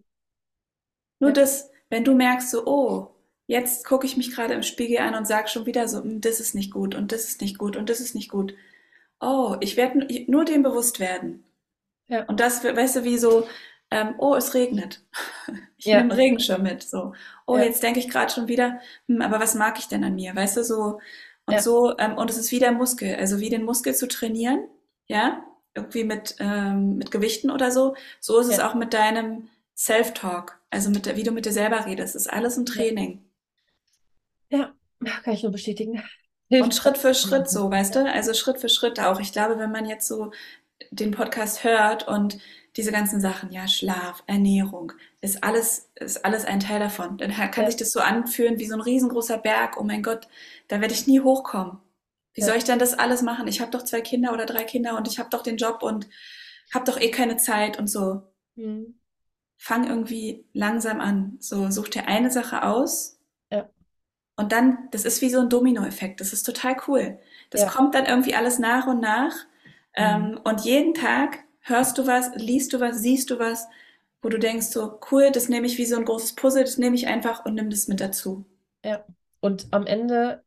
[1.19, 1.33] Nur Ja.
[1.33, 3.07] das, wenn du merkst, so, oh,
[3.47, 6.39] jetzt gucke ich mich gerade im Spiegel an und sage schon wieder so, "Hm, das
[6.39, 8.55] ist nicht gut und das ist nicht gut und das ist nicht gut.
[9.21, 11.45] Oh, ich werde nur dem bewusst werden.
[12.07, 12.27] Ja.
[12.27, 13.47] Und das, weißt du, wie so,
[13.91, 15.01] ähm, oh, es regnet.
[15.77, 15.93] Ich Ja.
[15.93, 16.83] nehme einen Regenschirm mit.
[16.83, 17.13] So,
[17.47, 17.59] oh, Ja.
[17.59, 20.35] jetzt denke ich gerade schon wieder, hm, aber was mag ich denn an mir?
[20.35, 20.99] Weißt du, so,
[21.47, 21.61] und Ja.
[21.61, 24.67] so, ähm, und es ist wie der Muskel, also wie den Muskel zu trainieren,
[25.07, 27.95] ja, irgendwie mit, ähm, mit Gewichten oder so.
[28.19, 28.69] So ist es Ja.
[28.69, 32.15] auch mit deinem Self-Talk, also mit der, wie du mit dir selber redest.
[32.15, 33.21] Das ist alles ein Training.
[34.49, 34.73] ja,
[35.23, 36.01] kann ich nur bestätigen.
[36.57, 38.11] Und Hilft Schritt für Schritt so, weißt du?
[38.11, 39.19] Also Schritt für Schritt auch.
[39.19, 40.31] Ich glaube, wenn man jetzt so
[40.91, 42.39] den Podcast hört und
[42.77, 47.17] diese ganzen Sachen, ja, Schlaf, Ernährung, ist alles, ist alles ein Teil davon.
[47.17, 47.67] Dann kann Ja.
[47.67, 49.77] sich das so anfühlen wie so ein riesengroßer Berg.
[49.79, 50.27] Oh mein Gott,
[50.69, 51.79] da werde ich nie hochkommen.
[52.35, 52.47] Wie Ja.
[52.47, 53.47] soll ich denn das alles machen?
[53.47, 56.07] Ich habe doch zwei Kinder oder drei Kinder und ich habe doch den Job und
[56.73, 58.23] habe doch eh keine Zeit und so.
[58.57, 58.95] Hm,
[59.57, 61.37] Fang irgendwie langsam an.
[61.39, 63.19] So, such dir eine Sache aus.
[63.51, 63.69] Ja.
[64.37, 66.19] Und dann, das ist wie so ein Dominoeffekt.
[66.21, 67.19] Das ist total cool.
[67.49, 67.67] Das Ja.
[67.67, 67.71] Mhm.
[67.71, 69.33] kommt dann irgendwie alles nach und nach.
[69.93, 73.67] Ähm, und jeden Tag hörst du was, liest du was, siehst du was,
[74.21, 76.95] wo du denkst so, cool, das nehme ich wie so ein großes Puzzle, das nehme
[76.95, 78.45] ich einfach und nimm das mit dazu.
[79.41, 80.44] Und am Ende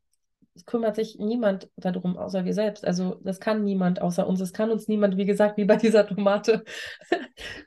[0.66, 2.84] kümmert sich niemand darum, außer wir selbst.
[2.84, 4.40] Also das kann niemand außer uns.
[4.40, 6.64] Es kann uns niemand, wie gesagt, wie bei dieser Tomate.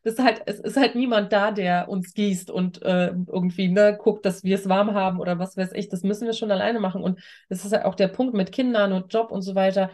[0.04, 4.26] Das halt, es ist halt niemand da, der uns gießt und äh, irgendwie ne, guckt,
[4.26, 5.88] dass wir es warm haben oder was weiß ich.
[5.88, 7.04] Das müssen wir schon alleine machen.
[7.04, 9.92] Und das ist halt auch der Punkt mit Kindern und Job und so weiter.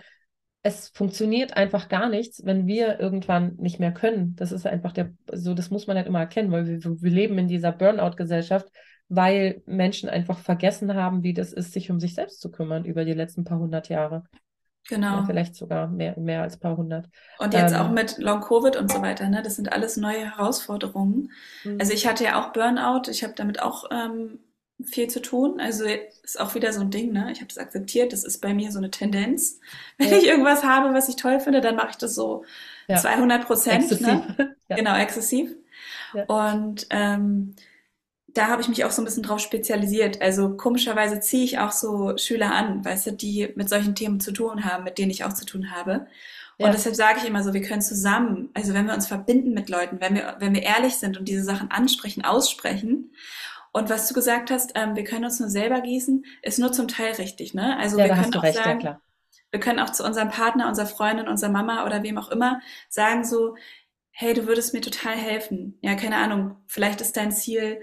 [0.63, 4.35] Es funktioniert einfach gar nichts, wenn wir irgendwann nicht mehr können.
[4.35, 7.37] Das ist einfach der, so, das muss man halt immer erkennen, weil wir, wir leben
[7.37, 8.67] in dieser Burnout-Gesellschaft,
[9.09, 13.05] weil Menschen einfach vergessen haben, wie das ist, sich um sich selbst zu kümmern über
[13.05, 14.23] die letzten paar hundert Jahre.
[14.89, 15.17] Genau.
[15.17, 17.09] Ja, vielleicht sogar mehr, mehr als ein paar hundert.
[17.37, 19.43] Und jetzt Ähm, auch mit Long Covid und so weiter, ne?
[19.43, 21.31] Das sind alles neue Herausforderungen.
[21.63, 21.79] Mhm.
[21.79, 24.39] Also ich hatte ja auch Burnout, ich habe damit auch ähm,
[24.83, 25.59] viel zu tun.
[25.59, 25.85] Also
[26.23, 27.31] ist auch wieder so ein Ding, ne?
[27.31, 29.59] Ich habe das akzeptiert, das ist bei mir so eine Tendenz.
[29.97, 30.17] Wenn Ja.
[30.17, 32.43] ich irgendwas habe, was ich toll finde, dann mache ich das so
[32.87, 32.95] Ja.
[32.95, 34.01] 200 Prozent, Exzessiv.
[34.01, 34.55] ne?
[34.73, 35.55] Genau, exzessiv.
[36.27, 37.55] Und ähm,
[38.37, 40.21] da habe ich mich auch so ein bisschen drauf spezialisiert.
[40.21, 44.31] Also komischerweise ziehe ich auch so Schüler an, weißt du, die mit solchen Themen zu
[44.31, 46.07] tun haben, mit denen ich auch zu tun habe.
[46.59, 46.71] Und Ja.
[46.73, 50.01] deshalb sage ich immer so, wir können zusammen, also wenn wir uns verbinden mit Leuten,
[50.01, 53.13] wenn wir, wenn wir ehrlich sind und diese Sachen ansprechen, aussprechen.
[53.71, 56.87] Und was du gesagt hast, ähm, wir können uns nur selber gießen, ist nur zum
[56.87, 57.77] Teil richtig, ne?
[57.77, 59.01] Also Ja, wir können auch recht, ja sagen, klar.
[59.51, 63.23] wir können auch zu unserem Partner, unserer Freundin, unserer Mama oder wem auch immer sagen
[63.23, 63.55] so,
[64.11, 65.77] hey, du würdest mir total helfen.
[65.81, 67.81] Ja, keine Ahnung, vielleicht ist dein Ziel,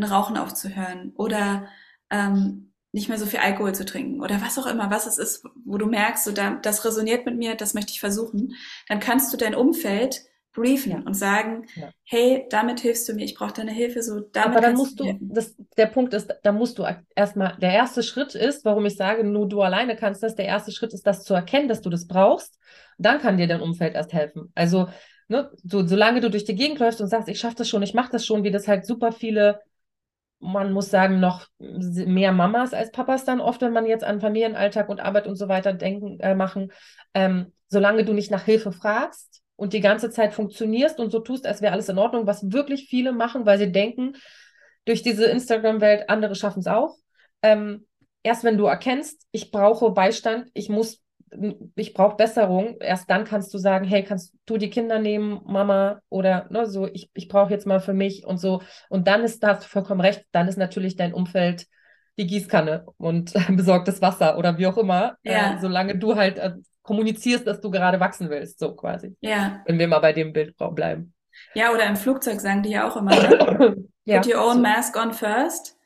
[0.00, 1.68] mit Rauchen aufzuhören oder
[2.10, 5.44] ähm, nicht mehr so viel Alkohol zu trinken oder was auch immer, was es ist,
[5.64, 8.54] wo du merkst, so da, das resoniert mit mir, das möchte ich versuchen,
[8.88, 10.98] dann kannst du dein Umfeld briefen Ja.
[11.06, 11.92] und sagen, Ja.
[12.04, 15.16] hey, damit hilfst du mir, ich brauche deine Hilfe, so damit Aber dann musst du
[15.20, 19.24] das, der Punkt ist, da musst du erstmal, der erste Schritt ist, warum ich sage,
[19.24, 22.06] nur du alleine kannst das, der erste Schritt ist, das zu erkennen, dass du das
[22.06, 22.58] brauchst.
[22.98, 24.50] Dann kann dir dein Umfeld erst helfen.
[24.54, 24.88] Also,
[25.28, 27.94] ne, so, solange du durch die Gegend läufst und sagst, ich schaffe das schon, ich
[27.94, 29.60] mache das schon, wie das halt super viele,
[30.42, 34.88] man muss sagen, noch mehr Mamas als Papas dann oft, wenn man jetzt an Familienalltag
[34.88, 36.72] und Arbeit und so weiter denken, äh, machen,
[37.14, 41.46] ähm, solange du nicht nach Hilfe fragst und die ganze Zeit funktionierst und so tust,
[41.46, 44.16] als wäre alles in Ordnung, was wirklich viele machen, weil sie denken,
[44.84, 46.96] durch diese Instagram-Welt, andere schaffen es auch.
[47.42, 47.86] Ähm,
[48.24, 51.00] erst wenn du erkennst, ich brauche Beistand, ich muss,
[51.76, 56.00] ich brauche Besserung, erst dann kannst du sagen, hey, kannst du die Kinder nehmen, Mama,
[56.08, 58.62] oder ne, so, ich, ich brauche jetzt mal für mich und so.
[58.88, 61.66] Und dann ist, da hast du vollkommen recht, dann ist natürlich dein Umfeld
[62.18, 65.54] die Gießkanne und besorgtes Wasser oder wie auch immer, Ja.
[65.54, 66.52] äh, solange du halt äh,
[66.82, 69.16] kommunizierst, dass du gerade wachsen willst, so quasi.
[69.20, 71.14] Ja, Wenn wir mal bei dem Bild bleiben.
[71.54, 73.76] ja, oder im Flugzeug sagen die ja auch immer, ne?
[74.04, 74.62] Ja, Put your own so.
[74.62, 75.76] mask on first.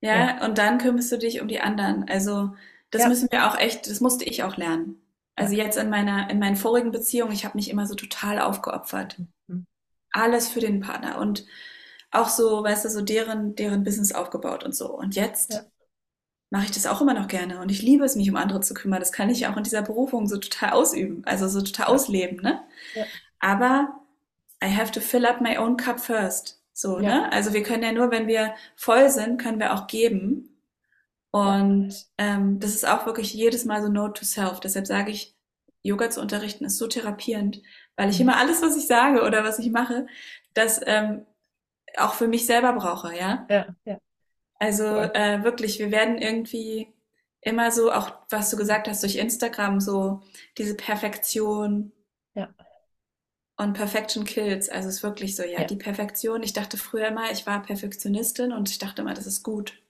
[0.00, 2.08] Ja, und dann kümmerst du dich um die anderen.
[2.08, 2.50] Also,
[2.92, 3.08] das Ja.
[3.08, 5.02] müssen wir auch echt, das musste ich auch lernen.
[5.34, 9.18] Also jetzt in meiner, in meinen vorigen Beziehungen, ich habe mich immer so total aufgeopfert.
[9.48, 9.64] Mhm.
[10.12, 11.44] Alles für den Partner und
[12.12, 14.90] auch so, weißt du, so deren, deren Business aufgebaut und so.
[14.96, 15.62] Und jetzt Ja.
[16.50, 18.74] mache ich das auch immer noch gerne und ich liebe es, mich um andere zu
[18.74, 19.00] kümmern.
[19.00, 22.62] Das kann ich auch in dieser Berufung so total ausüben, also so total ausleben, ne?
[22.94, 23.04] Ja.
[23.40, 23.94] Aber
[24.62, 26.62] I have to fill up my own cup first.
[26.74, 27.08] So, Ja.
[27.22, 27.32] ne?
[27.32, 30.51] Also wir können ja nur, wenn wir voll sind, können wir auch geben.
[31.32, 34.60] Und ähm, das ist auch wirklich jedes Mal so Note to Self.
[34.60, 35.36] Deshalb sage ich,
[35.84, 37.62] Yoga zu unterrichten ist so therapierend,
[37.96, 38.22] weil ich Mhm.
[38.22, 40.06] immer alles, was ich sage oder was ich mache,
[40.54, 41.26] das ähm,
[41.98, 43.50] auch für mich selber brauche, ja.
[43.50, 43.98] Ja, ja.
[44.58, 45.10] Also Voll.
[45.14, 46.92] äh, wirklich, wir werden irgendwie
[47.40, 50.22] immer so, auch was du gesagt hast, durch Instagram, so
[50.58, 51.92] diese Perfektion
[52.34, 52.52] Ja.
[53.56, 54.68] und Perfection kills.
[54.68, 55.64] Also es ist wirklich so, ja, Ja.
[55.64, 56.42] die Perfektion.
[56.42, 59.80] Ich dachte früher immer, ich war Perfektionistin und ich dachte immer, das ist gut.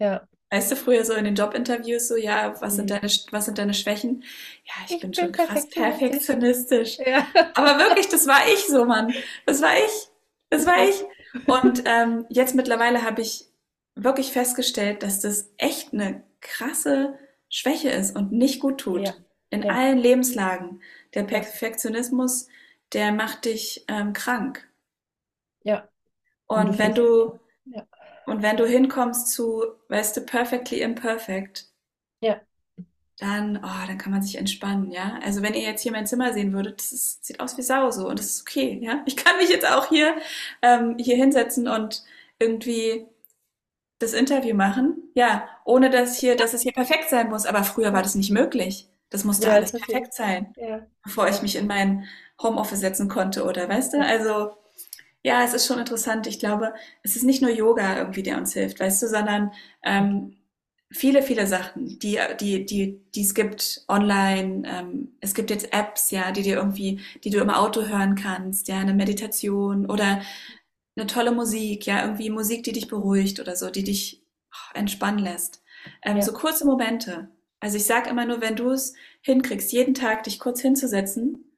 [0.00, 0.26] Ja.
[0.50, 2.88] Weißt du, früher so in den Jobinterviews so, ja, was sind Mhm.
[2.90, 4.24] deine, was sind deine Schwächen?
[4.64, 6.28] Ja, ich, Ich bin bin schon krass perfektionistisch.
[6.28, 6.98] perfektionistisch.
[7.04, 7.26] Ja.
[7.54, 9.12] Aber wirklich, das war ich so, Mann.
[9.46, 10.08] Das war ich.
[10.50, 11.04] Das war ich.
[11.46, 13.46] Und ähm, jetzt mittlerweile habe ich
[13.96, 17.18] wirklich festgestellt, dass das echt eine krasse
[17.48, 19.08] Schwäche ist und nicht gut tut.
[19.08, 19.14] Ja.
[19.50, 19.74] In Ja.
[19.74, 20.80] allen Lebenslagen.
[21.14, 22.48] Der Perfektionismus,
[22.92, 24.68] der macht dich ähm, krank.
[25.64, 25.88] Ja.
[26.46, 27.38] Und Und wenn du.
[28.26, 31.68] Und wenn du hinkommst zu, weißt du, perfectly imperfect,
[32.20, 32.40] Ja.
[33.18, 35.18] dann, oh, dann kann man sich entspannen, ja.
[35.24, 37.90] Also wenn ihr jetzt hier mein Zimmer sehen würdet, das ist, sieht aus wie Sau
[37.90, 39.02] so und das ist okay, ja.
[39.06, 40.16] Ich kann mich jetzt auch hier,
[40.62, 42.04] ähm, hier hinsetzen und
[42.38, 43.06] irgendwie
[43.98, 47.46] das Interview machen, ja, ohne dass hier, dass es hier perfekt sein muss.
[47.46, 48.88] Aber früher war das nicht möglich.
[49.10, 50.86] Das musste Ja, alles perfekt sein, Ja.
[51.04, 52.06] bevor ich mich in mein
[52.42, 54.00] Homeoffice setzen konnte oder, weißt du?
[54.04, 54.56] Also
[55.26, 56.28] ja, es ist schon interessant.
[56.28, 56.72] Ich glaube,
[57.02, 59.50] es ist nicht nur Yoga irgendwie, der uns hilft, weißt du, sondern
[59.82, 60.36] ähm,
[60.92, 64.62] viele, viele Sachen, die, die, die, die es gibt online.
[64.64, 68.68] Ähm, es gibt jetzt Apps, ja, die dir irgendwie, die du im Auto hören kannst,
[68.68, 70.22] ja, eine Meditation oder
[70.94, 74.22] eine tolle Musik, ja, irgendwie Musik, die dich beruhigt oder so, die dich
[74.52, 75.60] oh, entspannen lässt.
[76.02, 76.22] Ähm, Ja.
[76.22, 77.30] So kurze Momente.
[77.58, 81.52] Also ich sage immer nur, wenn du es hinkriegst, jeden Tag dich kurz hinzusetzen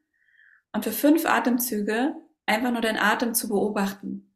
[0.73, 2.17] und für fünf Atemzüge
[2.49, 4.35] einfach nur deinen Atem zu beobachten.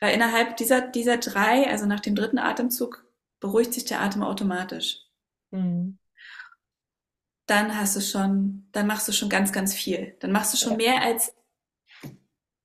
[0.00, 3.04] Weil innerhalb dieser, dieser drei, also nach dem dritten Atemzug,
[3.40, 5.00] beruhigt sich der Atem automatisch.
[5.50, 5.98] Mhm.
[7.46, 10.16] Dann hast du schon, dann machst du schon ganz, ganz viel.
[10.20, 10.92] Dann machst du schon Ja.
[10.92, 11.32] mehr als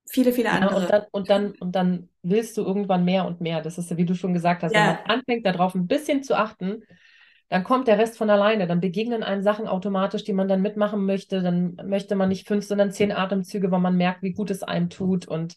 [0.10, 0.76] viele, viele Ja, andere.
[0.76, 3.62] und dann, und dann, und dann willst du irgendwann mehr und mehr.
[3.62, 4.80] Das ist ja, wie du schon gesagt hast, Ja.
[4.80, 6.84] wenn man anfängt, darauf ein bisschen zu achten,
[7.52, 8.66] dann kommt der Rest von alleine.
[8.66, 11.42] Dann begegnen einem Sachen automatisch, die man dann mitmachen möchte.
[11.42, 14.90] Dann möchte man nicht fünf, sondern zehn Atemzüge, weil man merkt, wie gut es einem
[14.90, 15.28] tut.
[15.28, 15.56] Und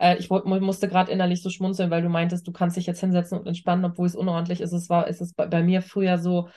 [0.00, 3.38] äh, ich musste gerade innerlich so schmunzeln, weil du meintest, du kannst dich jetzt hinsetzen
[3.38, 4.72] und entspannen, obwohl es unordentlich ist.
[4.72, 6.48] Es war, ist es bei, bei mir früher so,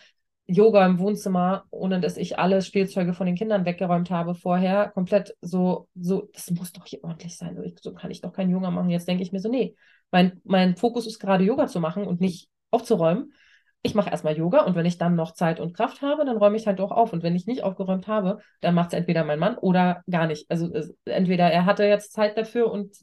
[0.47, 5.37] Yoga im Wohnzimmer, ohne dass ich alle Spielzeuge von den Kindern weggeräumt habe vorher, komplett
[5.41, 7.55] so, so, das muss doch hier ordentlich sein.
[7.79, 8.89] So kann ich doch keinen Yoga machen.
[8.89, 9.75] Jetzt denke ich mir so, nee,
[10.09, 13.31] mein, mein Fokus ist gerade Yoga zu machen und nicht aufzuräumen.
[13.81, 16.57] Ich mache erstmal Yoga und wenn ich dann noch Zeit und Kraft habe, dann räume
[16.57, 17.13] ich halt auch auf.
[17.13, 20.49] Und wenn ich nicht aufgeräumt habe, dann macht es entweder mein Mann oder gar nicht.
[20.51, 22.97] Also es, entweder er hatte jetzt Zeit dafür und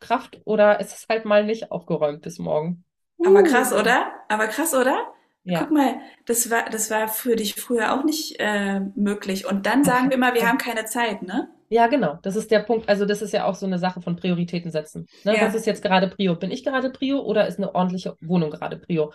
[0.00, 2.84] Kraft oder es ist halt mal nicht aufgeräumt bis morgen.
[3.24, 4.12] Aber krass, oder?
[4.28, 4.98] Aber krass, oder?
[5.44, 5.60] Ja.
[5.60, 9.46] Guck mal, das war, das war für dich früher auch nicht äh, möglich.
[9.46, 11.48] Und dann sagen wir immer, wir haben keine Zeit, ne?
[11.68, 12.18] Ja, genau.
[12.22, 12.88] Das ist der Punkt.
[12.88, 15.06] Also, das ist ja auch so eine Sache von Prioritäten setzen.
[15.24, 15.36] Ne?
[15.36, 15.42] Ja.
[15.42, 16.34] Was ist jetzt gerade Prio?
[16.34, 19.12] Bin ich gerade Prio oder ist eine ordentliche Wohnung gerade Prio?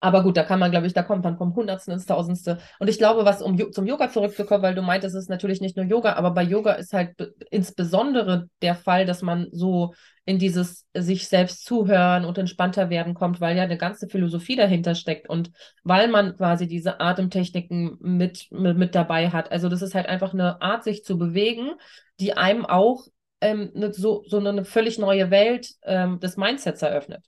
[0.00, 2.58] Aber gut, da kann man, glaube ich, da kommt man vom Hundertsten ins Tausendste.
[2.78, 5.76] Und ich glaube, was, um zum Yoga zurückzukommen, weil du meintest, es ist natürlich nicht
[5.76, 7.14] nur Yoga, aber bei Yoga ist halt
[7.50, 9.92] insbesondere der Fall, dass man so
[10.24, 14.94] in dieses sich selbst zuhören und entspannter werden kommt, weil ja eine ganze Philosophie dahinter
[14.94, 15.50] steckt und
[15.84, 19.52] weil man quasi diese Atemtechniken mit, mit, mit dabei hat.
[19.52, 21.72] Also das ist halt einfach eine Art, sich zu bewegen,
[22.20, 23.06] die einem auch
[23.42, 27.24] ähm, ne, so, so eine völlig neue Welt ähm, des Mindsets eröffnet.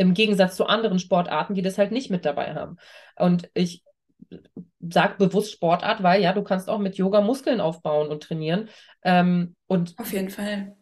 [0.00, 2.78] Im Gegensatz zu anderen Sportarten, die das halt nicht mit dabei haben.
[3.16, 3.84] Und ich
[4.80, 8.70] sage bewusst Sportart, weil ja, du kannst auch mit Yoga Muskeln aufbauen und trainieren.
[9.02, 10.74] Ähm, und Auf jeden Fall.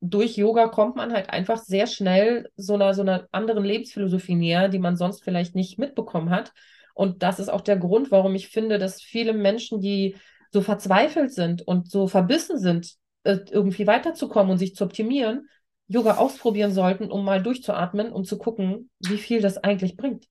[0.00, 4.68] Durch Yoga kommt man halt einfach sehr schnell so einer, so einer anderen Lebensphilosophie näher,
[4.68, 6.52] die man sonst vielleicht nicht mitbekommen hat.
[6.94, 10.16] Und das ist auch der Grund, warum ich finde, dass viele Menschen, die
[10.50, 15.46] so verzweifelt sind und so verbissen sind, äh, irgendwie weiterzukommen und sich zu optimieren,
[15.88, 20.26] Yoga ausprobieren sollten, um mal durchzuatmen und zu gucken, wie viel das eigentlich bringt.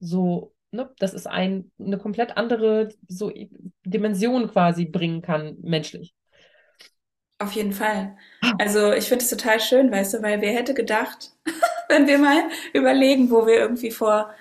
[0.00, 3.32] So, ne, das ist ein, eine komplett andere so
[3.84, 6.14] Dimension quasi bringen kann, menschlich.
[7.38, 8.16] Auf jeden Fall.
[8.58, 11.32] Also ich finde es total schön, weißt du, weil wer hätte gedacht,
[11.88, 14.32] wenn wir mal überlegen, wo wir irgendwie vor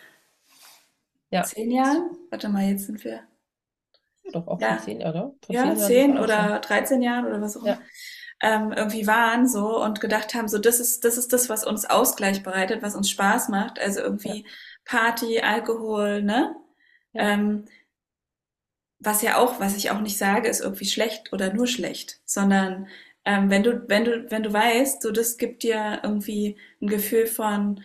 [1.32, 1.44] ja.
[1.44, 3.22] zehn Jahren, warte mal, jetzt sind wir.
[4.24, 4.78] Ja, doch, auch ja.
[4.78, 5.34] zehn, oder?
[5.44, 7.74] Vor ja, zehn, zehn oder 13 Jahren oder was auch immer.
[7.74, 7.82] Ja
[8.42, 11.86] ähm, irgendwie waren so und gedacht haben, so das ist, das ist das, was uns
[11.86, 13.80] Ausgleich bereitet, was uns Spaß macht.
[13.80, 14.50] Also irgendwie ja.
[14.86, 16.56] Party, Alkohol, ne?
[17.14, 17.34] Ja.
[17.34, 17.66] Ähm,
[19.00, 22.88] was ja auch, was ich auch nicht sage, ist irgendwie schlecht oder nur schlecht, sondern
[23.26, 27.26] ähm, wenn du, wenn du, wenn du weißt, so das gibt dir irgendwie ein Gefühl
[27.28, 27.84] von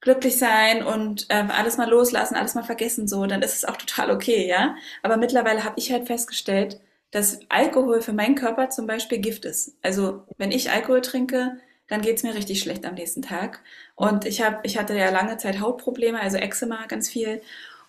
[0.00, 3.76] glücklich sein und ähm, alles mal loslassen, alles mal vergessen, so, dann ist es auch
[3.76, 4.76] total okay, ja.
[5.02, 6.80] Aber mittlerweile habe ich halt festgestellt,
[7.10, 9.76] dass Alkohol für meinen Körper zum Beispiel Gift ist.
[9.82, 11.58] Also wenn ich Alkohol trinke,
[11.88, 13.62] dann geht's mir richtig schlecht am nächsten Tag.
[13.94, 17.40] Und ich habe, ich hatte ja lange Zeit Hautprobleme, also Eczema ganz viel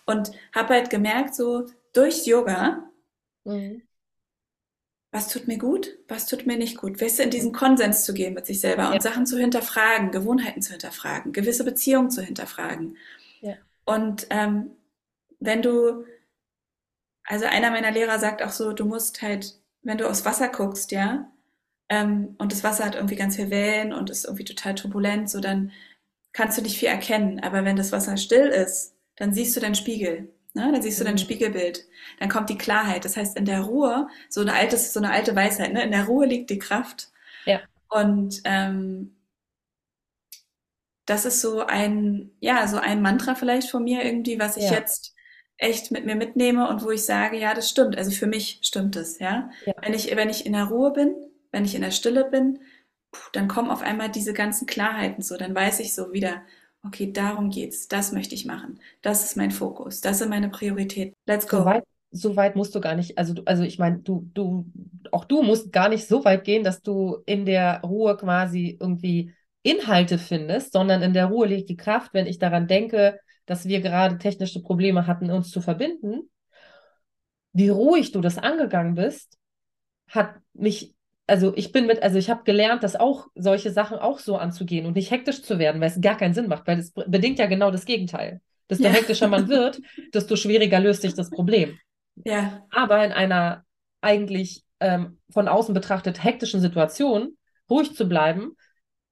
[0.06, 2.82] und habe halt gemerkt, so durch Yoga,
[3.44, 3.82] mhm.
[5.12, 7.00] was tut mir gut, was tut mir nicht gut.
[7.00, 8.92] Weißt du, in diesen Konsens zu gehen mit sich selber ja.
[8.92, 12.96] und Sachen zu hinterfragen, Gewohnheiten zu hinterfragen, gewisse Beziehungen zu hinterfragen.
[13.42, 13.56] Ja.
[13.84, 14.70] Und ähm,
[15.40, 16.04] wenn du
[17.30, 20.90] also einer meiner Lehrer sagt auch so, du musst halt, wenn du aufs Wasser guckst,
[20.90, 21.30] ja,
[21.88, 25.40] ähm, und das Wasser hat irgendwie ganz viel Wellen und ist irgendwie total turbulent, so
[25.40, 25.70] dann
[26.32, 27.40] kannst du nicht viel erkennen.
[27.40, 30.32] Aber wenn das Wasser still ist, dann siehst du deinen Spiegel.
[30.54, 30.72] Ne?
[30.72, 31.18] Dann siehst du dein mhm.
[31.18, 31.86] Spiegelbild.
[32.18, 33.04] Dann kommt die Klarheit.
[33.04, 35.84] Das heißt, in der Ruhe, so eine alte, so eine alte Weisheit, ne?
[35.84, 37.10] in der Ruhe liegt die Kraft.
[37.44, 37.60] Ja.
[37.88, 39.16] Und ähm,
[41.06, 44.72] das ist so ein, ja, so ein Mantra vielleicht von mir irgendwie, was ich ja.
[44.72, 45.14] jetzt
[45.60, 47.96] echt mit mir mitnehme und wo ich sage, ja, das stimmt.
[47.96, 49.50] Also für mich stimmt es, ja.
[49.66, 49.74] ja.
[49.82, 51.14] Wenn ich, wenn ich in der Ruhe bin,
[51.52, 52.58] wenn ich in der Stille bin,
[53.32, 55.36] dann kommen auf einmal diese ganzen Klarheiten so.
[55.36, 56.42] Dann weiß ich so wieder,
[56.84, 57.88] okay, darum geht's.
[57.88, 58.80] Das möchte ich machen.
[59.02, 60.00] Das ist mein Fokus.
[60.00, 61.14] Das sind meine Prioritäten.
[61.26, 61.58] Let's go.
[61.58, 64.64] So weit, so weit musst du gar nicht, also, also ich meine, du, du,
[65.12, 69.34] auch du musst gar nicht so weit gehen, dass du in der Ruhe quasi irgendwie
[69.62, 73.20] Inhalte findest, sondern in der Ruhe liegt die Kraft, wenn ich daran denke,
[73.50, 76.30] dass wir gerade technische Probleme hatten, uns zu verbinden,
[77.52, 79.38] wie ruhig du das angegangen bist,
[80.06, 80.94] hat mich,
[81.26, 84.86] also ich bin mit, also ich habe gelernt, dass auch solche Sachen auch so anzugehen
[84.86, 87.46] und nicht hektisch zu werden, weil es gar keinen Sinn macht, weil es bedingt ja
[87.46, 88.40] genau das Gegenteil.
[88.70, 88.90] Desto ja.
[88.90, 89.80] hektischer man wird,
[90.14, 91.76] desto schwieriger löst sich das Problem.
[92.24, 92.64] Ja.
[92.70, 93.64] Aber in einer
[94.00, 97.36] eigentlich ähm, von außen betrachtet hektischen Situation
[97.68, 98.52] ruhig zu bleiben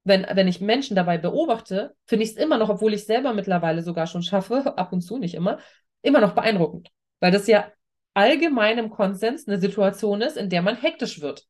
[0.03, 3.83] wenn, wenn ich Menschen dabei beobachte, finde ich es immer noch, obwohl ich selber mittlerweile
[3.83, 5.59] sogar schon schaffe, ab und zu nicht immer,
[6.01, 6.89] immer noch beeindruckend.
[7.19, 7.71] Weil das ja
[8.13, 11.45] allgemeinem Konsens eine Situation ist, in der man hektisch wird.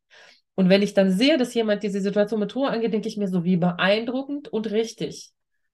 [0.56, 3.30] Und wenn ich dann sehe, dass jemand diese Situation mit Ruhe angeht, denke ich mir
[3.30, 5.32] so, wie beeindruckend und richtig.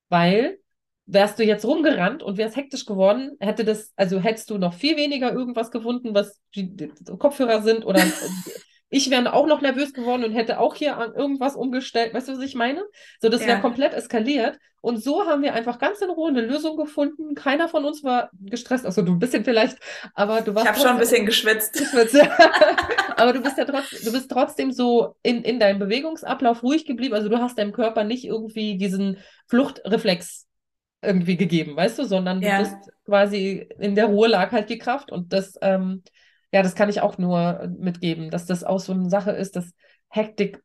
[0.09, 0.59] Weil
[1.07, 4.97] wärst du jetzt rumgerannt und wärst hektisch geworden, hätte das, also hättest du noch viel
[4.97, 6.75] weniger irgendwas gefunden, was die
[7.17, 8.03] Kopfhörer sind oder
[8.95, 12.13] ich wäre auch noch nervös geworden und hätte auch hier an irgendwas umgestellt.
[12.13, 12.81] Weißt du, was ich meine?
[13.19, 13.59] So, das wäre Ja.
[13.59, 14.57] komplett eskaliert.
[14.79, 17.35] Und so haben wir einfach ganz in Ruhe eine Lösung gefunden.
[17.35, 18.85] Keiner von uns war gestresst.
[18.85, 19.77] Also du ein bisschen vielleicht,
[20.13, 21.75] aber du Ich warst habe schon ein bisschen geschwitzt.
[23.17, 27.15] aber du bist ja trotzdem, du bist trotzdem so in, in deinem Bewegungsablauf ruhig geblieben.
[27.15, 29.17] Also du hast deinem Körper nicht irgendwie diesen
[29.47, 30.47] Fluchtreflex
[31.01, 32.59] irgendwie gegeben, weißt du, sondern du Ja.
[32.59, 36.01] bist quasi in der Ruhe lag halt die Kraft und das, ähm,
[36.55, 39.73] ja, das kann ich auch nur mitgeben, dass das auch so eine Sache ist, dass
[40.07, 40.63] Hektik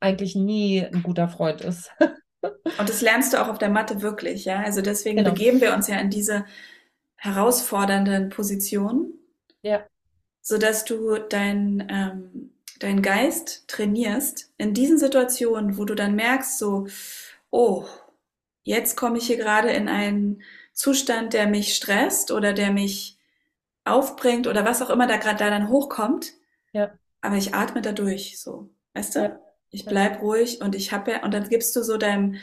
[0.00, 1.92] eigentlich nie ein guter Freund ist.
[2.78, 4.60] Und das lernst du auch auf der Matte wirklich, ja.
[4.60, 5.30] Also deswegen Genau.
[5.30, 6.46] begeben wir uns ja in diese
[7.16, 9.12] herausfordernden Positionen,
[9.62, 9.86] Ja.
[10.40, 12.50] sodass du dein, ähm,
[12.80, 16.88] deinen Geist trainierst in diesen Situationen, wo du dann merkst, so,
[17.50, 17.84] oh,
[18.64, 20.42] jetzt komme ich hier gerade in einen
[20.72, 23.19] Zustand, der mich stresst oder der mich
[23.92, 26.32] aufbringt oder was auch immer da gerade da dann hochkommt.
[26.72, 26.92] Ja.
[27.20, 29.20] Aber ich atme da durch, so, weißt du?
[29.20, 29.40] Ja.
[29.70, 29.90] Ich Ja.
[29.90, 32.36] bleib ruhig und ich habe ja, und dann gibst du so deinem,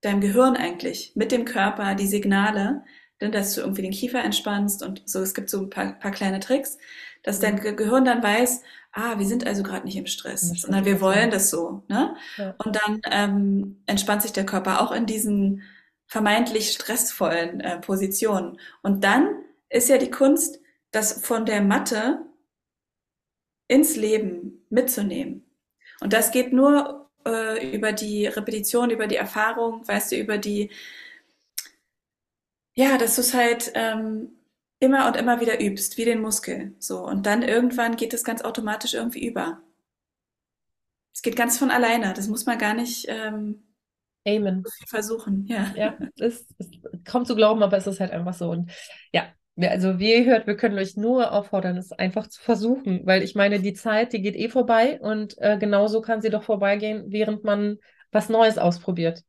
[0.00, 2.84] deinem Gehirn eigentlich mit dem Körper die Signale,
[3.20, 6.10] denn dass du irgendwie den Kiefer entspannst und so, es gibt so ein paar, paar
[6.10, 6.78] kleine Tricks,
[7.22, 8.62] dass dein Ge- Gehirn dann weiß,
[8.92, 12.16] ah, wir sind also gerade nicht im Stress, sondern wir wollen das so, ne?
[12.38, 12.54] Ja.
[12.64, 15.62] Und dann ähm, entspannt sich der Körper auch in diesen
[16.06, 18.58] vermeintlich stressvollen äh, Positionen.
[18.82, 19.28] Und dann
[19.68, 20.59] ist ja die Kunst,
[20.90, 22.24] das von der Matte
[23.68, 25.44] ins Leben mitzunehmen.
[26.00, 30.70] Und das geht nur äh, über die Repetition, über die Erfahrung, weißt du, über die,
[32.74, 34.30] ja, dass du es halt ähm,
[34.80, 36.74] immer und immer wieder übst, wie den Muskel.
[36.78, 37.04] So.
[37.06, 39.60] Und dann irgendwann geht es ganz automatisch irgendwie über.
[41.14, 42.14] Es geht ganz von alleine.
[42.14, 43.62] Das muss man gar nicht ähm,
[44.26, 44.62] Amen.
[44.64, 45.46] so viel versuchen.
[45.46, 45.72] Ja.
[45.76, 48.50] Ja, es ist kaum zu glauben, aber es ist halt einfach so.
[48.50, 48.70] Und
[49.12, 53.22] ja, also wie ihr hört, wir können euch nur auffordern, es einfach zu versuchen, weil
[53.22, 57.04] ich meine, die Zeit, die geht eh vorbei und äh, genauso kann sie doch vorbeigehen,
[57.08, 57.78] während man
[58.10, 59.22] was Neues ausprobiert.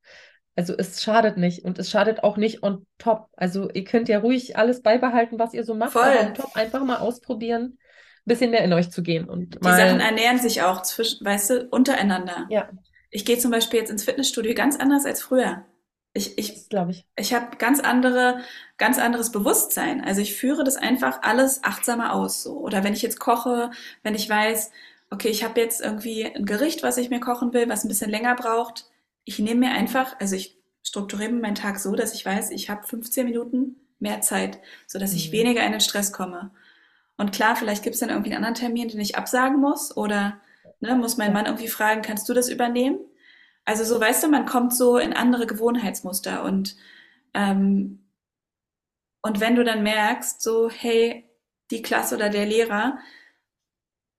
[0.56, 3.28] Also es schadet nicht und es schadet auch nicht on top.
[3.36, 6.04] Also ihr könnt ja ruhig alles beibehalten, was ihr so macht, Voll.
[6.04, 9.68] aber on top einfach mal ausprobieren, ein bisschen mehr in euch zu gehen und Die
[9.68, 12.48] Sachen ernähren sich auch zwischen, weißt du, untereinander.
[12.50, 12.70] ja,
[13.10, 15.66] Ich gehe zum Beispiel jetzt ins Fitnessstudio ganz anders als früher.
[16.14, 17.06] Ich, ich, glaube ich.
[17.16, 18.40] ich habe ganz andere,
[18.78, 20.04] ganz anderes Bewusstsein.
[20.04, 22.58] Also ich führe das einfach alles achtsamer aus, so.
[22.58, 23.72] Oder wenn ich jetzt koche,
[24.04, 24.72] wenn ich weiß,
[25.10, 28.12] okay, ich habe jetzt irgendwie ein Gericht, was ich mir kochen will, was ein bisschen
[28.12, 28.86] länger braucht.
[29.26, 32.88] Ich nehme mir einfach, also ich strukturiere meinen Tag so, dass ich weiß, ich habe
[32.88, 35.32] 15 Minuten mehr Zeit, sodass ich Mhm.
[35.32, 36.52] weniger in den Stress komme.
[37.18, 40.40] Und klar, vielleicht gibt es dann irgendwie einen anderen Termin, den ich absagen muss oder
[40.80, 41.34] ne, muss mein.
[41.34, 43.00] Mann irgendwie fragen, kannst du das übernehmen?
[43.72, 46.76] Also so, weißt du, man kommt so in andere Gewohnheitsmuster und
[47.34, 48.00] ähm,
[49.22, 51.30] und wenn du dann merkst, so, hey,
[51.70, 53.00] die Klasse oder der Lehrer,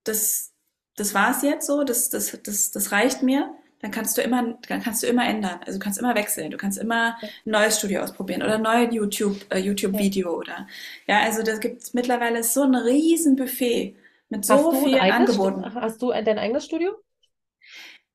[0.05, 0.53] das,
[0.95, 4.81] das war's jetzt so, das, das, das, das reicht mir, dann kannst du immer, dann
[4.81, 5.59] kannst du immer ändern.
[5.67, 7.27] Also du kannst immer wechseln, du kannst immer Ja.
[7.45, 10.67] ein neues Studio ausprobieren oder ein neues YouTube, äh, YouTube-Video oder
[11.05, 13.95] ja, also das gibt mittlerweile so ein riesen Buffet
[14.29, 15.75] mit so vielen Angeboten.
[15.75, 16.93] Hast du dein eigenes Studio?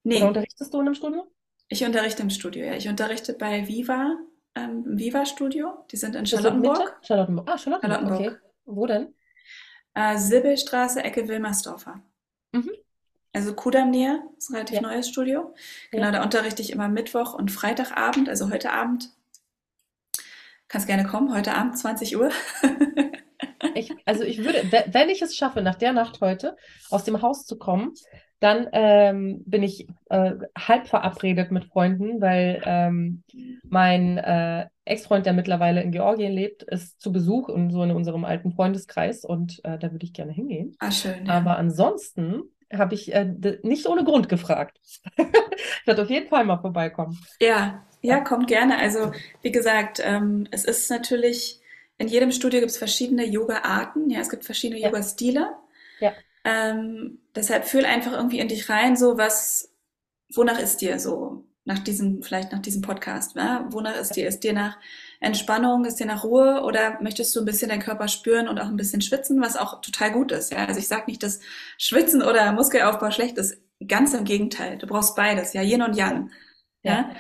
[0.09, 1.31] Oder Nee, unterrichtest du in einem Studio?
[1.69, 2.75] ich unterrichte im Studio, ja.
[2.75, 4.17] Ich unterrichte bei Viva,
[4.55, 5.85] ähm, im Viva-Studio.
[5.91, 6.99] Die sind in Charlottenburg.
[7.03, 7.49] Charlottenburg.
[7.51, 8.09] Ah, Charlottenburg, okay.
[8.09, 8.43] Charlottenburg.
[8.65, 9.15] Wo denn?
[9.95, 12.01] Äh, Sibbelstraße, Ecke Wilmersdorfer.
[12.53, 12.71] Mhm.
[13.35, 14.83] Also Kudamm-Nähe, ist ein relativ Ja.
[14.83, 15.55] neues Studio.
[15.91, 16.11] Genau, Ja.
[16.13, 19.11] da unterrichte ich immer Mittwoch und Freitagabend, also heute Abend.
[20.69, 22.31] Kannst gerne kommen, heute Abend 20 Uhr.
[23.75, 26.57] Ich, also ich würde, we- wenn ich es schaffe, nach der Nacht heute
[26.91, 27.95] aus dem Haus zu kommen,
[28.41, 33.23] dann ähm, bin ich äh, halb verabredet mit Freunden, weil ähm,
[33.69, 38.25] mein äh, Ex-Freund, der mittlerweile in Georgien lebt, ist zu Besuch in so in unserem
[38.25, 40.77] alten Freundeskreis und äh, da würde ich gerne hingehen.
[40.79, 41.33] Ah, schön, ja.
[41.33, 42.43] Aber ansonsten
[42.73, 43.25] habe ich äh,
[43.63, 44.79] nicht ohne Grund gefragt.
[45.81, 47.19] Ich werde auf jeden Fall mal vorbeikommen.
[47.41, 48.79] Ja, ja, kommt gerne.
[48.79, 49.11] Also,
[49.43, 51.61] wie gesagt, ähm, es ist natürlich,
[51.99, 54.89] in jedem Studio gibt es verschiedene Yoga-Arten, ja, es gibt verschiedene Ja.
[54.89, 55.51] Yoga-Stile.
[55.99, 56.13] Ja.
[56.45, 59.73] Ähm, deshalb fühl einfach irgendwie in dich rein, so was,
[60.35, 63.67] wonach ist dir so, nach diesem, vielleicht nach diesem Podcast, ja?
[63.71, 64.27] Wonach ist dir?
[64.27, 64.79] Ist dir nach
[65.21, 68.69] Entspannung, ist dir nach Ruhe oder möchtest du ein bisschen deinen Körper spüren und auch
[68.69, 70.65] ein bisschen schwitzen, was auch total gut ist, ja?
[70.65, 71.41] Also ich sage nicht, dass
[71.77, 74.79] Schwitzen oder Muskelaufbau schlecht ist, ganz im Gegenteil.
[74.79, 76.31] Du brauchst beides, ja, Yin und Yang.
[76.83, 77.11] Ja.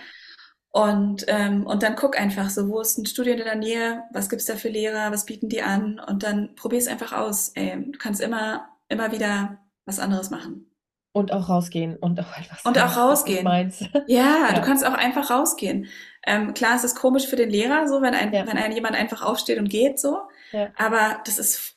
[0.70, 4.30] Und, ähm, und dann guck einfach so, wo ist ein Studio in der Nähe, was
[4.30, 7.50] gibt's da für Lehrer, was bieten die an und dann probier es einfach aus.
[7.54, 9.58] Ey, du kannst immer, immer wieder
[9.88, 10.70] was anderes machen.
[11.12, 13.42] Und auch rausgehen und auch einfach Und auch ist rausgehen.
[13.42, 13.80] meins.
[14.06, 15.86] Ja, du Ja, kannst auch einfach rausgehen.
[16.26, 18.96] Ähm, klar, es ist komisch für den Lehrer, so wenn ein, ja, wenn ein jemand
[18.96, 20.18] einfach aufsteht und geht, so.
[20.52, 20.74] ja.
[20.76, 21.76] Aber das ist,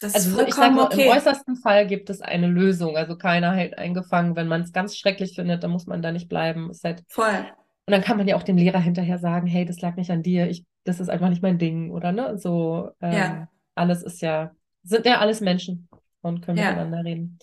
[0.00, 1.08] das ist Also so, ich sag mal, im okay.
[1.08, 2.96] äußersten Fall gibt es eine Lösung.
[2.96, 4.36] Also keiner hält einen gefangen.
[4.36, 6.70] Wenn man es ganz schrecklich findet, dann muss man da nicht bleiben.
[6.70, 7.52] Ist halt, Voll.
[7.86, 10.22] und dann kann man ja auch dem Lehrer hinterher sagen, hey, das lag nicht an
[10.22, 12.38] dir, ich, das ist einfach nicht mein Ding, oder ne?
[12.38, 14.52] So, Ja, ähm, alles ist ja,
[14.84, 15.88] sind ja alles Menschen
[16.22, 17.38] und können ja, miteinander reden.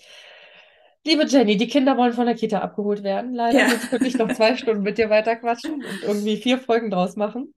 [1.05, 3.65] Liebe Jenny, die Kinder wollen von der Kita abgeholt werden, leider, ja.
[3.65, 7.53] sonst könnte ich noch zwei Stunden mit dir weiterquatschen und irgendwie vier Folgen draus machen.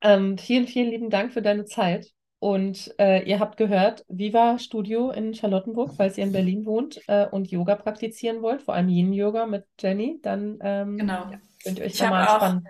[0.00, 2.08] Ähm, vielen, vielen lieben Dank für deine Zeit.
[2.38, 7.26] Und äh, ihr habt gehört, Viva Studio in Charlottenburg, falls ihr in Berlin wohnt äh,
[7.26, 11.30] und Yoga praktizieren wollt, vor allem Yin-Yoga mit Jenny, dann ähm, Genau.
[11.30, 12.68] ja, könnt ihr euch Ich da mal entspannen.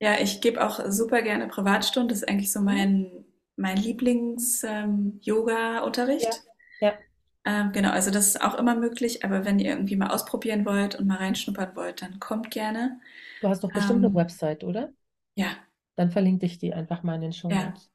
[0.00, 2.08] ja, ich gebe auch super gerne Privatstunden.
[2.08, 3.24] Das ist eigentlich so mein,
[3.56, 6.42] mein Lieblings-Yoga-Unterricht.
[6.80, 6.98] Ja.
[7.44, 10.94] Ähm, genau, also das ist auch immer möglich, aber wenn ihr irgendwie mal ausprobieren wollt
[10.96, 13.00] und mal reinschnuppern wollt, dann kommt gerne.
[13.40, 14.92] Du hast doch bestimmt eine Ähm, Website, oder?
[15.36, 15.56] ja,
[15.96, 17.90] Dann verlinke ich die einfach mal in den Show ja, Notes.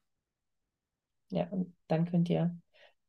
[1.30, 2.56] Ja, und dann könnt ihr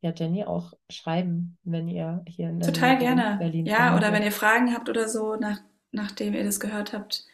[0.02, 3.34] ja Jenny auch schreiben, wenn ihr hier in total wohnt, gerne.
[3.38, 5.60] Berlin Ja, oder wenn ihr Fragen habt oder so, nach,
[5.92, 7.26] nachdem ihr das gehört habt,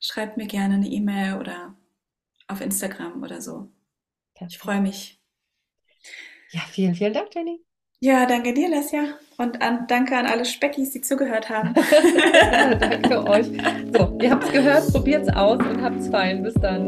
[0.00, 1.74] schreibt mir gerne eine E-Mail oder
[2.48, 3.70] auf Instagram oder so.
[4.48, 4.58] Ich Perfekt.
[4.58, 5.20] freue mich.
[6.52, 7.60] Ja, vielen, vielen Dank, Jenny.
[8.00, 9.18] Ja, danke dir, Lesja.
[9.38, 11.74] Und an, danke an alle Speckis, die zugehört haben.
[12.78, 13.46] Danke euch.
[13.92, 16.42] So, ihr habt es gehört, probiert's aus und habt's fein.
[16.42, 16.86] Bis dann.